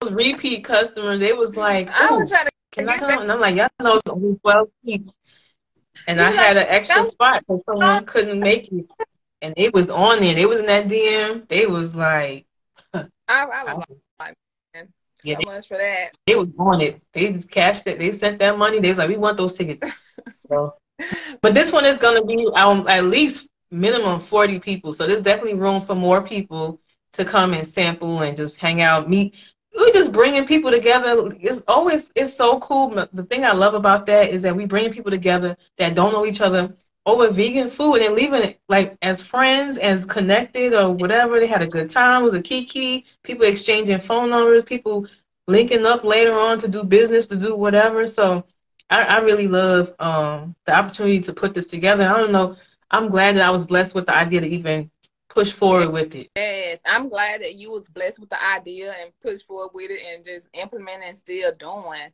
those, 0.00 0.12
repeat 0.12 0.64
customers, 0.64 1.18
they 1.18 1.32
was 1.32 1.56
like, 1.56 1.90
I 1.90 2.10
was 2.12 2.30
trying 2.30 2.46
to 2.46 2.50
can 2.70 2.88
I 2.88 2.98
come? 2.98 3.22
And 3.22 3.32
I'm 3.32 3.40
like, 3.40 3.56
y'all 3.56 3.68
know 3.80 3.96
it's 3.96 4.08
only 4.08 4.38
twelve 4.38 4.68
people. 4.84 5.12
And 6.06 6.20
I 6.20 6.30
had 6.30 6.56
an 6.56 6.66
extra 6.68 7.08
spot 7.08 7.42
because 7.46 7.62
someone 7.66 8.06
couldn't 8.06 8.38
make 8.38 8.70
it. 8.72 8.86
And 9.42 9.54
they 9.56 9.70
was 9.70 9.88
on 9.88 10.20
there. 10.20 10.34
They 10.34 10.46
was 10.46 10.60
in 10.60 10.66
that 10.66 10.86
DM. 10.86 11.48
They 11.48 11.66
was 11.66 11.94
like 11.94 12.46
I, 12.94 13.04
I 13.28 13.74
was 13.74 13.84
like, 14.18 14.34
man, 14.74 14.88
yeah, 15.24 15.34
so 15.34 15.38
they, 15.38 15.44
much 15.44 15.68
for 15.68 15.78
that. 15.78 16.10
They 16.26 16.34
was 16.36 16.48
on 16.58 16.80
it. 16.80 17.00
They 17.12 17.32
just 17.32 17.50
cashed 17.50 17.86
it. 17.86 17.98
They 17.98 18.16
sent 18.16 18.38
that 18.38 18.58
money. 18.58 18.80
They 18.80 18.88
was 18.88 18.98
like, 18.98 19.08
we 19.08 19.16
want 19.16 19.36
those 19.36 19.56
tickets. 19.56 19.90
so, 20.48 20.74
but 21.42 21.54
this 21.54 21.72
one 21.72 21.84
is 21.84 21.98
gonna 21.98 22.24
be 22.24 22.46
um, 22.54 22.86
at 22.88 23.04
least 23.04 23.44
minimum 23.70 24.20
40 24.20 24.60
people. 24.60 24.92
So 24.92 25.06
there's 25.06 25.22
definitely 25.22 25.54
room 25.54 25.84
for 25.86 25.94
more 25.94 26.22
people 26.22 26.80
to 27.14 27.24
come 27.24 27.54
and 27.54 27.66
sample 27.66 28.22
and 28.22 28.36
just 28.36 28.56
hang 28.56 28.80
out, 28.82 29.08
meet. 29.08 29.34
We're 29.76 29.92
just 29.92 30.12
bringing 30.12 30.46
people 30.46 30.70
together. 30.70 31.32
It's 31.40 31.60
always 31.68 32.10
it's 32.14 32.34
so 32.36 32.58
cool. 32.60 33.06
The 33.12 33.24
thing 33.24 33.44
I 33.44 33.52
love 33.52 33.74
about 33.74 34.06
that 34.06 34.30
is 34.30 34.42
that 34.42 34.54
we 34.54 34.66
bring 34.66 34.92
people 34.92 35.10
together 35.10 35.56
that 35.78 35.94
don't 35.94 36.12
know 36.12 36.26
each 36.26 36.40
other 36.40 36.74
over 37.06 37.30
vegan 37.32 37.70
food 37.70 37.96
and 37.96 38.14
leaving 38.14 38.42
it 38.42 38.60
like 38.68 38.96
as 39.02 39.22
friends, 39.22 39.78
as 39.78 40.04
connected 40.04 40.74
or 40.74 40.92
whatever. 40.92 41.38
They 41.40 41.46
had 41.46 41.62
a 41.62 41.66
good 41.68 41.90
time. 41.90 42.22
It 42.22 42.24
was 42.24 42.34
a 42.34 42.42
kiki. 42.42 43.04
People 43.22 43.46
exchanging 43.46 44.00
phone 44.02 44.30
numbers. 44.30 44.64
People 44.64 45.06
linking 45.46 45.86
up 45.86 46.04
later 46.04 46.38
on 46.38 46.58
to 46.60 46.68
do 46.68 46.84
business, 46.84 47.26
to 47.28 47.36
do 47.36 47.54
whatever. 47.54 48.06
So 48.06 48.44
I, 48.90 49.02
I 49.02 49.18
really 49.18 49.48
love 49.48 49.94
um, 49.98 50.54
the 50.66 50.72
opportunity 50.72 51.20
to 51.22 51.32
put 51.32 51.54
this 51.54 51.66
together. 51.66 52.04
I 52.08 52.18
don't 52.18 52.32
know. 52.32 52.56
I'm 52.90 53.08
glad 53.08 53.36
that 53.36 53.42
I 53.42 53.50
was 53.50 53.64
blessed 53.64 53.94
with 53.94 54.06
the 54.06 54.14
idea 54.14 54.40
to 54.40 54.46
even 54.46 54.90
push 55.28 55.52
forward 55.52 55.92
with 55.92 56.14
it. 56.14 56.28
Yes, 56.36 56.80
I'm 56.84 57.08
glad 57.08 57.42
that 57.42 57.56
you 57.56 57.72
was 57.72 57.88
blessed 57.88 58.18
with 58.18 58.30
the 58.30 58.44
idea 58.44 58.94
and 59.00 59.12
push 59.22 59.42
forward 59.42 59.70
with 59.72 59.90
it 59.90 60.02
and 60.12 60.24
just 60.24 60.48
implement 60.54 61.04
and 61.04 61.16
still 61.16 61.52
doing. 61.58 62.10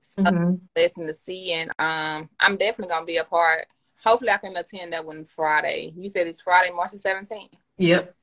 So 0.00 0.22
mm-hmm. 0.22 0.54
lesson 0.74 1.06
to 1.06 1.14
see, 1.14 1.52
and 1.52 1.70
um, 1.78 2.30
I'm 2.40 2.56
definitely 2.56 2.92
gonna 2.92 3.06
be 3.06 3.18
a 3.18 3.24
part. 3.24 3.66
Hopefully, 4.04 4.30
I 4.30 4.38
can 4.38 4.56
attend 4.56 4.92
that 4.92 5.04
one 5.04 5.24
Friday. 5.24 5.92
You 5.96 6.08
said 6.08 6.26
it's 6.26 6.40
Friday, 6.40 6.72
March 6.72 6.92
the 6.92 6.98
17th. 6.98 7.50
Yep. 7.78 8.14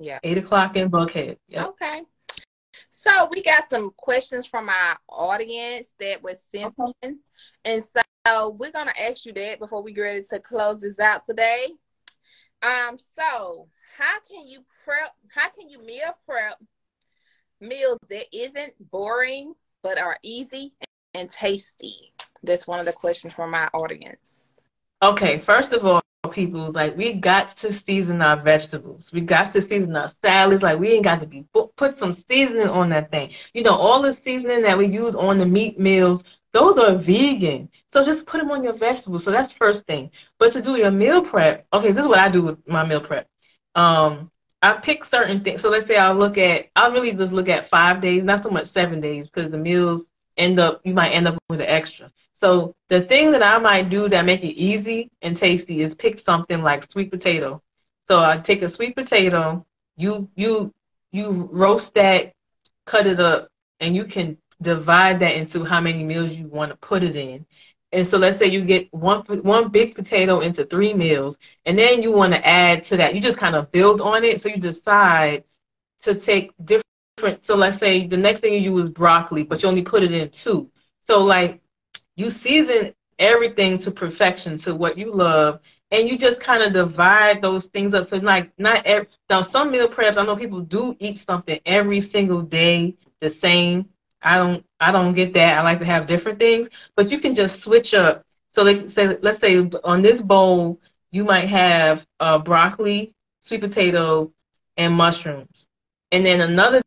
Yeah. 0.00 0.18
Eight 0.24 0.38
o'clock 0.38 0.76
in 0.76 0.90
Buckhead. 0.90 1.36
Yep. 1.48 1.66
Okay. 1.66 2.02
So 3.02 3.26
we 3.32 3.42
got 3.42 3.68
some 3.68 3.90
questions 3.96 4.46
from 4.46 4.68
our 4.68 4.96
audience 5.08 5.92
that 5.98 6.22
was 6.22 6.40
sent 6.54 6.72
okay. 6.78 6.92
in. 7.02 7.18
And 7.64 7.82
so 7.82 8.50
we're 8.50 8.70
gonna 8.70 8.92
ask 8.96 9.26
you 9.26 9.32
that 9.32 9.58
before 9.58 9.82
we 9.82 9.92
get 9.92 10.02
ready 10.02 10.22
to 10.30 10.38
close 10.38 10.82
this 10.82 11.00
out 11.00 11.26
today. 11.28 11.66
Um, 12.62 12.98
so 13.18 13.66
how 13.98 14.20
can 14.30 14.46
you 14.46 14.60
prep 14.84 15.10
how 15.34 15.48
can 15.48 15.68
you 15.68 15.84
meal 15.84 16.16
prep 16.28 16.58
meals 17.60 17.98
that 18.08 18.26
isn't 18.32 18.74
boring 18.78 19.54
but 19.82 19.98
are 19.98 20.18
easy 20.22 20.72
and 21.12 21.28
tasty? 21.28 22.14
That's 22.44 22.68
one 22.68 22.78
of 22.78 22.86
the 22.86 22.92
questions 22.92 23.34
from 23.34 23.50
my 23.50 23.68
audience. 23.74 24.52
Okay, 25.02 25.42
first 25.44 25.72
of 25.72 25.84
all, 25.84 26.02
people's 26.30 26.74
like 26.74 26.96
we 26.96 27.14
got 27.14 27.56
to 27.58 27.72
season 27.72 28.22
our 28.22 28.40
vegetables. 28.40 29.10
We 29.12 29.22
got 29.22 29.52
to 29.52 29.60
season 29.60 29.96
our 29.96 30.10
salads. 30.22 30.62
Like 30.62 30.78
we 30.78 30.92
ain't 30.92 31.04
got 31.04 31.20
to 31.20 31.26
be 31.26 31.44
put 31.52 31.98
some 31.98 32.22
seasoning 32.28 32.68
on 32.68 32.90
that 32.90 33.10
thing. 33.10 33.30
You 33.52 33.62
know, 33.62 33.74
all 33.74 34.02
the 34.02 34.14
seasoning 34.14 34.62
that 34.62 34.78
we 34.78 34.86
use 34.86 35.14
on 35.14 35.38
the 35.38 35.46
meat 35.46 35.78
meals, 35.78 36.22
those 36.52 36.78
are 36.78 36.96
vegan. 36.96 37.68
So 37.92 38.04
just 38.04 38.26
put 38.26 38.38
them 38.38 38.50
on 38.50 38.62
your 38.62 38.76
vegetables. 38.76 39.24
So 39.24 39.32
that's 39.32 39.52
first 39.52 39.84
thing. 39.86 40.10
But 40.38 40.52
to 40.52 40.62
do 40.62 40.76
your 40.76 40.90
meal 40.90 41.24
prep, 41.24 41.66
okay, 41.72 41.92
this 41.92 42.04
is 42.04 42.08
what 42.08 42.18
I 42.18 42.30
do 42.30 42.42
with 42.42 42.68
my 42.68 42.86
meal 42.86 43.00
prep. 43.00 43.28
Um, 43.74 44.30
I 44.62 44.74
pick 44.74 45.04
certain 45.04 45.42
things. 45.42 45.60
So 45.60 45.70
let's 45.70 45.88
say 45.88 45.96
I'll 45.96 46.14
look 46.14 46.38
at, 46.38 46.66
I'll 46.76 46.92
really 46.92 47.12
just 47.12 47.32
look 47.32 47.48
at 47.48 47.68
five 47.68 48.00
days, 48.00 48.22
not 48.22 48.42
so 48.42 48.48
much 48.48 48.68
seven 48.68 49.00
days, 49.00 49.28
because 49.28 49.50
the 49.50 49.58
meals 49.58 50.02
end 50.36 50.60
up, 50.60 50.80
you 50.84 50.94
might 50.94 51.10
end 51.10 51.26
up 51.26 51.36
with 51.48 51.60
an 51.60 51.66
extra. 51.66 52.12
So 52.42 52.74
the 52.90 53.02
thing 53.02 53.32
that 53.32 53.42
I 53.42 53.58
might 53.58 53.90
do 53.90 54.08
that 54.10 54.26
make 54.26 54.42
it 54.42 54.54
easy 54.60 55.10
and 55.22 55.36
tasty 55.36 55.82
is 55.82 55.94
pick 55.94 56.18
something 56.18 56.62
like 56.62 56.90
sweet 56.90 57.10
potato. 57.10 57.62
So 58.08 58.20
I 58.20 58.38
take 58.38 58.62
a 58.62 58.68
sweet 58.68 58.96
potato, 58.96 59.64
you 59.96 60.28
you 60.36 60.72
you 61.12 61.48
roast 61.52 61.94
that, 61.94 62.32
cut 62.86 63.06
it 63.06 63.20
up, 63.20 63.48
and 63.80 63.96
you 63.96 64.04
can 64.06 64.38
divide 64.62 65.20
that 65.20 65.36
into 65.36 65.64
how 65.64 65.80
many 65.80 66.04
meals 66.04 66.32
you 66.32 66.48
want 66.48 66.72
to 66.72 66.76
put 66.78 67.02
it 67.04 67.16
in. 67.16 67.46
And 67.92 68.06
so 68.06 68.18
let's 68.18 68.38
say 68.38 68.46
you 68.46 68.64
get 68.64 68.92
one 68.92 69.20
one 69.42 69.70
big 69.70 69.94
potato 69.94 70.40
into 70.40 70.66
three 70.66 70.94
meals, 70.94 71.38
and 71.66 71.78
then 71.78 72.02
you 72.02 72.12
want 72.12 72.34
to 72.34 72.46
add 72.46 72.84
to 72.86 72.96
that. 72.98 73.14
You 73.14 73.20
just 73.22 73.38
kind 73.38 73.54
of 73.56 73.70
build 73.72 74.00
on 74.00 74.24
it. 74.24 74.42
So 74.42 74.48
you 74.48 74.58
decide 74.58 75.44
to 76.02 76.16
take 76.16 76.52
different. 76.64 77.46
So 77.46 77.54
let's 77.56 77.78
say 77.78 78.08
the 78.08 78.16
next 78.16 78.40
thing 78.40 78.54
you 78.54 78.72
use 78.72 78.86
is 78.86 78.90
broccoli, 78.92 79.44
but 79.44 79.62
you 79.62 79.68
only 79.68 79.82
put 79.82 80.02
it 80.02 80.12
in 80.12 80.30
two. 80.30 80.70
So 81.06 81.20
like 81.20 81.61
you 82.16 82.30
season 82.30 82.92
everything 83.18 83.78
to 83.78 83.90
perfection 83.90 84.58
to 84.58 84.74
what 84.74 84.98
you 84.98 85.12
love 85.12 85.60
and 85.90 86.08
you 86.08 86.18
just 86.18 86.40
kind 86.40 86.62
of 86.62 86.72
divide 86.72 87.40
those 87.42 87.66
things 87.66 87.94
up. 87.94 88.04
So 88.04 88.16
like 88.16 88.50
not 88.58 88.84
every 88.86 89.08
now 89.30 89.42
some 89.42 89.70
meal 89.70 89.88
preps 89.88 90.16
i 90.16 90.24
know 90.24 90.36
people 90.36 90.60
do 90.60 90.96
eat 90.98 91.18
something 91.18 91.58
every 91.66 92.00
single 92.00 92.42
day 92.42 92.94
the 93.20 93.30
same. 93.30 93.86
I 94.22 94.36
don't 94.36 94.64
i 94.80 94.90
don't 94.92 95.14
get 95.14 95.34
that. 95.34 95.58
I 95.58 95.62
like 95.62 95.78
to 95.80 95.84
have 95.86 96.06
different 96.06 96.38
things. 96.38 96.68
But 96.96 97.10
you 97.10 97.18
can 97.20 97.34
just 97.34 97.62
switch 97.62 97.94
up. 97.94 98.24
So 98.52 98.62
like 98.62 98.88
say 98.88 99.16
let's 99.22 99.38
say 99.40 99.56
on 99.84 100.02
this 100.02 100.20
bowl 100.20 100.80
you 101.10 101.24
might 101.24 101.48
have 101.48 102.04
uh, 102.20 102.38
broccoli 102.38 103.14
sweet 103.40 103.60
potato 103.60 104.32
and 104.76 104.94
mushrooms. 104.94 105.66
And 106.12 106.24
then 106.24 106.40
another 106.40 106.82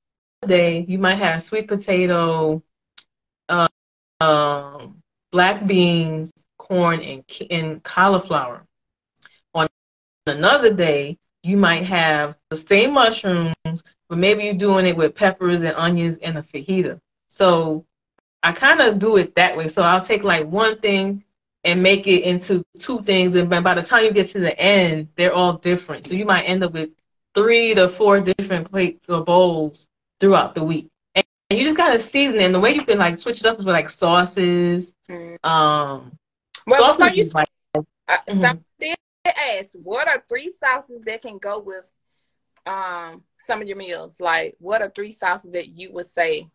day 0.47 0.85
you 0.87 0.97
might 0.97 1.17
have 1.17 1.43
sweet 1.43 1.67
potato 1.67 2.61
um 4.19 4.94
black 5.35 5.67
beans, 5.67 6.31
corn, 6.57 7.01
and, 7.01 7.21
and 7.51 7.83
cauliflower. 7.83 8.65
On 9.53 9.67
another 10.27 10.73
day, 10.73 11.17
you 11.43 11.57
might 11.57 11.85
have 11.85 12.35
the 12.51 12.55
same 12.55 12.93
mushrooms, 12.93 13.53
but 14.07 14.17
maybe 14.17 14.45
you're 14.45 14.53
doing 14.53 14.85
it 14.85 14.95
with 14.95 15.13
peppers 15.13 15.63
and 15.63 15.75
onions 15.75 16.17
and 16.21 16.37
a 16.37 16.41
fajita. 16.41 17.01
So 17.27 17.85
I 18.43 18.53
kind 18.53 18.79
of 18.79 18.97
do 18.97 19.17
it 19.17 19.35
that 19.35 19.57
way. 19.57 19.67
So 19.67 19.81
I'll 19.81 20.05
take 20.05 20.23
like 20.23 20.47
one 20.47 20.79
thing 20.79 21.21
and 21.65 21.83
make 21.83 22.07
it 22.07 22.23
into 22.23 22.63
two 22.79 23.03
things, 23.03 23.35
and 23.35 23.49
by 23.49 23.75
the 23.75 23.81
time 23.81 24.05
you 24.05 24.13
get 24.13 24.29
to 24.29 24.39
the 24.39 24.57
end, 24.57 25.09
they're 25.17 25.33
all 25.33 25.57
different. 25.57 26.07
So 26.07 26.13
you 26.13 26.23
might 26.23 26.43
end 26.43 26.63
up 26.63 26.71
with 26.71 26.91
three 27.33 27.75
to 27.75 27.89
four 27.89 28.21
different 28.21 28.71
plates 28.71 29.09
or 29.09 29.25
bowls 29.25 29.85
throughout 30.21 30.55
the 30.55 30.63
week. 30.63 30.87
And 31.55 31.61
you 31.61 31.65
just 31.65 31.77
gotta 31.77 32.01
season 32.01 32.35
it. 32.35 32.43
And 32.43 32.53
the 32.53 32.59
way 32.59 32.73
you 32.73 32.83
can 32.83 32.97
like 32.97 33.17
switch 33.17 33.39
it 33.39 33.45
up 33.45 33.59
is 33.59 33.65
with 33.65 33.73
like 33.73 33.89
sauces 33.89 34.93
Mm-hmm. 35.09 35.49
Um, 35.49 36.17
well, 36.67 36.93
before 36.93 37.09
you 37.09 37.23
like, 37.33 37.47
uh, 37.75 37.81
mm-hmm. 38.27 38.93
ask, 39.25 39.69
what 39.73 40.07
are 40.07 40.23
three 40.27 40.51
sauces 40.59 41.03
that 41.05 41.21
can 41.21 41.37
go 41.37 41.59
with 41.59 41.91
um 42.65 43.23
some 43.39 43.61
of 43.61 43.67
your 43.67 43.77
meals? 43.77 44.19
Like, 44.19 44.55
what 44.59 44.81
are 44.81 44.89
three 44.89 45.11
sauces 45.11 45.51
that 45.51 45.69
you 45.69 45.93
would 45.93 46.11
say 46.13 46.49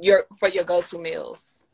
your 0.00 0.24
for 0.38 0.48
your 0.48 0.64
go-to 0.64 0.98
meals? 0.98 1.64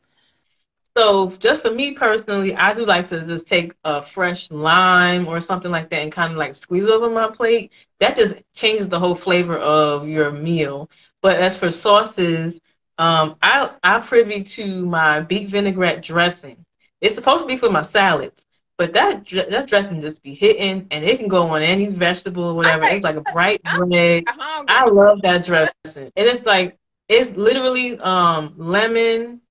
So, 0.97 1.33
just 1.39 1.61
for 1.61 1.71
me 1.71 1.93
personally, 1.93 2.55
I 2.55 2.73
do 2.73 2.85
like 2.85 3.09
to 3.09 3.25
just 3.25 3.45
take 3.45 3.73
a 3.83 4.05
fresh 4.13 4.49
lime 4.49 5.27
or 5.27 5.41
something 5.41 5.71
like 5.71 5.89
that 5.89 6.01
and 6.01 6.11
kind 6.11 6.31
of 6.31 6.37
like 6.37 6.55
squeeze 6.55 6.87
over 6.87 7.09
my 7.09 7.29
plate. 7.29 7.71
That 7.99 8.17
just 8.17 8.35
changes 8.53 8.87
the 8.87 8.99
whole 8.99 9.15
flavor 9.15 9.57
of 9.57 10.07
your 10.07 10.31
meal. 10.31 10.89
But 11.25 11.37
as 11.37 11.57
for 11.57 11.71
sauces, 11.71 12.61
um, 12.99 13.37
I 13.41 13.71
I 13.83 13.99
privy 14.01 14.43
to 14.43 14.85
my 14.85 15.21
beet 15.21 15.49
vinaigrette 15.49 16.03
dressing. 16.03 16.63
It's 17.01 17.15
supposed 17.15 17.41
to 17.41 17.47
be 17.47 17.57
for 17.57 17.71
my 17.71 17.81
salads, 17.81 18.39
but 18.77 18.93
that 18.93 19.27
that 19.49 19.67
dressing 19.67 20.01
just 20.01 20.21
be 20.21 20.35
hitting, 20.35 20.85
and 20.91 21.03
it 21.03 21.17
can 21.17 21.27
go 21.27 21.47
on 21.49 21.63
any 21.63 21.87
vegetable 21.87 22.43
or 22.43 22.53
whatever. 22.53 22.85
It's 22.85 23.03
like 23.03 23.15
a 23.15 23.21
bright 23.21 23.59
red. 23.65 24.25
I 24.67 24.85
love 24.87 25.23
that 25.23 25.47
dressing, 25.47 26.11
and 26.15 26.27
it's 26.27 26.45
like 26.45 26.77
it's 27.09 27.35
literally 27.35 27.97
um 27.97 28.53
lemon, 28.57 29.41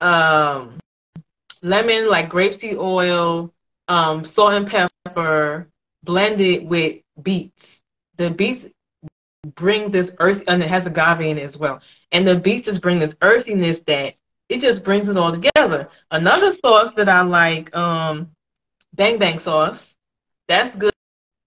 um 0.00 0.78
lemon 1.62 2.08
like 2.08 2.30
grapeseed 2.30 2.78
oil, 2.78 3.52
um 3.88 4.24
salt 4.24 4.52
and 4.54 4.68
pepper 4.68 5.66
blended 6.04 6.68
with 6.68 7.02
beets. 7.20 7.80
The 8.18 8.30
beets 8.30 8.66
bring 9.44 9.90
this 9.90 10.10
earth, 10.20 10.42
and 10.48 10.62
it 10.62 10.68
has 10.68 10.86
agave 10.86 11.20
in 11.20 11.38
it 11.38 11.42
as 11.42 11.56
well. 11.56 11.80
And 12.12 12.26
the 12.26 12.36
beets 12.36 12.66
just 12.66 12.80
bring 12.80 12.98
this 12.98 13.14
earthiness 13.22 13.80
that 13.86 14.14
it 14.48 14.60
just 14.60 14.84
brings 14.84 15.08
it 15.08 15.16
all 15.16 15.32
together. 15.32 15.88
Another 16.10 16.52
sauce 16.52 16.92
that 16.96 17.08
I 17.08 17.22
like, 17.22 17.74
um, 17.74 18.30
bang 18.94 19.18
bang 19.18 19.38
sauce. 19.38 19.94
That's 20.48 20.74
good 20.76 20.94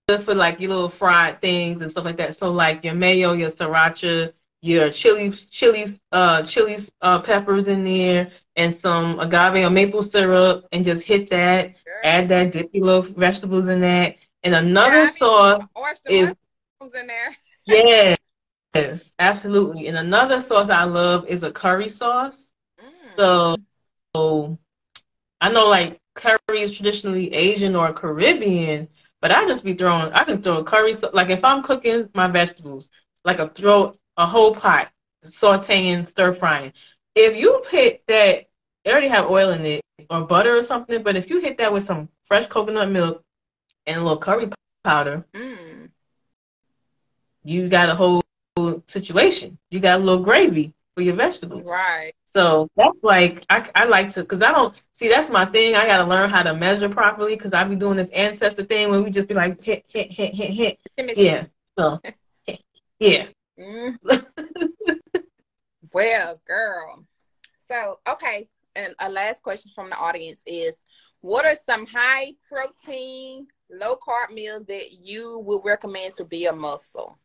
good 0.09 0.23
for 0.23 0.33
like 0.33 0.57
your 0.61 0.69
little 0.69 0.89
fried 0.89 1.41
things 1.41 1.81
and 1.81 1.91
stuff 1.91 2.05
like 2.05 2.15
that. 2.15 2.37
So 2.37 2.49
like 2.49 2.81
your 2.85 2.93
mayo, 2.93 3.33
your 3.33 3.51
sriracha, 3.51 4.31
your 4.61 4.89
chili, 4.89 5.33
chili, 5.51 5.99
uh, 6.13 6.43
chili 6.43 6.77
uh, 7.01 7.21
peppers 7.23 7.67
in 7.67 7.83
there, 7.83 8.31
and 8.55 8.73
some 8.73 9.19
agave 9.19 9.65
or 9.65 9.69
maple 9.69 10.01
syrup, 10.01 10.65
and 10.71 10.85
just 10.85 11.03
hit 11.03 11.29
that. 11.31 11.75
Sure. 11.83 12.01
Add 12.05 12.29
that, 12.29 12.53
dip 12.53 12.69
your 12.73 12.85
little 12.85 13.13
vegetables 13.17 13.67
in 13.67 13.81
that. 13.81 14.15
And 14.43 14.55
another 14.55 15.03
yeah, 15.03 15.11
sauce 15.11 15.63
is 16.07 16.33
in 16.95 17.07
there. 17.07 17.35
Yes, 17.67 18.17
yes, 18.75 19.03
absolutely. 19.19 19.87
And 19.87 19.97
another 19.97 20.41
sauce 20.41 20.69
I 20.69 20.83
love 20.85 21.25
is 21.27 21.43
a 21.43 21.51
curry 21.51 21.89
sauce. 21.89 22.37
Mm. 22.79 23.15
So, 23.17 23.55
so 24.15 24.57
I 25.41 25.49
know 25.51 25.65
like 25.65 25.99
curry 26.15 26.61
is 26.63 26.73
traditionally 26.73 27.33
Asian 27.33 27.75
or 27.75 27.93
Caribbean, 27.93 28.87
but 29.21 29.31
I 29.31 29.45
just 29.47 29.63
be 29.63 29.73
throwing. 29.75 30.11
I 30.13 30.23
can 30.23 30.41
throw 30.41 30.57
a 30.59 30.63
curry. 30.63 30.93
So, 30.93 31.09
like 31.13 31.29
if 31.29 31.43
I'm 31.43 31.63
cooking 31.63 32.09
my 32.13 32.27
vegetables, 32.27 32.89
like 33.25 33.39
a 33.39 33.49
throw 33.49 33.95
a 34.17 34.25
whole 34.25 34.55
pot, 34.55 34.89
sautéing, 35.25 36.07
stir 36.07 36.33
frying. 36.35 36.73
If 37.15 37.35
you 37.37 37.63
hit 37.69 38.03
that, 38.07 38.45
they 38.83 38.91
already 38.91 39.09
have 39.09 39.29
oil 39.29 39.51
in 39.51 39.65
it 39.65 39.81
or 40.09 40.21
butter 40.25 40.57
or 40.57 40.63
something. 40.63 41.03
But 41.03 41.15
if 41.15 41.29
you 41.29 41.39
hit 41.41 41.57
that 41.57 41.73
with 41.73 41.85
some 41.85 42.09
fresh 42.27 42.47
coconut 42.47 42.89
milk 42.91 43.23
and 43.85 43.97
a 43.97 44.01
little 44.03 44.19
curry 44.19 44.49
powder, 44.83 45.25
mm 45.35 45.76
you 47.47 47.69
got 47.69 47.89
a 47.89 47.95
whole 47.95 48.21
situation. 48.87 49.57
You 49.69 49.79
got 49.79 50.01
a 50.01 50.03
little 50.03 50.23
gravy 50.23 50.73
for 50.95 51.01
your 51.01 51.15
vegetables. 51.15 51.63
Right. 51.65 52.13
So 52.33 52.67
that's 52.75 52.97
like 53.01 53.45
I, 53.49 53.69
I 53.73 53.85
like 53.85 54.13
to 54.13 54.21
because 54.21 54.41
I 54.41 54.51
don't 54.51 54.75
see 54.93 55.07
that's 55.07 55.29
my 55.29 55.45
thing. 55.45 55.75
I 55.75 55.87
got 55.87 56.03
to 56.03 56.09
learn 56.09 56.29
how 56.29 56.43
to 56.43 56.53
measure 56.53 56.89
properly 56.89 57.35
because 57.35 57.53
I 57.53 57.63
be 57.63 57.75
doing 57.75 57.97
this 57.97 58.09
ancestor 58.09 58.65
thing 58.65 58.89
when 58.89 59.03
we 59.03 59.11
just 59.11 59.27
be 59.27 59.33
like 59.33 59.63
hit 59.63 59.85
hit 59.87 60.11
hit 60.11 60.35
hit 60.35 60.49
hit. 60.51 60.79
Yeah. 61.17 61.45
So 61.79 61.99
yeah. 62.99 63.27
Mm. 63.57 63.97
well, 65.93 66.41
girl. 66.45 67.05
So 67.71 67.99
okay, 68.09 68.49
and 68.75 68.93
a 68.99 69.09
last 69.09 69.41
question 69.41 69.71
from 69.73 69.89
the 69.89 69.97
audience 69.97 70.41
is: 70.45 70.83
What 71.21 71.45
are 71.45 71.55
some 71.55 71.85
high 71.87 72.33
protein, 72.47 73.47
low 73.71 73.95
carb 73.95 74.31
meals 74.33 74.65
that 74.67 74.91
you 75.01 75.39
would 75.45 75.61
recommend 75.63 76.15
to 76.17 76.25
be 76.25 76.45
a 76.45 76.53
muscle? 76.53 77.17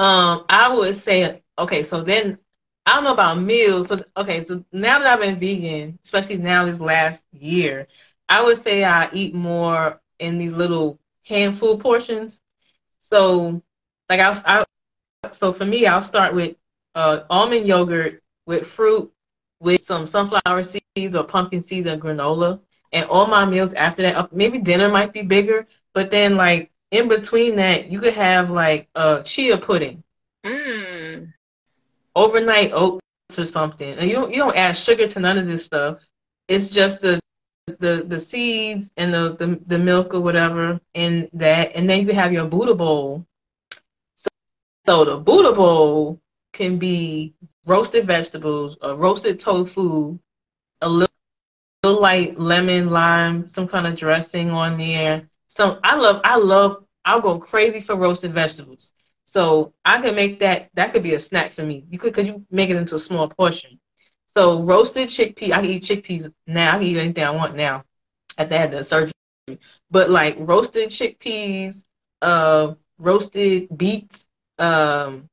Um, 0.00 0.46
I 0.48 0.74
would 0.74 1.02
say 1.02 1.42
okay. 1.58 1.84
So 1.84 2.04
then 2.04 2.38
I 2.86 2.94
don't 2.96 3.04
know 3.04 3.12
about 3.14 3.40
meals. 3.42 3.88
So 3.88 4.02
okay, 4.16 4.46
so 4.46 4.64
now 4.72 4.98
that 5.00 5.08
I've 5.08 5.20
been 5.20 5.40
vegan, 5.40 5.98
especially 6.04 6.38
now 6.38 6.66
this 6.66 6.80
last 6.80 7.24
year, 7.32 7.88
I 8.28 8.42
would 8.42 8.58
say 8.62 8.84
I 8.84 9.10
eat 9.12 9.34
more 9.34 10.00
in 10.20 10.38
these 10.38 10.52
little 10.52 10.98
handful 11.24 11.78
portions. 11.78 12.40
So 13.02 13.62
like 14.10 14.20
I, 14.20 14.42
I 14.46 14.64
so 15.32 15.52
for 15.52 15.66
me, 15.66 15.86
I'll 15.86 16.02
start 16.02 16.34
with 16.34 16.56
uh, 16.96 17.20
almond 17.30 17.66
yogurt 17.68 18.22
with 18.46 18.66
fruit, 18.68 19.12
with 19.60 19.84
some 19.86 20.06
sunflower 20.06 20.64
seeds 20.64 21.14
or 21.16 21.24
pumpkin 21.24 21.62
seeds 21.62 21.86
and 21.86 22.02
granola. 22.02 22.60
And 22.92 23.06
all 23.08 23.26
my 23.26 23.44
meals 23.46 23.74
after 23.74 24.02
that, 24.02 24.32
maybe 24.32 24.58
dinner 24.58 24.88
might 24.88 25.12
be 25.12 25.22
bigger, 25.22 25.68
but 25.94 26.10
then 26.10 26.36
like 26.36 26.70
in 26.90 27.08
between 27.08 27.56
that, 27.56 27.90
you 27.90 28.00
could 28.00 28.14
have 28.14 28.50
like 28.50 28.88
a 28.94 29.22
chia 29.24 29.58
pudding. 29.58 30.02
Mm 30.44 31.32
overnight 32.14 32.72
oats 32.72 33.00
or 33.38 33.46
something. 33.46 33.88
And 33.88 34.08
you 34.08 34.14
don't 34.14 34.30
you 34.30 34.38
don't 34.38 34.56
add 34.56 34.76
sugar 34.76 35.06
to 35.08 35.20
none 35.20 35.38
of 35.38 35.46
this 35.46 35.64
stuff. 35.64 35.98
It's 36.48 36.68
just 36.68 37.00
the 37.00 37.20
the 37.78 38.04
the 38.06 38.20
seeds 38.20 38.90
and 38.96 39.12
the, 39.14 39.36
the, 39.38 39.60
the 39.66 39.78
milk 39.78 40.12
or 40.12 40.20
whatever 40.20 40.80
in 40.94 41.28
that 41.34 41.70
and 41.74 41.88
then 41.88 42.06
you 42.06 42.12
have 42.12 42.32
your 42.32 42.46
Buddha 42.46 42.74
bowl. 42.74 43.24
So, 44.16 44.28
so 44.86 45.04
the 45.04 45.16
Buddha 45.16 45.52
bowl 45.52 46.20
can 46.52 46.78
be 46.78 47.34
roasted 47.66 48.06
vegetables 48.06 48.76
or 48.82 48.96
roasted 48.96 49.38
tofu, 49.38 50.18
a 50.80 50.88
little, 50.88 51.14
little 51.84 52.02
light 52.02 52.38
lemon, 52.38 52.90
lime, 52.90 53.48
some 53.48 53.68
kind 53.68 53.86
of 53.86 53.96
dressing 53.96 54.50
on 54.50 54.78
there. 54.78 55.29
So 55.50 55.78
I 55.84 55.96
love 55.96 56.22
I 56.24 56.36
love 56.38 56.84
I'll 57.04 57.20
go 57.20 57.38
crazy 57.38 57.80
for 57.82 57.96
roasted 57.96 58.34
vegetables. 58.34 58.92
So 59.26 59.74
I 59.84 60.00
could 60.02 60.16
make 60.16 60.40
that, 60.40 60.70
that 60.74 60.92
could 60.92 61.04
be 61.04 61.14
a 61.14 61.20
snack 61.20 61.52
for 61.54 61.62
me. 61.64 61.84
You 61.88 62.00
could, 62.00 62.14
cause 62.14 62.26
you 62.26 62.44
make 62.50 62.70
it 62.70 62.76
into 62.76 62.96
a 62.96 62.98
small 62.98 63.28
portion. 63.28 63.78
So 64.34 64.62
roasted 64.62 65.08
chickpea, 65.10 65.52
I 65.52 65.62
can 65.62 65.70
eat 65.70 65.84
chickpeas 65.84 66.32
now. 66.48 66.70
I 66.70 66.78
can 66.78 66.86
eat 66.88 66.98
anything 66.98 67.24
I 67.24 67.30
want 67.30 67.56
now 67.56 67.84
end 68.38 68.74
of 68.74 68.84
the 68.84 68.84
surgery. 68.84 69.12
But 69.90 70.10
like 70.10 70.36
roasted 70.38 70.90
chickpeas, 70.90 71.82
uh, 72.22 72.74
roasted 72.98 73.68
beets, 73.76 74.24
um, 74.58 75.28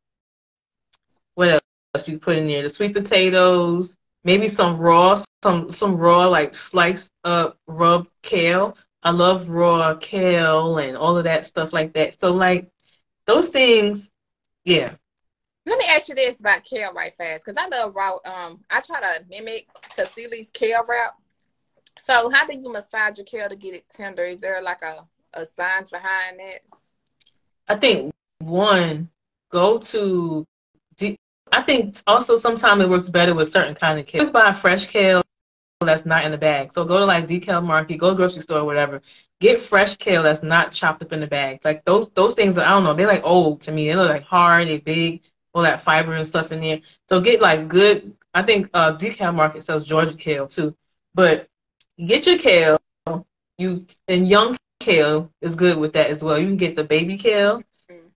what 1.35 1.49
else 1.95 2.07
you 2.07 2.19
put 2.19 2.37
in 2.37 2.47
there? 2.47 2.63
The 2.63 2.69
sweet 2.69 2.93
potatoes, 2.93 3.95
maybe 4.23 4.47
some 4.49 4.77
raw, 4.77 5.23
some 5.43 5.71
some 5.71 5.97
raw 5.97 6.27
like 6.27 6.55
sliced 6.55 7.09
up 7.23 7.57
rubbed 7.67 8.09
kale. 8.23 8.75
I 9.03 9.11
love 9.11 9.47
raw 9.47 9.95
kale 9.95 10.77
and 10.77 10.97
all 10.97 11.17
of 11.17 11.23
that 11.25 11.45
stuff 11.45 11.71
like 11.73 11.93
that. 11.93 12.19
So 12.19 12.31
like 12.31 12.69
those 13.25 13.49
things, 13.49 14.09
yeah. 14.65 14.95
Let 15.65 15.79
me 15.79 15.85
ask 15.89 16.07
you 16.07 16.15
this 16.15 16.39
about 16.39 16.63
kale 16.63 16.93
right 16.93 17.13
fast, 17.13 17.45
because 17.45 17.61
I 17.61 17.67
love 17.67 17.95
raw. 17.95 18.17
Um, 18.25 18.63
I 18.69 18.79
try 18.79 19.01
to 19.01 19.25
mimic 19.29 19.67
Tassili's 19.97 20.49
kale 20.49 20.83
wrap. 20.87 21.15
So, 21.99 22.29
how 22.29 22.47
do 22.47 22.57
you 22.57 22.71
massage 22.71 23.17
your 23.17 23.25
kale 23.25 23.49
to 23.49 23.55
get 23.55 23.75
it 23.75 23.85
tender? 23.89 24.23
Is 24.23 24.39
there 24.39 24.61
like 24.61 24.81
a 24.81 25.05
a 25.33 25.45
science 25.45 25.89
behind 25.89 26.37
it? 26.39 26.63
I 27.67 27.75
think 27.75 28.13
one, 28.39 29.09
go 29.51 29.79
to. 29.79 30.45
I 31.51 31.63
think 31.63 32.01
also 32.07 32.37
sometimes 32.37 32.83
it 32.83 32.89
works 32.89 33.09
better 33.09 33.33
with 33.33 33.53
certain 33.53 33.75
kind 33.75 33.99
of 33.99 34.05
kale. 34.05 34.19
Just 34.19 34.33
buy 34.33 34.57
fresh 34.61 34.85
kale 34.85 35.21
that's 35.85 36.05
not 36.05 36.25
in 36.25 36.31
the 36.31 36.37
bag. 36.37 36.73
So 36.73 36.83
go 36.85 36.99
to 36.99 37.05
like 37.05 37.27
DeKalb 37.27 37.63
Market, 37.63 37.99
go 37.99 38.09
to 38.09 38.15
grocery 38.15 38.41
store, 38.41 38.65
whatever. 38.65 39.01
Get 39.39 39.67
fresh 39.69 39.95
kale 39.97 40.23
that's 40.23 40.41
not 40.41 40.71
chopped 40.71 41.03
up 41.03 41.13
in 41.13 41.19
the 41.19 41.27
bag. 41.27 41.59
Like 41.63 41.85
those 41.85 42.09
those 42.15 42.33
things, 42.33 42.57
I 42.57 42.69
don't 42.69 42.83
know, 42.83 42.95
they're 42.95 43.07
like 43.07 43.23
old 43.23 43.61
to 43.61 43.71
me. 43.71 43.87
They 43.87 43.95
look 43.95 44.09
like 44.09 44.23
hard, 44.23 44.67
they're 44.67 44.79
big, 44.79 45.21
all 45.53 45.61
that 45.61 45.83
fiber 45.83 46.13
and 46.13 46.27
stuff 46.27 46.51
in 46.51 46.61
there. 46.61 46.79
So 47.07 47.21
get 47.21 47.41
like 47.41 47.67
good. 47.67 48.15
I 48.33 48.43
think 48.43 48.69
uh, 48.73 48.97
DK 48.97 49.33
Market 49.33 49.65
sells 49.65 49.85
Georgia 49.85 50.15
kale 50.17 50.47
too. 50.47 50.75
But 51.13 51.47
get 52.03 52.25
your 52.25 52.39
kale. 52.39 52.77
You 53.59 53.85
and 54.07 54.27
young 54.27 54.57
kale 54.79 55.31
is 55.41 55.55
good 55.55 55.77
with 55.77 55.93
that 55.93 56.09
as 56.09 56.23
well. 56.23 56.39
You 56.39 56.47
can 56.47 56.57
get 56.57 56.75
the 56.75 56.83
baby 56.83 57.17
kale. 57.17 57.63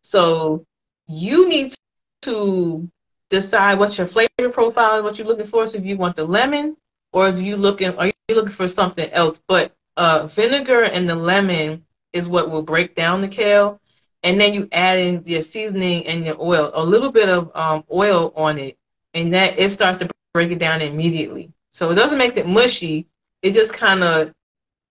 So 0.01 0.66
you 1.07 1.47
need 1.47 1.76
to 2.24 2.89
decide 3.30 3.78
what 3.78 3.97
your 3.97 4.07
flavor 4.07 4.49
profile 4.51 4.97
is, 4.97 5.03
what 5.03 5.18
you're 5.18 5.28
looking 5.28 5.47
for. 5.47 5.68
So 5.68 5.78
if 5.78 5.86
you 5.86 5.97
want 5.97 6.16
the 6.16 6.24
lemon, 6.24 6.76
or 7.14 7.32
do 7.32 7.43
you 7.43 7.55
looking 7.55 7.89
are 7.89 8.07
you 8.07 8.14
looking 8.30 8.53
for 8.53 8.68
something 8.68 9.09
else? 9.12 9.39
But 9.47 9.76
uh, 9.97 10.28
vinegar 10.28 10.84
and 10.84 11.09
the 11.09 11.16
lemon 11.16 11.86
is 12.14 12.28
what 12.28 12.49
will 12.49 12.64
break 12.64 12.95
down 12.95 13.22
the 13.22 13.28
kale, 13.28 13.80
and 14.24 14.39
then 14.39 14.53
you 14.53 14.68
add 14.72 14.99
in 14.99 15.24
your 15.26 15.41
seasoning 15.41 16.05
and 16.07 16.26
your 16.26 16.39
oil, 16.41 16.72
a 16.74 16.84
little 16.84 17.12
bit 17.12 17.30
of 17.30 17.51
um, 17.55 17.84
oil 17.91 18.34
on 18.36 18.57
it, 18.57 18.78
and 19.14 19.34
that 19.34 19.59
it 19.59 19.72
starts 19.72 19.99
to 19.99 20.09
break 20.34 20.51
it 20.51 20.59
down 20.59 20.82
immediately. 20.82 21.51
So 21.74 21.89
it 21.91 21.95
doesn't 21.95 22.18
make 22.18 22.38
it 22.38 22.47
mushy. 22.47 23.07
It 23.41 23.53
just 23.53 23.74
kind 23.74 24.03
of 24.03 24.34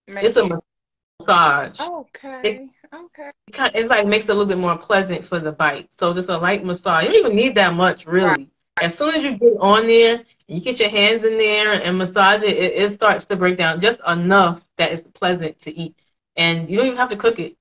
it's 0.08 0.36
a 0.36 0.60
massage. 1.20 1.80
Okay. 1.80 2.40
It, 2.42 2.70
okay. 2.92 3.30
It, 3.46 3.54
kind 3.54 3.74
of, 3.74 3.84
it 3.84 3.88
like 3.88 4.06
makes 4.06 4.24
it 4.24 4.30
a 4.30 4.34
little 4.34 4.46
bit 4.46 4.58
more 4.58 4.76
pleasant 4.76 5.28
for 5.28 5.40
the 5.40 5.52
bite. 5.52 5.88
So 5.98 6.12
just 6.14 6.28
a 6.28 6.36
light 6.36 6.64
massage. 6.64 7.04
You 7.04 7.10
don't 7.10 7.26
even 7.26 7.36
need 7.36 7.54
that 7.56 7.74
much, 7.74 8.06
really. 8.06 8.28
Right. 8.28 8.48
As 8.80 8.96
soon 8.96 9.14
as 9.14 9.22
you 9.22 9.36
get 9.36 9.54
on 9.60 9.86
there, 9.86 10.24
you 10.46 10.60
get 10.60 10.80
your 10.80 10.88
hands 10.88 11.24
in 11.24 11.38
there 11.38 11.72
and 11.72 11.96
massage 11.96 12.42
it, 12.42 12.56
it, 12.56 12.72
it 12.74 12.92
starts 12.92 13.24
to 13.26 13.36
break 13.36 13.56
down 13.56 13.80
just 13.80 14.00
enough 14.06 14.62
that 14.78 14.92
it's 14.92 15.06
pleasant 15.14 15.60
to 15.62 15.70
eat. 15.70 15.94
And 16.36 16.68
you 16.68 16.76
don't 16.76 16.86
even 16.86 16.98
have 16.98 17.10
to 17.10 17.16
cook 17.16 17.38
it. 17.38 17.56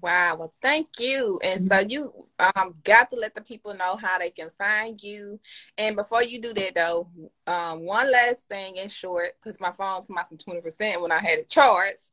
Wow. 0.00 0.36
Well, 0.36 0.52
thank 0.60 0.88
you. 0.98 1.40
And 1.42 1.66
so 1.66 1.76
mm-hmm. 1.76 1.90
you 1.90 2.26
um, 2.38 2.74
got 2.84 3.10
to 3.10 3.16
let 3.16 3.34
the 3.34 3.40
people 3.40 3.74
know 3.74 3.96
how 3.96 4.18
they 4.18 4.30
can 4.30 4.50
find 4.58 5.02
you. 5.02 5.40
And 5.78 5.96
before 5.96 6.22
you 6.22 6.40
do 6.40 6.52
that, 6.52 6.74
though, 6.74 7.08
um, 7.46 7.86
one 7.86 8.10
last 8.10 8.46
thing 8.46 8.76
in 8.76 8.88
short, 8.88 9.30
because 9.40 9.60
my 9.60 9.72
phone's 9.72 10.08
my 10.08 10.24
from 10.24 10.38
20% 10.38 11.00
when 11.00 11.12
I 11.12 11.20
had 11.20 11.38
it 11.38 11.48
charged. 11.48 12.10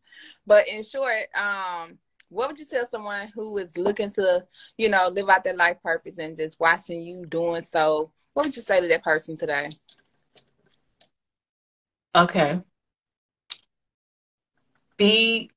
But 0.47 0.67
in 0.67 0.83
short, 0.83 1.27
um, 1.35 1.97
what 2.29 2.47
would 2.47 2.59
you 2.59 2.65
tell 2.65 2.87
someone 2.89 3.29
who 3.33 3.57
is 3.57 3.77
looking 3.77 4.11
to, 4.11 4.45
you 4.77 4.89
know, 4.89 5.09
live 5.09 5.29
out 5.29 5.43
their 5.43 5.55
life 5.55 5.77
purpose 5.83 6.17
and 6.17 6.37
just 6.37 6.59
watching 6.59 7.03
you 7.03 7.25
doing 7.25 7.61
so 7.61 8.11
what 8.35 8.45
would 8.45 8.55
you 8.55 8.61
say 8.61 8.79
to 8.81 8.87
that 8.87 9.03
person 9.03 9.35
today? 9.35 9.69
Okay. 12.13 12.61
Be 14.97 15.49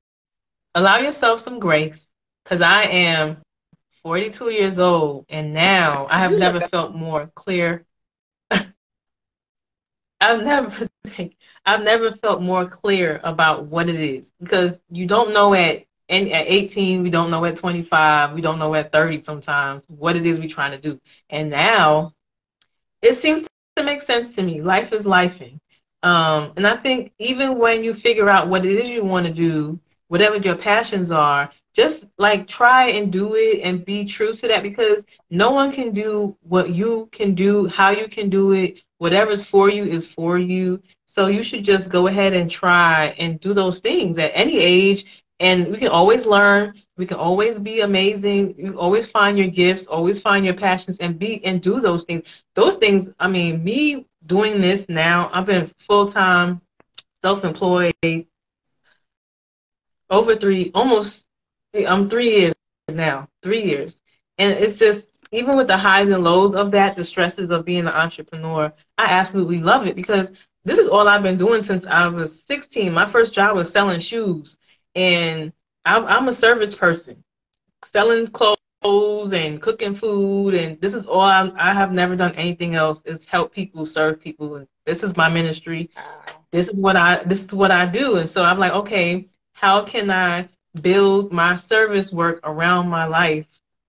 allow 0.73 0.97
yourself 0.99 1.43
some 1.43 1.59
grace 1.59 2.07
because 2.43 2.61
I 2.61 2.83
am 2.83 3.37
42 4.01 4.49
years 4.49 4.79
old 4.79 5.25
and 5.29 5.53
now 5.53 6.07
I 6.09 6.19
have 6.19 6.31
never 6.31 6.61
felt 6.61 6.95
more 6.95 7.29
clear. 7.35 7.85
I've 8.51 8.71
never 10.21 10.89
I've 11.65 11.83
never 11.83 12.13
felt 12.15 12.41
more 12.41 12.65
clear 12.65 13.19
about 13.25 13.65
what 13.65 13.89
it 13.89 13.99
is 13.99 14.31
because 14.41 14.71
you 14.89 15.05
don't 15.05 15.33
know 15.33 15.53
at 15.53 15.83
and 16.07 16.31
at 16.31 16.47
18 16.47 17.03
we 17.03 17.09
don't 17.09 17.29
know 17.29 17.43
at 17.43 17.57
25 17.57 18.33
we 18.33 18.41
don't 18.41 18.57
know 18.57 18.73
at 18.73 18.93
30 18.93 19.21
sometimes 19.23 19.83
what 19.87 20.15
it 20.15 20.25
is 20.25 20.39
we're 20.39 20.47
trying 20.47 20.71
to 20.71 20.79
do 20.79 20.99
and 21.29 21.49
now 21.49 22.13
it 23.01 23.21
seems 23.21 23.43
to 23.75 23.83
make 23.83 24.01
sense 24.03 24.33
to 24.35 24.41
me. 24.41 24.61
Life 24.61 24.91
is 24.93 25.03
lifing. 25.03 25.59
Um, 26.03 26.53
and 26.55 26.65
I 26.65 26.77
think 26.77 27.11
even 27.19 27.57
when 27.57 27.83
you 27.83 27.93
figure 27.93 28.29
out 28.29 28.49
what 28.49 28.65
it 28.65 28.77
is 28.77 28.89
you 28.89 29.03
want 29.03 29.25
to 29.25 29.33
do, 29.33 29.79
whatever 30.07 30.37
your 30.37 30.55
passions 30.55 31.11
are, 31.11 31.51
just 31.75 32.05
like 32.17 32.47
try 32.47 32.89
and 32.89 33.11
do 33.11 33.35
it 33.35 33.61
and 33.63 33.85
be 33.85 34.05
true 34.05 34.33
to 34.33 34.47
that 34.47 34.63
because 34.63 35.03
no 35.29 35.51
one 35.51 35.71
can 35.71 35.93
do 35.93 36.35
what 36.41 36.71
you 36.71 37.09
can 37.11 37.35
do, 37.35 37.67
how 37.67 37.91
you 37.91 38.07
can 38.09 38.29
do 38.29 38.51
it. 38.53 38.75
Whatever's 38.97 39.43
for 39.43 39.69
you 39.69 39.85
is 39.85 40.07
for 40.07 40.37
you. 40.37 40.81
So 41.07 41.27
you 41.27 41.43
should 41.43 41.63
just 41.63 41.89
go 41.89 42.07
ahead 42.07 42.33
and 42.33 42.49
try 42.49 43.07
and 43.19 43.39
do 43.39 43.53
those 43.53 43.79
things 43.79 44.17
at 44.17 44.31
any 44.33 44.57
age 44.57 45.05
and 45.39 45.67
we 45.69 45.77
can 45.77 45.87
always 45.87 46.25
learn 46.25 46.73
we 46.99 47.07
can 47.07 47.17
always 47.17 47.57
be 47.57 47.79
amazing. 47.79 48.55
You 48.57 48.79
always 48.79 49.07
find 49.07 49.37
your 49.37 49.47
gifts 49.47 49.87
always 49.87 50.19
find 50.19 50.45
your 50.45 50.53
passions 50.53 50.97
and 50.99 51.17
be 51.17 51.43
and 51.45 51.61
do 51.61 51.79
those 51.79 52.03
things. 52.03 52.23
Those 52.55 52.75
things 52.75 53.09
i 53.19 53.27
mean 53.27 53.63
me 53.63 54.05
doing 54.27 54.61
this 54.61 54.85
now 54.89 55.29
i've 55.33 55.45
been 55.45 55.71
full-time 55.87 56.61
self-employed 57.23 57.93
over 60.09 60.35
three 60.35 60.71
almost 60.75 61.23
i'm 61.87 62.09
three 62.09 62.31
years 62.37 62.53
now 62.93 63.27
three 63.43 63.63
years. 63.63 63.99
And 64.37 64.53
it's 64.53 64.77
just 64.77 65.05
even 65.31 65.57
with 65.57 65.67
the 65.67 65.77
highs 65.77 66.09
and 66.09 66.23
lows 66.23 66.55
of 66.55 66.71
that, 66.71 66.95
the 66.95 67.03
stresses 67.03 67.51
of 67.51 67.65
being 67.65 67.81
an 67.81 67.87
entrepreneur, 67.87 68.73
I 68.97 69.05
absolutely 69.05 69.59
love 69.59 69.85
it 69.85 69.95
because 69.95 70.31
this 70.65 70.79
is 70.79 70.87
all 70.87 71.07
I've 71.07 71.23
been 71.23 71.37
doing 71.37 71.63
since 71.63 71.85
I 71.85 72.07
was 72.07 72.41
16. 72.47 72.91
My 72.91 73.11
first 73.11 73.33
job 73.33 73.55
was 73.55 73.71
selling 73.71 73.99
shoes, 73.99 74.57
and 74.95 75.53
I'm, 75.85 76.05
I'm 76.05 76.27
a 76.27 76.33
service 76.33 76.75
person, 76.75 77.23
selling 77.85 78.27
clothes 78.27 79.33
and 79.33 79.61
cooking 79.61 79.95
food, 79.95 80.53
and 80.53 80.79
this 80.81 80.93
is 80.93 81.05
all 81.05 81.21
I'm, 81.21 81.53
I 81.57 81.73
have 81.73 81.91
never 81.91 82.15
done 82.15 82.35
anything 82.35 82.75
else 82.75 83.01
is 83.05 83.23
help 83.25 83.53
people, 83.53 83.85
serve 83.85 84.21
people, 84.21 84.55
and 84.55 84.67
this 84.85 85.03
is 85.03 85.15
my 85.15 85.29
ministry. 85.29 85.89
This 86.51 86.67
is 86.67 86.73
what 86.73 86.95
I 86.95 87.23
this 87.25 87.43
is 87.43 87.51
what 87.51 87.71
I 87.71 87.85
do, 87.85 88.15
and 88.15 88.29
so 88.29 88.43
I'm 88.43 88.57
like, 88.57 88.71
okay, 88.71 89.27
how 89.53 89.85
can 89.85 90.09
I 90.09 90.49
build 90.81 91.31
my 91.31 91.55
service 91.55 92.11
work 92.11 92.39
around 92.43 92.89
my 92.89 93.05
life 93.05 93.45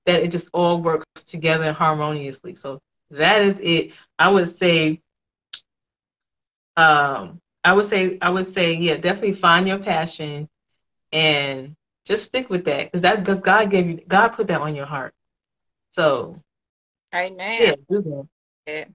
that 0.06 0.22
it 0.22 0.28
just 0.28 0.46
all 0.52 0.82
works 0.82 1.06
together 1.26 1.72
harmoniously. 1.72 2.56
So 2.56 2.80
that 3.10 3.42
is 3.42 3.58
it. 3.62 3.92
I 4.18 4.28
would 4.28 4.56
say, 4.56 5.00
um, 6.76 7.40
I 7.62 7.72
would 7.74 7.88
say, 7.88 8.18
I 8.22 8.30
would 8.30 8.52
say, 8.54 8.74
yeah, 8.74 8.96
definitely 8.96 9.34
find 9.34 9.68
your 9.68 9.78
passion 9.78 10.48
and 11.12 11.76
just 12.10 12.24
stick 12.24 12.50
with 12.50 12.64
that 12.64 12.90
because 12.90 13.02
that 13.02 13.24
because 13.24 13.40
God 13.40 13.70
gave 13.70 13.86
you, 13.86 14.00
God 14.08 14.30
put 14.30 14.48
that 14.48 14.60
on 14.60 14.74
your 14.74 14.86
heart. 14.86 15.14
So, 15.92 16.42
Amen. 17.14 17.60
Yeah, 17.60 17.74
do 17.88 18.26
that. 18.66 18.88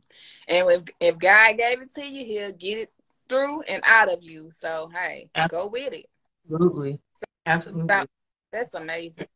And 0.47 0.69
if 0.69 0.83
if 0.99 1.17
God 1.17 1.57
gave 1.57 1.81
it 1.81 1.93
to 1.95 2.05
you, 2.05 2.25
He'll 2.25 2.51
get 2.51 2.77
it 2.77 2.93
through 3.29 3.61
and 3.63 3.81
out 3.85 4.11
of 4.11 4.21
you. 4.21 4.49
So 4.51 4.91
hey, 4.93 5.29
Absolutely. 5.33 5.65
go 5.65 5.71
with 5.71 5.93
it. 5.93 6.05
Absolutely. 6.51 6.99
Absolutely. 7.45 7.87
So, 7.87 8.05
that's 8.51 8.75
amazing. 8.75 9.27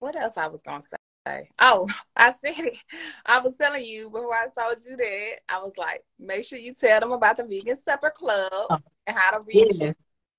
What 0.00 0.16
else 0.16 0.36
I 0.36 0.48
was 0.48 0.62
gonna 0.62 0.82
say? 0.82 1.48
Oh, 1.60 1.88
I 2.16 2.34
said 2.44 2.58
it. 2.58 2.78
I 3.24 3.38
was 3.38 3.56
telling 3.56 3.84
you 3.84 4.10
before 4.10 4.34
I 4.34 4.46
told 4.58 4.78
you 4.84 4.96
that. 4.96 5.36
I 5.48 5.58
was 5.58 5.72
like, 5.76 6.02
make 6.18 6.44
sure 6.44 6.58
you 6.58 6.74
tell 6.74 6.98
them 6.98 7.12
about 7.12 7.36
the 7.36 7.44
Vegan 7.44 7.78
Supper 7.84 8.10
Club 8.10 8.50
oh, 8.52 8.78
and 9.06 9.16
how 9.16 9.38
to 9.38 9.44
reach 9.44 9.70
yeah. 9.80 9.92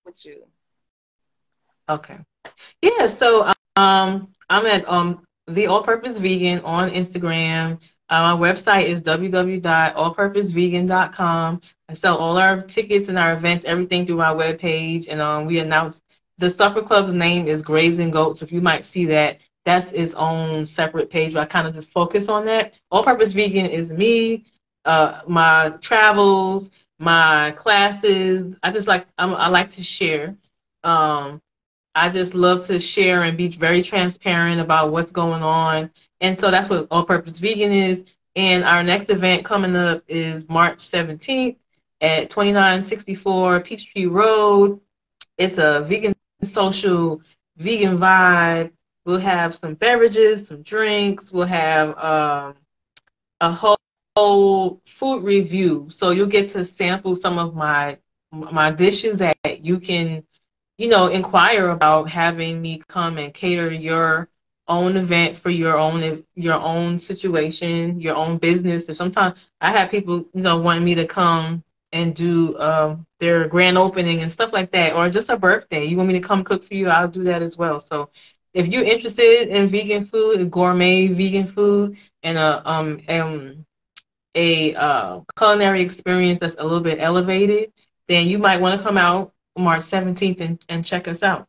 with 0.05 0.25
you. 0.25 0.43
Okay. 1.89 2.17
Yeah. 2.81 3.07
So 3.07 3.51
um, 3.75 4.33
I'm 4.49 4.65
at 4.65 4.87
um 4.87 5.25
the 5.47 5.67
All 5.67 5.83
Purpose 5.83 6.17
Vegan 6.17 6.59
on 6.59 6.91
Instagram. 6.91 7.79
Uh, 8.09 8.35
my 8.35 8.51
website 8.51 8.87
is 8.87 9.01
www.allpurposevegan.com. 9.01 11.61
I 11.89 11.93
sell 11.93 12.17
all 12.17 12.37
our 12.37 12.61
tickets 12.61 13.07
and 13.07 13.17
our 13.17 13.33
events, 13.33 13.65
everything 13.65 14.05
through 14.05 14.17
my 14.17 14.33
webpage. 14.33 15.07
And 15.09 15.21
um, 15.21 15.45
we 15.45 15.59
announce 15.59 16.01
the 16.37 16.49
supper 16.49 16.81
club's 16.81 17.13
name 17.13 17.47
is 17.47 17.61
Grazing 17.61 18.11
Goats. 18.11 18.41
If 18.41 18.51
you 18.51 18.61
might 18.61 18.85
see 18.85 19.05
that, 19.07 19.37
that's 19.65 19.91
its 19.91 20.13
own 20.15 20.65
separate 20.65 21.09
page 21.09 21.33
where 21.33 21.43
I 21.43 21.47
kind 21.47 21.67
of 21.67 21.73
just 21.73 21.89
focus 21.91 22.27
on 22.27 22.45
that. 22.45 22.77
All 22.91 23.03
Purpose 23.03 23.33
Vegan 23.33 23.65
is 23.65 23.89
me, 23.89 24.45
uh, 24.85 25.21
my 25.27 25.69
travels, 25.81 26.69
my 26.99 27.51
classes. 27.51 28.53
I 28.61 28.71
just 28.71 28.87
like 28.87 29.07
I'm, 29.17 29.33
i 29.33 29.47
like 29.47 29.71
to 29.73 29.83
share. 29.83 30.35
Um, 30.83 31.41
I 31.95 32.09
just 32.09 32.33
love 32.33 32.67
to 32.67 32.79
share 32.79 33.23
and 33.23 33.37
be 33.37 33.55
very 33.55 33.83
transparent 33.83 34.59
about 34.61 34.91
what's 34.91 35.11
going 35.11 35.43
on, 35.43 35.91
and 36.21 36.37
so 36.37 36.51
that's 36.51 36.69
what 36.69 36.87
All 36.91 37.05
Purpose 37.05 37.39
Vegan 37.39 37.71
is. 37.71 38.03
And 38.35 38.63
our 38.63 38.81
next 38.81 39.11
event 39.11 39.45
coming 39.45 39.75
up 39.75 40.03
is 40.07 40.43
March 40.49 40.89
17th 40.89 41.55
at 42.01 42.31
2964 42.31 43.59
Peachtree 43.61 44.07
Road. 44.07 44.79
It's 45.37 45.59
a 45.59 45.85
vegan 45.87 46.15
social, 46.51 47.21
vegan 47.57 47.99
vibe 47.99 48.71
We'll 49.05 49.19
have 49.19 49.55
some 49.55 49.73
beverages, 49.73 50.47
some 50.47 50.61
drinks. 50.61 51.31
We'll 51.31 51.47
have 51.47 51.89
um, 51.97 52.55
a 53.41 53.51
whole, 53.51 53.77
whole 54.15 54.81
food 54.97 55.23
review. 55.23 55.89
So 55.89 56.11
you'll 56.11 56.27
get 56.27 56.53
to 56.53 56.63
sample 56.63 57.15
some 57.15 57.37
of 57.37 57.53
my 57.53 57.97
my 58.31 58.71
dishes 58.71 59.19
that 59.19 59.35
you 59.63 59.79
can, 59.79 60.23
you 60.83 60.89
know, 60.89 61.07
inquire 61.07 61.69
about 61.69 62.09
having 62.09 62.61
me 62.61 62.81
come 62.89 63.17
and 63.17 63.33
cater 63.33 63.71
your 63.71 64.27
own 64.67 64.97
event 64.97 65.37
for 65.41 65.49
your 65.49 65.77
own 65.77 66.25
your 66.35 66.55
own 66.55 66.99
situation, 66.99 68.01
your 68.01 68.15
own 68.15 68.37
business. 68.37 68.83
Sometimes 68.97 69.39
I 69.61 69.71
have 69.71 69.91
people, 69.91 70.25
you 70.33 70.41
know, 70.41 70.57
wanting 70.57 70.83
me 70.83 70.93
to 70.95 71.07
come 71.07 71.63
and 71.93 72.13
do 72.13 72.57
um, 72.57 73.05
their 73.21 73.47
grand 73.47 73.77
opening 73.77 74.23
and 74.23 74.29
stuff 74.29 74.49
like 74.51 74.73
that, 74.73 74.93
or 74.93 75.09
just 75.09 75.29
a 75.29 75.37
birthday. 75.37 75.85
You 75.85 75.95
want 75.95 76.09
me 76.09 76.19
to 76.19 76.27
come 76.27 76.43
cook 76.43 76.67
for 76.67 76.73
you? 76.73 76.89
I'll 76.89 77.07
do 77.07 77.23
that 77.23 77.41
as 77.41 77.55
well. 77.55 77.79
So 77.79 78.09
if 78.53 78.67
you're 78.67 78.83
interested 78.83 79.47
in 79.47 79.71
vegan 79.71 80.07
food, 80.07 80.51
gourmet 80.51 81.07
vegan 81.07 81.47
food, 81.47 81.95
and 82.23 82.37
a 82.37 82.69
um 82.69 82.99
um 83.07 83.65
a 84.35 84.75
uh, 84.75 85.21
culinary 85.37 85.81
experience 85.81 86.39
that's 86.41 86.55
a 86.59 86.63
little 86.63 86.83
bit 86.83 86.99
elevated, 86.99 87.71
then 88.09 88.25
you 88.25 88.37
might 88.37 88.59
want 88.59 88.77
to 88.77 88.83
come 88.83 88.97
out 88.97 89.32
March 89.57 89.85
17th 89.85 90.41
and, 90.41 90.59
and 90.69 90.85
check 90.85 91.07
us 91.07 91.23
out. 91.23 91.47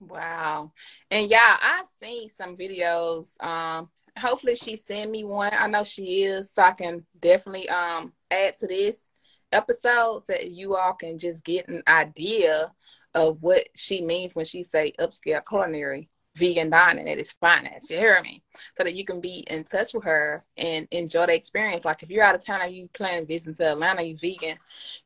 Wow. 0.00 0.72
And 1.10 1.28
yeah, 1.28 1.56
I've 1.62 1.88
seen 2.02 2.28
some 2.28 2.56
videos. 2.56 3.30
Um, 3.42 3.88
hopefully 4.16 4.54
she 4.54 4.76
send 4.76 5.10
me 5.10 5.24
one. 5.24 5.52
I 5.52 5.66
know 5.66 5.84
she 5.84 6.22
is, 6.22 6.52
so 6.52 6.62
I 6.62 6.72
can 6.72 7.04
definitely 7.18 7.68
um 7.68 8.12
add 8.30 8.56
to 8.58 8.66
this 8.66 9.10
episode 9.52 10.22
so 10.24 10.32
that 10.32 10.50
you 10.50 10.76
all 10.76 10.92
can 10.94 11.18
just 11.18 11.44
get 11.44 11.68
an 11.68 11.82
idea 11.88 12.70
of 13.14 13.38
what 13.40 13.66
she 13.74 14.02
means 14.02 14.34
when 14.34 14.44
she 14.44 14.62
say 14.62 14.92
upscale 15.00 15.42
culinary 15.46 16.08
vegan 16.38 16.70
dining 16.70 17.08
at 17.08 17.18
its 17.18 17.32
finest. 17.32 17.90
You 17.90 17.98
hear 17.98 18.20
me? 18.22 18.42
So 18.76 18.84
that 18.84 18.94
you 18.94 19.04
can 19.04 19.20
be 19.20 19.44
in 19.48 19.64
touch 19.64 19.94
with 19.94 20.04
her 20.04 20.44
and 20.56 20.88
enjoy 20.90 21.26
the 21.26 21.34
experience. 21.34 21.84
Like 21.84 22.02
if 22.02 22.10
you're 22.10 22.24
out 22.24 22.34
of 22.34 22.44
town 22.44 22.62
and 22.62 22.74
you 22.74 22.88
plan 22.94 23.20
to 23.20 23.26
visit 23.26 23.56
to 23.56 23.72
Atlanta, 23.72 24.02
you 24.02 24.16
vegan, 24.16 24.56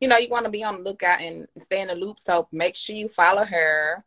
you 0.01 0.09
know, 0.09 0.19
you 0.19 0.29
want 0.29 0.45
to 0.45 0.51
be 0.51 0.65
on 0.65 0.79
the 0.79 0.83
lookout 0.83 1.21
and 1.21 1.47
stay 1.59 1.81
in 1.81 1.89
the 1.89 1.95
loop. 1.95 2.21
So 2.21 2.49
make 2.53 2.77
sure 2.77 2.97
you 2.97 3.09
follow 3.09 3.45
her 3.45 4.05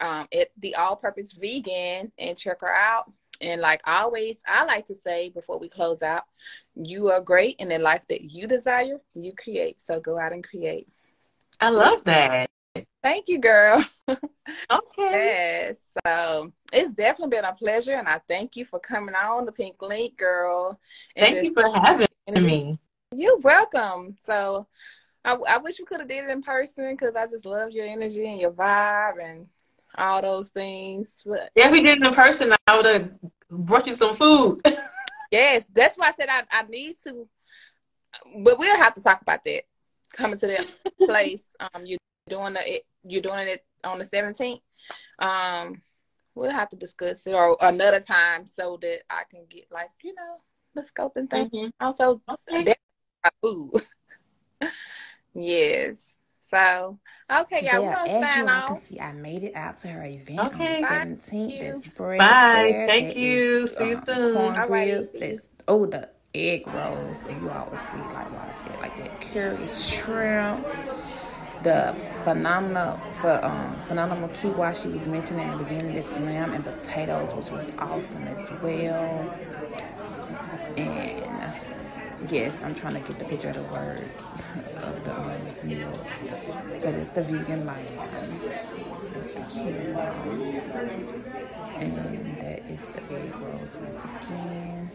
um, 0.00 0.26
at 0.32 0.48
the 0.58 0.74
All 0.74 0.96
Purpose 0.96 1.32
Vegan 1.32 2.12
and 2.18 2.38
check 2.38 2.60
her 2.60 2.74
out. 2.74 3.10
And 3.40 3.60
like 3.60 3.82
always, 3.86 4.36
I 4.46 4.64
like 4.64 4.86
to 4.86 4.94
say 4.94 5.28
before 5.28 5.58
we 5.58 5.68
close 5.68 6.02
out, 6.02 6.24
you 6.74 7.10
are 7.10 7.20
great 7.20 7.56
in 7.58 7.68
the 7.68 7.78
life 7.78 8.02
that 8.08 8.22
you 8.22 8.46
desire, 8.46 9.00
you 9.14 9.32
create. 9.34 9.80
So 9.80 10.00
go 10.00 10.18
out 10.18 10.32
and 10.32 10.42
create. 10.42 10.88
I 11.60 11.70
love 11.70 12.04
that. 12.04 12.50
Thank 13.06 13.28
you, 13.28 13.38
girl. 13.38 13.84
Okay. 14.70 15.10
yes. 15.68 15.76
So 16.04 16.52
it's 16.72 16.94
definitely 16.94 17.36
been 17.36 17.44
a 17.44 17.52
pleasure, 17.52 17.94
and 17.94 18.08
I 18.08 18.20
thank 18.28 18.56
you 18.56 18.64
for 18.64 18.78
coming 18.78 19.14
on 19.14 19.44
the 19.44 19.52
Pink 19.52 19.76
Link, 19.80 20.16
girl. 20.16 20.78
thank 21.16 21.44
you 21.44 21.52
for 21.52 21.64
having 21.72 22.06
me. 22.44 22.78
You're 23.14 23.38
welcome. 23.38 24.16
So 24.20 24.66
I, 25.24 25.36
I 25.48 25.58
wish 25.58 25.78
we 25.78 25.84
could 25.84 26.00
have 26.00 26.08
did 26.08 26.24
it 26.24 26.30
in 26.30 26.42
person 26.42 26.92
because 26.92 27.14
I 27.16 27.26
just 27.26 27.44
love 27.44 27.72
your 27.72 27.86
energy 27.86 28.28
and 28.28 28.40
your 28.40 28.52
vibe 28.52 29.22
and 29.22 29.46
all 29.98 30.22
those 30.22 30.50
things. 30.50 31.22
But 31.26 31.50
yeah, 31.56 31.66
if 31.66 31.72
we 31.72 31.82
did 31.82 31.98
it 31.98 32.06
in 32.06 32.14
person. 32.14 32.52
I 32.66 32.76
would 32.76 32.86
have 32.86 33.10
brought 33.50 33.86
you 33.86 33.96
some 33.96 34.16
food. 34.16 34.62
yes, 35.30 35.68
that's 35.72 35.98
why 35.98 36.08
I 36.08 36.12
said 36.12 36.28
I, 36.28 36.42
I 36.50 36.62
need 36.68 36.96
to. 37.06 37.28
But 38.44 38.58
we'll 38.58 38.76
have 38.78 38.94
to 38.94 39.02
talk 39.02 39.22
about 39.22 39.44
that 39.44 39.62
coming 40.12 40.38
to 40.38 40.46
that 40.46 40.66
place. 41.06 41.44
Um, 41.60 41.84
you 41.84 41.98
doing 42.28 42.54
the 42.54 42.80
you're 43.04 43.22
doing 43.22 43.48
it 43.48 43.64
on 43.84 43.98
the 43.98 44.04
17th. 44.04 44.60
Um, 45.18 45.82
we'll 46.34 46.50
have 46.50 46.68
to 46.70 46.76
discuss 46.76 47.26
it 47.26 47.34
or 47.34 47.56
another 47.60 48.00
time 48.00 48.46
so 48.46 48.78
that 48.82 49.00
I 49.10 49.22
can 49.30 49.44
get 49.48 49.66
like 49.70 49.90
you 50.02 50.14
know 50.14 50.40
the 50.74 50.84
scope 50.84 51.16
and 51.16 51.28
thing. 51.28 51.50
Mm-hmm. 51.50 51.68
Also, 51.80 52.20
okay. 52.50 52.74
food. 53.42 53.82
yes. 55.34 56.16
So 56.42 56.98
okay, 57.30 57.64
y'all. 57.64 57.82
Yeah, 57.82 58.04
we're 58.06 58.24
as 58.24 58.36
you 58.36 58.48
all 58.48 58.66
can 58.68 58.78
see, 58.78 59.00
I 59.00 59.12
made 59.12 59.42
it 59.42 59.56
out 59.56 59.78
to 59.78 59.88
her 59.88 60.04
event 60.04 60.38
okay. 60.38 60.76
on 60.76 60.82
the 60.82 61.18
seventeenth. 61.18 61.60
There's 61.60 61.86
bread 61.88 62.18
Bye. 62.18 62.70
there. 62.70 62.86
Thank 62.86 63.14
there 63.14 63.18
you. 63.18 63.64
Is, 63.64 63.70
see 63.76 63.88
you 63.88 63.96
um, 63.96 64.04
soon. 64.06 64.34
Corn 64.34 64.70
ribs. 64.70 65.12
There's 65.12 65.48
oh 65.66 65.86
the 65.86 66.08
egg 66.34 66.68
rolls, 66.68 67.24
and 67.24 67.42
you 67.42 67.50
always 67.50 67.80
see 67.80 67.98
like 67.98 68.30
what 68.32 68.42
I 68.42 68.52
said, 68.52 68.78
like 68.78 68.96
that 68.96 69.20
curry 69.20 69.66
shrimp 69.66 70.64
the 71.66 71.92
phenomenal 72.22 72.96
for 73.14 73.44
um, 73.44 73.76
phenomenal 73.88 74.28
kiwashi 74.28 74.92
was 74.92 75.08
mentioned 75.08 75.40
in 75.40 75.50
the 75.50 75.56
beginning. 75.64 75.92
This 75.94 76.16
lamb 76.20 76.52
and 76.52 76.64
potatoes, 76.64 77.34
which 77.34 77.50
was 77.50 77.72
awesome 77.78 78.22
as 78.28 78.52
well. 78.62 79.28
And 80.76 81.52
yes, 82.30 82.62
I'm 82.62 82.72
trying 82.72 82.94
to 82.94 83.00
get 83.00 83.18
the 83.18 83.24
picture 83.24 83.48
of 83.48 83.56
the 83.56 83.62
words 83.62 84.44
of 84.76 85.04
the 85.04 85.20
um, 85.20 85.40
meal. 85.64 85.98
So 86.78 86.92
that's 86.92 87.08
the 87.08 87.22
vegan 87.22 87.66
lamb. 87.66 87.84
That's 89.12 89.32
the 89.34 89.42
quinoa. 89.42 90.06
And 91.80 92.40
that 92.42 92.70
is 92.70 92.86
the 92.86 93.02
egg 93.12 93.34
rolls 93.40 93.76
once 93.76 94.04
again 94.04 94.88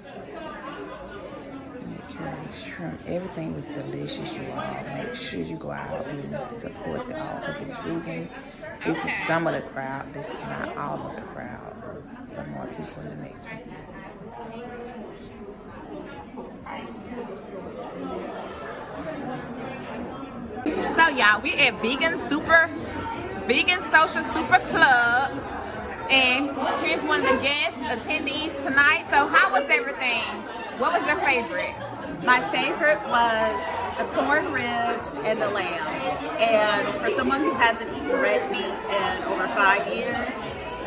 curry 2.09 2.51
shrimp. 2.51 2.99
Everything 3.07 3.55
was 3.55 3.67
delicious, 3.69 4.37
you 4.37 4.45
all. 4.51 4.83
Make 4.95 5.15
sure 5.15 5.41
you 5.41 5.55
go 5.55 5.71
out 5.71 6.05
and 6.07 6.49
support 6.49 7.07
the 7.07 7.21
All 7.21 7.41
Purpose 7.41 7.77
Vegan. 7.77 8.29
This 8.85 8.97
is 8.97 9.11
some 9.27 9.47
of 9.47 9.53
the 9.53 9.61
crowd. 9.61 10.13
This 10.13 10.29
is 10.29 10.33
not 10.33 10.75
all 10.77 11.07
of 11.07 11.15
the 11.15 11.21
crowd. 11.21 11.75
There's 11.83 12.09
some 12.33 12.51
more 12.51 12.67
people 12.67 13.03
in 13.03 13.09
the 13.09 13.15
next 13.23 13.47
one. 13.47 13.59
So 20.95 21.07
y'all, 21.09 21.41
we 21.41 21.53
at 21.53 21.81
Vegan 21.81 22.27
Super, 22.27 22.69
Vegan 23.47 23.79
Social 23.91 24.23
Super 24.33 24.59
Club. 24.69 25.31
And 26.09 26.51
here's 26.83 27.01
one 27.03 27.21
of 27.21 27.29
the 27.29 27.41
guest 27.41 27.73
attendees 27.77 28.53
tonight. 28.65 29.05
So 29.09 29.27
how 29.27 29.51
was 29.51 29.65
everything? 29.69 30.23
What 30.77 30.93
was 30.93 31.05
your 31.07 31.19
favorite? 31.21 31.75
My 32.23 32.39
favorite 32.51 33.01
was 33.09 33.97
the 33.97 34.05
corn 34.13 34.51
ribs 34.51 35.07
and 35.25 35.41
the 35.41 35.49
lamb. 35.49 35.87
And 36.39 36.99
for 36.99 37.09
someone 37.17 37.41
who 37.41 37.53
hasn't 37.53 37.91
eaten 37.97 38.11
red 38.11 38.51
meat 38.51 38.63
in 38.63 39.23
over 39.23 39.47
five 39.47 39.87
years, 39.87 40.33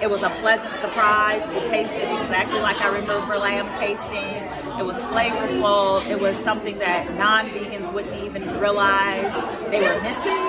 it 0.00 0.08
was 0.08 0.22
a 0.22 0.30
pleasant 0.40 0.80
surprise. 0.80 1.42
It 1.56 1.66
tasted 1.68 2.08
exactly 2.22 2.60
like 2.60 2.76
I 2.80 2.88
remember 2.88 3.36
lamb 3.36 3.66
tasting. 3.78 4.44
It 4.78 4.84
was 4.84 4.96
flavorful. 5.10 6.06
It 6.08 6.20
was 6.20 6.36
something 6.44 6.78
that 6.78 7.12
non-vegans 7.14 7.92
wouldn't 7.92 8.16
even 8.16 8.60
realize 8.60 9.32
they 9.70 9.80
were 9.80 10.00
missing. 10.02 10.44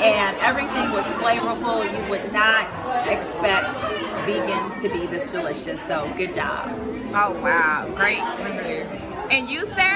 And 0.00 0.36
everything 0.38 0.90
was 0.92 1.04
flavorful. 1.20 1.84
You 1.84 2.08
would 2.08 2.32
not 2.32 2.64
expect 3.06 3.76
vegan 4.24 4.74
to 4.80 4.88
be 4.88 5.06
this 5.06 5.30
delicious. 5.30 5.80
So 5.86 6.10
good 6.16 6.32
job. 6.32 6.70
Oh 7.12 7.38
wow, 7.42 7.90
great. 7.94 8.20
And 9.30 9.48
you, 9.48 9.60
sir? 9.76 9.89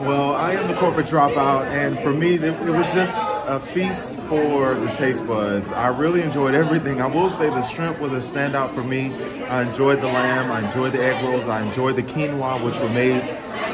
Well, 0.00 0.34
I 0.34 0.52
am 0.52 0.66
the 0.66 0.74
corporate 0.76 1.08
dropout, 1.08 1.66
and 1.66 1.98
for 2.00 2.10
me, 2.10 2.36
it, 2.36 2.58
was 2.58 2.90
just 2.94 3.12
a 3.46 3.60
feast 3.60 4.18
for 4.20 4.72
the 4.72 4.88
taste 4.94 5.26
buds. 5.26 5.70
I 5.72 5.88
really 5.88 6.22
enjoyed 6.22 6.54
everything. 6.54 7.02
I 7.02 7.06
will 7.06 7.28
say 7.28 7.50
the 7.50 7.60
shrimp 7.68 8.00
was 8.00 8.10
a 8.12 8.16
standout 8.16 8.74
for 8.74 8.82
me. 8.82 9.12
I 9.44 9.60
enjoyed 9.60 10.00
the 10.00 10.06
lamb, 10.06 10.50
I 10.50 10.66
enjoyed 10.66 10.94
the 10.94 11.04
egg 11.04 11.22
rolls, 11.22 11.46
I 11.46 11.60
enjoyed 11.60 11.96
the 11.96 12.02
quinoa, 12.02 12.64
which 12.64 12.78
were 12.80 12.88
made 12.88 13.22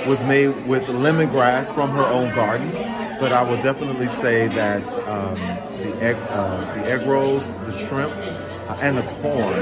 was 0.08 0.24
made 0.24 0.48
with 0.66 0.82
lemongrass 0.84 1.72
from 1.72 1.90
her 1.90 2.02
own 2.02 2.34
garden. 2.34 2.72
But 3.20 3.32
I 3.32 3.42
will 3.42 3.62
definitely 3.62 4.08
say 4.08 4.48
that 4.48 4.88
um, 5.08 5.36
the 5.78 5.96
egg 6.02 6.16
uh, 6.28 6.74
the 6.74 6.90
egg 6.90 7.06
rolls, 7.06 7.52
the 7.52 7.86
shrimp, 7.86 8.12
uh, 8.12 8.76
and 8.80 8.98
the 8.98 9.02
corn 9.02 9.60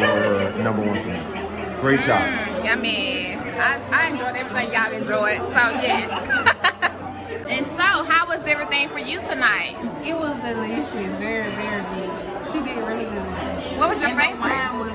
were 0.00 0.54
number 0.62 0.80
one 0.80 0.98
for 1.02 1.08
me. 1.08 1.80
Great 1.82 2.00
job. 2.00 2.22
Mm, 2.22 2.64
yummy. 2.64 3.45
I, 3.58 3.80
I 3.90 4.08
enjoyed 4.08 4.36
everything 4.36 4.72
y'all 4.72 4.92
enjoyed. 4.92 5.38
So 5.38 5.62
yes. 5.80 6.10
and 7.48 7.66
so, 7.66 8.04
how 8.04 8.26
was 8.28 8.44
everything 8.46 8.88
for 8.88 8.98
you 8.98 9.20
tonight? 9.20 9.76
It 10.04 10.14
was 10.14 10.36
delicious, 10.42 10.92
very, 11.18 11.50
very 11.50 11.82
good. 11.94 12.46
She 12.46 12.60
did 12.60 12.76
really 12.86 13.04
good. 13.04 13.78
What 13.78 13.88
was 13.88 14.00
your 14.00 14.10
and 14.10 14.20
favorite? 14.20 14.42
The 14.42 14.54
wine 14.54 14.78
was 14.78 14.92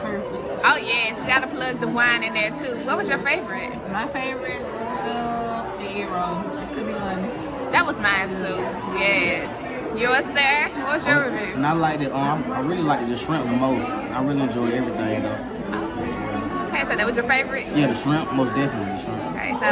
perfect. 0.00 0.64
Oh 0.64 0.76
yes, 0.76 1.18
we 1.20 1.26
gotta 1.26 1.48
plug 1.48 1.80
the 1.80 1.88
wine 1.88 2.22
in 2.22 2.34
there 2.34 2.50
too. 2.50 2.84
What 2.86 2.96
was 2.96 3.08
your 3.08 3.18
favorite? 3.18 3.74
My 3.90 4.06
favorite 4.08 4.62
was 4.62 4.94
the, 5.04 5.82
the 5.82 5.90
egg 5.90 6.08
roll, 6.10 6.42
to 6.74 6.84
be 6.86 6.92
honest. 6.92 7.72
That 7.72 7.86
was 7.86 7.96
mine 7.96 8.28
too. 8.28 8.98
Yes. 8.98 9.98
Yours, 9.98 10.24
sir? 10.34 10.70
What 10.74 10.94
was 10.94 11.06
your 11.06 11.30
review? 11.30 11.54
And 11.54 11.66
I 11.66 11.72
liked 11.72 12.02
it. 12.02 12.12
Um, 12.12 12.50
I 12.52 12.60
really 12.60 12.82
liked 12.82 13.08
the 13.08 13.16
shrimp 13.16 13.46
the 13.46 13.52
most. 13.52 13.88
I 13.88 14.22
really 14.24 14.42
enjoyed 14.42 14.72
everything 14.74 15.22
though. 15.22 15.53
Okay, 16.84 16.92
so 16.92 16.96
that 16.96 17.06
was 17.06 17.16
your 17.16 17.24
favorite? 17.26 17.66
Yeah, 17.74 17.86
the 17.88 17.94
shrimp, 17.94 18.32
most 18.32 18.54
definitely 18.54 18.92
the 18.92 18.98
shrimp. 18.98 19.22
Okay, 19.34 19.50
so 19.58 19.66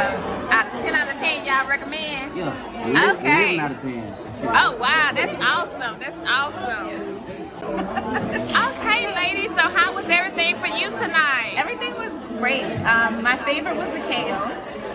out 0.51 0.65
of 0.67 0.71
10 0.81 0.95
out 0.95 1.07
of 1.07 1.13
10, 1.21 1.45
y'all 1.45 1.67
recommend? 1.69 2.35
Yeah. 2.37 2.85
Eleven- 2.87 3.17
Okay. 3.17 3.55
11 3.55 3.59
out 3.59 3.71
of 3.71 3.81
10. 3.81 4.15
Oh, 4.45 4.77
wow, 4.77 5.11
that's 5.13 5.41
awesome. 5.41 5.99
That's 5.99 6.27
awesome. 6.27 7.19
Okay, 8.83 9.07
ladies, 9.15 9.49
so 9.55 9.61
how 9.69 9.93
was 9.95 10.05
everything 10.09 10.55
for 10.57 10.67
you 10.67 10.89
tonight? 10.89 11.53
Everything 11.55 11.95
was 11.95 12.11
great. 12.37 12.63
Um, 12.83 13.23
my 13.23 13.37
favorite 13.37 13.75
was 13.77 13.87
the 13.91 13.99
kale. 14.01 14.51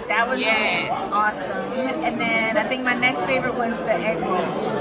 That 0.08 0.26
was 0.28 0.38
Yes. 0.40 0.90
awesome. 1.10 1.72
And 2.04 2.20
then 2.20 2.56
I 2.58 2.64
think 2.68 2.84
my 2.84 2.94
next 2.94 3.24
favorite 3.24 3.54
was 3.54 3.72
the 3.78 3.94
egg 3.94 4.20
rolls. 4.20 4.72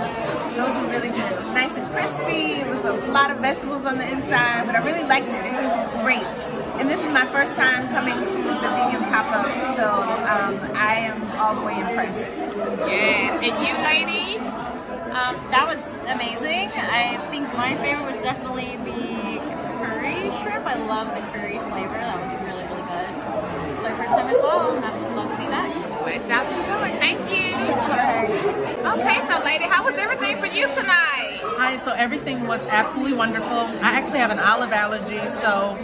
Those 0.57 0.75
were 0.77 0.89
really 0.91 1.09
good. 1.09 1.31
It 1.31 1.39
was 1.39 1.47
nice 1.49 1.75
and 1.77 1.87
crispy. 1.91 2.59
It 2.59 2.67
was 2.67 2.83
a 2.85 2.93
lot 3.11 3.31
of 3.31 3.37
vegetables 3.39 3.85
on 3.85 3.97
the 3.99 4.07
inside, 4.11 4.65
but 4.65 4.75
I 4.75 4.79
really 4.83 5.03
liked 5.07 5.29
it. 5.29 5.45
It 5.45 5.53
was 5.53 6.01
great. 6.03 6.27
And 6.79 6.89
this 6.89 6.99
is 6.99 7.11
my 7.11 7.25
first 7.31 7.53
time 7.55 7.87
coming 7.89 8.19
to 8.19 8.37
the 8.37 8.69
vegan 8.69 9.03
pop-up, 9.09 9.47
so 9.75 9.87
um, 10.29 10.53
I 10.75 11.09
am 11.09 11.21
all 11.39 11.55
the 11.55 11.65
way 11.65 11.79
impressed. 11.79 12.37
Yes. 12.87 13.33
And 13.41 13.55
you, 13.65 13.73
lady? 13.83 14.37
Um, 15.17 15.35
that 15.49 15.65
was 15.65 15.81
amazing. 16.05 16.69
I 16.77 17.17
think 17.31 17.51
my 17.53 17.75
favorite 17.77 18.05
was 18.05 18.17
definitely 18.21 18.77
the 18.85 19.41
curry 19.81 20.29
shrimp. 20.37 20.65
I 20.67 20.75
love 20.85 21.07
the 21.15 21.21
curry 21.33 21.57
flavor. 21.57 21.97
That 21.97 22.21
was 22.21 22.31
really, 22.45 22.63
really 22.69 22.85
good. 22.85 23.09
It's 23.73 23.81
my 23.81 23.95
first 23.97 24.13
time 24.13 24.27
as 24.27 24.37
well, 24.41 24.77
I'd 24.77 25.15
love 25.15 25.31
to 25.31 25.37
be 25.37 25.47
back. 25.47 25.86
Good 26.07 26.25
job, 26.25 26.47
enjoy. 26.47 26.97
Thank 26.99 27.19
you. 27.29 27.53
Okay, 28.87 29.19
so 29.29 29.43
lady, 29.43 29.65
how 29.65 29.83
was 29.83 29.95
everything 29.95 30.37
for 30.39 30.45
you 30.45 30.65
tonight? 30.67 31.41
Hi, 31.43 31.77
so 31.83 31.91
everything 31.91 32.47
was 32.47 32.61
absolutely 32.69 33.11
wonderful. 33.11 33.49
I 33.49 33.91
actually 33.91 34.19
have 34.19 34.31
an 34.31 34.39
olive 34.39 34.71
allergy, 34.71 35.19
so 35.41 35.77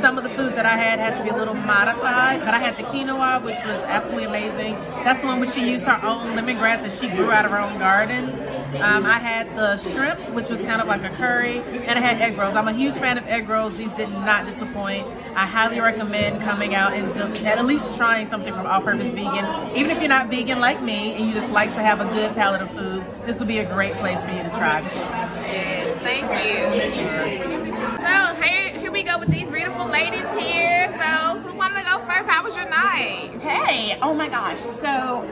some 0.00 0.18
of 0.18 0.24
the 0.24 0.30
food 0.30 0.56
that 0.56 0.66
I 0.66 0.76
had 0.76 0.98
had 0.98 1.16
to 1.18 1.22
be 1.22 1.28
a 1.28 1.36
little 1.36 1.54
modified. 1.54 2.40
But 2.40 2.54
I 2.54 2.58
had 2.58 2.76
the 2.76 2.82
quinoa, 2.82 3.40
which 3.44 3.62
was 3.64 3.84
absolutely 3.84 4.24
amazing. 4.24 4.74
That's 5.04 5.20
the 5.20 5.28
one 5.28 5.38
where 5.38 5.50
she 5.50 5.70
used 5.70 5.86
her 5.86 6.04
own 6.04 6.36
lemongrass 6.36 6.82
that 6.82 6.90
she 6.90 7.08
grew 7.08 7.30
out 7.30 7.44
of 7.44 7.52
her 7.52 7.60
own 7.60 7.78
garden. 7.78 8.47
Um, 8.76 9.06
I 9.06 9.18
had 9.18 9.56
the 9.56 9.76
shrimp, 9.78 10.30
which 10.34 10.50
was 10.50 10.60
kind 10.60 10.80
of 10.82 10.88
like 10.88 11.02
a 11.02 11.08
curry, 11.16 11.58
and 11.86 11.98
I 11.98 12.00
had 12.02 12.20
egg 12.20 12.36
rolls. 12.36 12.54
I'm 12.54 12.68
a 12.68 12.72
huge 12.72 12.94
fan 12.94 13.16
of 13.16 13.26
egg 13.26 13.48
rolls. 13.48 13.74
These 13.76 13.92
did 13.92 14.10
not 14.10 14.44
disappoint. 14.46 15.06
I 15.34 15.46
highly 15.46 15.80
recommend 15.80 16.42
coming 16.42 16.74
out 16.74 16.92
and 16.92 17.10
to- 17.12 17.46
at 17.46 17.64
least 17.64 17.96
trying 17.96 18.26
something 18.26 18.52
from 18.52 18.66
All 18.66 18.82
Purpose 18.82 19.12
Vegan. 19.12 19.70
Even 19.74 19.90
if 19.90 20.00
you're 20.00 20.08
not 20.08 20.28
vegan 20.28 20.60
like 20.60 20.82
me 20.82 21.14
and 21.14 21.26
you 21.26 21.32
just 21.32 21.50
like 21.52 21.70
to 21.74 21.82
have 21.82 22.00
a 22.00 22.04
good 22.12 22.34
palate 22.34 22.60
of 22.60 22.70
food, 22.72 23.04
this 23.24 23.38
would 23.38 23.48
be 23.48 23.58
a 23.58 23.64
great 23.72 23.94
place 23.94 24.22
for 24.22 24.30
you 24.30 24.42
to 24.42 24.50
try. 24.50 24.80
Yes, 24.80 25.96
thank 26.02 26.22
you. 26.44 27.72
So 27.98 28.42
here, 28.42 28.78
here 28.78 28.92
we 28.92 29.02
go 29.02 29.18
with 29.18 29.30
these 29.30 29.50
beautiful 29.50 29.86
ladies 29.86 30.20
here. 30.38 30.88
So 30.92 31.38
who 31.40 31.56
wanted 31.56 31.78
to 31.82 31.84
go 31.84 31.98
first? 32.06 32.28
How 32.28 32.44
was 32.44 32.54
your 32.54 32.68
night? 32.68 33.30
Hey, 33.40 33.98
oh 34.02 34.12
my 34.14 34.28
gosh. 34.28 34.58
So 34.58 35.26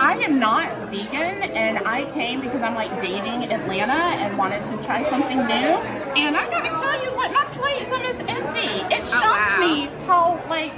I 0.00 0.16
am 0.18 0.38
not 0.38 0.90
vegan 0.90 1.42
and 1.54 1.78
I 1.86 2.10
came 2.12 2.40
because 2.40 2.62
I'm 2.62 2.74
like 2.74 3.00
dating 3.00 3.52
Atlanta 3.52 3.92
and 3.92 4.36
wanted 4.36 4.66
to 4.66 4.82
try 4.82 5.02
something 5.04 5.38
new. 5.38 5.70
And 6.16 6.36
I 6.36 6.48
gotta 6.50 6.70
tell 6.70 7.04
you, 7.04 7.16
like 7.16 7.32
my 7.32 7.44
plate 7.52 7.82
is 7.82 7.92
almost 7.92 8.20
empty. 8.22 8.94
It 8.94 9.06
shocked 9.06 9.58
wow. 9.58 9.60
me 9.60 9.88
how 10.06 10.42
like 10.48 10.74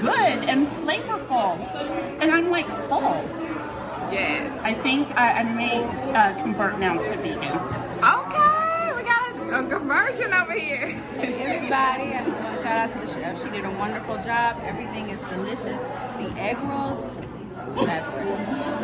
good 0.00 0.48
and 0.48 0.66
flavorful. 0.68 1.58
And 2.20 2.30
I'm 2.32 2.50
like 2.50 2.68
full. 2.68 3.24
Yes. 4.12 4.58
I 4.62 4.74
think 4.74 5.08
I, 5.16 5.40
I 5.40 5.42
may 5.44 5.82
uh, 6.14 6.34
convert 6.42 6.78
now 6.78 6.98
to 6.98 7.16
vegan. 7.18 7.58
Okay, 8.02 8.92
we 8.96 9.02
got 9.02 9.36
a, 9.36 9.60
a 9.60 9.68
conversion 9.68 10.32
over 10.32 10.52
here. 10.52 10.88
Hey 11.18 11.34
everybody, 11.42 12.14
I 12.14 12.24
just 12.24 12.40
want 12.40 12.56
to 12.56 12.62
shout 12.62 12.78
out 12.78 12.90
to 12.92 12.98
the 12.98 13.06
chef. 13.06 13.42
She 13.42 13.50
did 13.50 13.64
a 13.64 13.70
wonderful 13.70 14.16
job. 14.16 14.60
Everything 14.64 15.10
is 15.10 15.20
delicious. 15.22 15.80
The 16.18 16.32
egg 16.36 16.58
rolls, 16.62 17.04
never. 17.76 18.10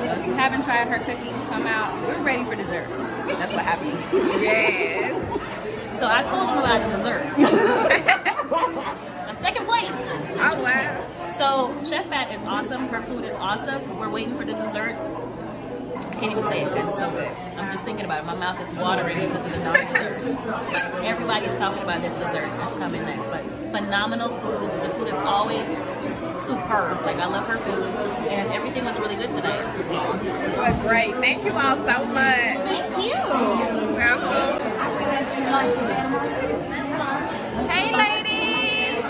So 0.07 0.21
if 0.21 0.27
you 0.27 0.33
haven't 0.35 0.63
tried 0.63 0.89
her 0.89 0.99
cooking, 0.99 1.33
come 1.49 1.67
out. 1.67 1.93
We're 2.07 2.23
ready 2.23 2.45
for 2.45 2.55
dessert. 2.55 2.89
That's 3.27 3.53
what 3.53 3.65
happened. 3.65 3.99
Yes. 4.43 5.17
So 5.99 6.07
I 6.07 6.23
told 6.23 6.49
them 6.49 6.59
about 6.59 6.83
the 6.83 6.97
dessert. 6.97 7.23
a 9.29 9.35
second 9.41 9.67
plate. 9.67 9.91
Oh 10.39 10.63
wow. 10.63 11.33
So 11.37 11.89
Chef 11.89 12.09
Pat 12.11 12.33
is 12.33 12.43
awesome. 12.43 12.89
Her 12.89 13.03
food 13.03 13.25
is 13.25 13.35
awesome. 13.35 13.99
We're 13.99 14.11
waiting 14.11 14.37
for 14.37 14.45
the 14.45 14.53
dessert. 14.53 14.97
I 14.97 16.19
can't 16.19 16.33
even 16.33 16.49
say 16.49 16.63
it 16.63 16.69
because 16.69 16.89
it's 16.89 16.99
so 16.99 17.11
good. 17.11 17.31
I'm 17.59 17.71
just 17.71 17.83
thinking 17.85 18.05
about 18.05 18.21
it. 18.25 18.27
My 18.27 18.35
mouth 18.35 18.61
is 18.61 18.73
watering 18.75 19.19
because 19.19 19.45
of 19.45 19.53
the 19.53 19.59
non-dessert. 19.59 21.05
Everybody's 21.05 21.53
talking 21.59 21.83
about 21.83 22.01
this 22.01 22.13
dessert 22.15 22.49
that's 22.57 22.79
coming 22.79 23.03
next. 23.03 23.27
But 23.29 23.45
phenomenal 23.71 24.31
food. 24.41 24.71
The 24.83 24.89
food 24.91 25.09
is 25.09 25.19
always 25.19 25.67
superb. 26.47 27.03
Like 27.05 27.17
I 27.17 27.27
love 27.27 27.47
her 27.49 27.59
food, 27.59 27.87
and 28.31 28.53
everything 28.53 28.85
was 28.85 28.99
really 29.01 29.17
good 29.17 29.33
today. 29.33 29.61
Well, 30.57 30.81
great. 30.83 31.15
Thank 31.17 31.45
you 31.45 31.51
all 31.53 31.77
so 31.77 32.05
much. 32.07 32.59
Thank 32.69 33.05
you. 33.05 33.21
Welcome. 33.97 34.63
Hey, 37.69 37.93
ladies. 37.97 39.05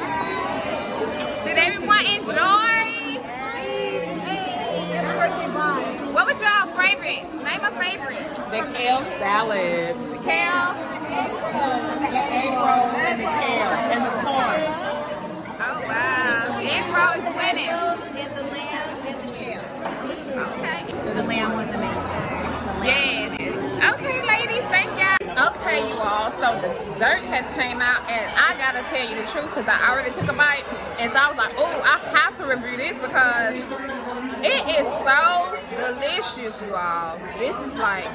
Did 1.45 1.59
everyone 1.59 2.07
enjoy? 2.07 3.21
What 6.15 6.27
was 6.27 6.41
y'all 6.41 6.73
favorite? 6.77 7.23
Name 7.45 7.61
a 7.63 7.71
favorite. 7.73 8.27
The 8.51 8.63
kale 8.77 9.05
salad, 9.19 9.95
The 9.97 10.19
kale. 10.25 10.75
the 12.01 12.23
egg 12.33 12.57
rolls, 12.57 12.95
and 12.97 13.21
the 13.21 13.25
kale, 13.27 13.73
and 13.93 14.03
the 14.05 14.11
corn. 14.23 14.86
Wow. 15.89 16.61
Roll 16.97 17.23
is 17.23 17.29
winning. 17.37 17.69
And 17.69 18.37
the 18.37 18.43
lamb 18.53 19.07
and 19.07 19.21
the 19.21 19.29
kale. 19.37 19.65
Okay. 20.57 20.81
The 21.15 21.23
lamb 21.25 21.53
was 21.55 21.69
amazing. 21.75 22.85
Yes. 22.85 23.33
Okay, 23.95 24.19
ladies, 24.27 24.65
thank 24.71 24.91
y'all. 24.99 25.17
Okay, 25.57 25.79
you 25.89 25.97
all. 25.99 26.31
So 26.33 26.59
the 26.61 26.69
dessert 26.85 27.23
has 27.25 27.45
came 27.55 27.81
out, 27.81 28.09
and 28.09 28.31
I 28.37 28.55
gotta 28.57 28.83
tell 28.89 29.07
you 29.09 29.17
the 29.17 29.25
truth 29.31 29.47
because 29.47 29.69
I 29.69 29.89
already 29.91 30.11
took 30.13 30.29
a 30.29 30.33
bite, 30.33 30.65
and 30.99 31.13
so 31.13 31.19
I 31.19 31.29
was 31.29 31.37
like, 31.37 31.53
oh, 31.57 31.83
I 31.85 31.99
have 32.17 32.37
to 32.39 32.45
review 32.47 32.77
this 32.79 32.97
because 32.97 33.55
it 34.45 34.67
is 34.81 34.87
so 35.05 35.59
delicious, 35.77 36.61
you 36.63 36.75
all. 36.75 37.19
This 37.39 37.55
is 37.57 37.75
like 37.79 38.07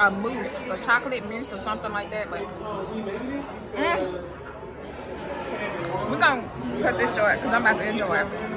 a 0.00 0.10
mousse, 0.10 0.52
a 0.70 0.78
chocolate 0.84 1.24
mousse 1.28 1.52
or 1.52 1.60
something 1.62 1.92
like 1.92 2.10
that, 2.10 2.30
but 2.30 2.40
mm, 2.42 4.24
we're 6.10 6.18
gonna 6.18 6.48
cut 6.82 6.98
this 6.98 7.14
short 7.14 7.40
because 7.40 7.54
I'm 7.54 7.62
about 7.62 7.78
to 7.78 7.88
enjoy. 7.88 8.51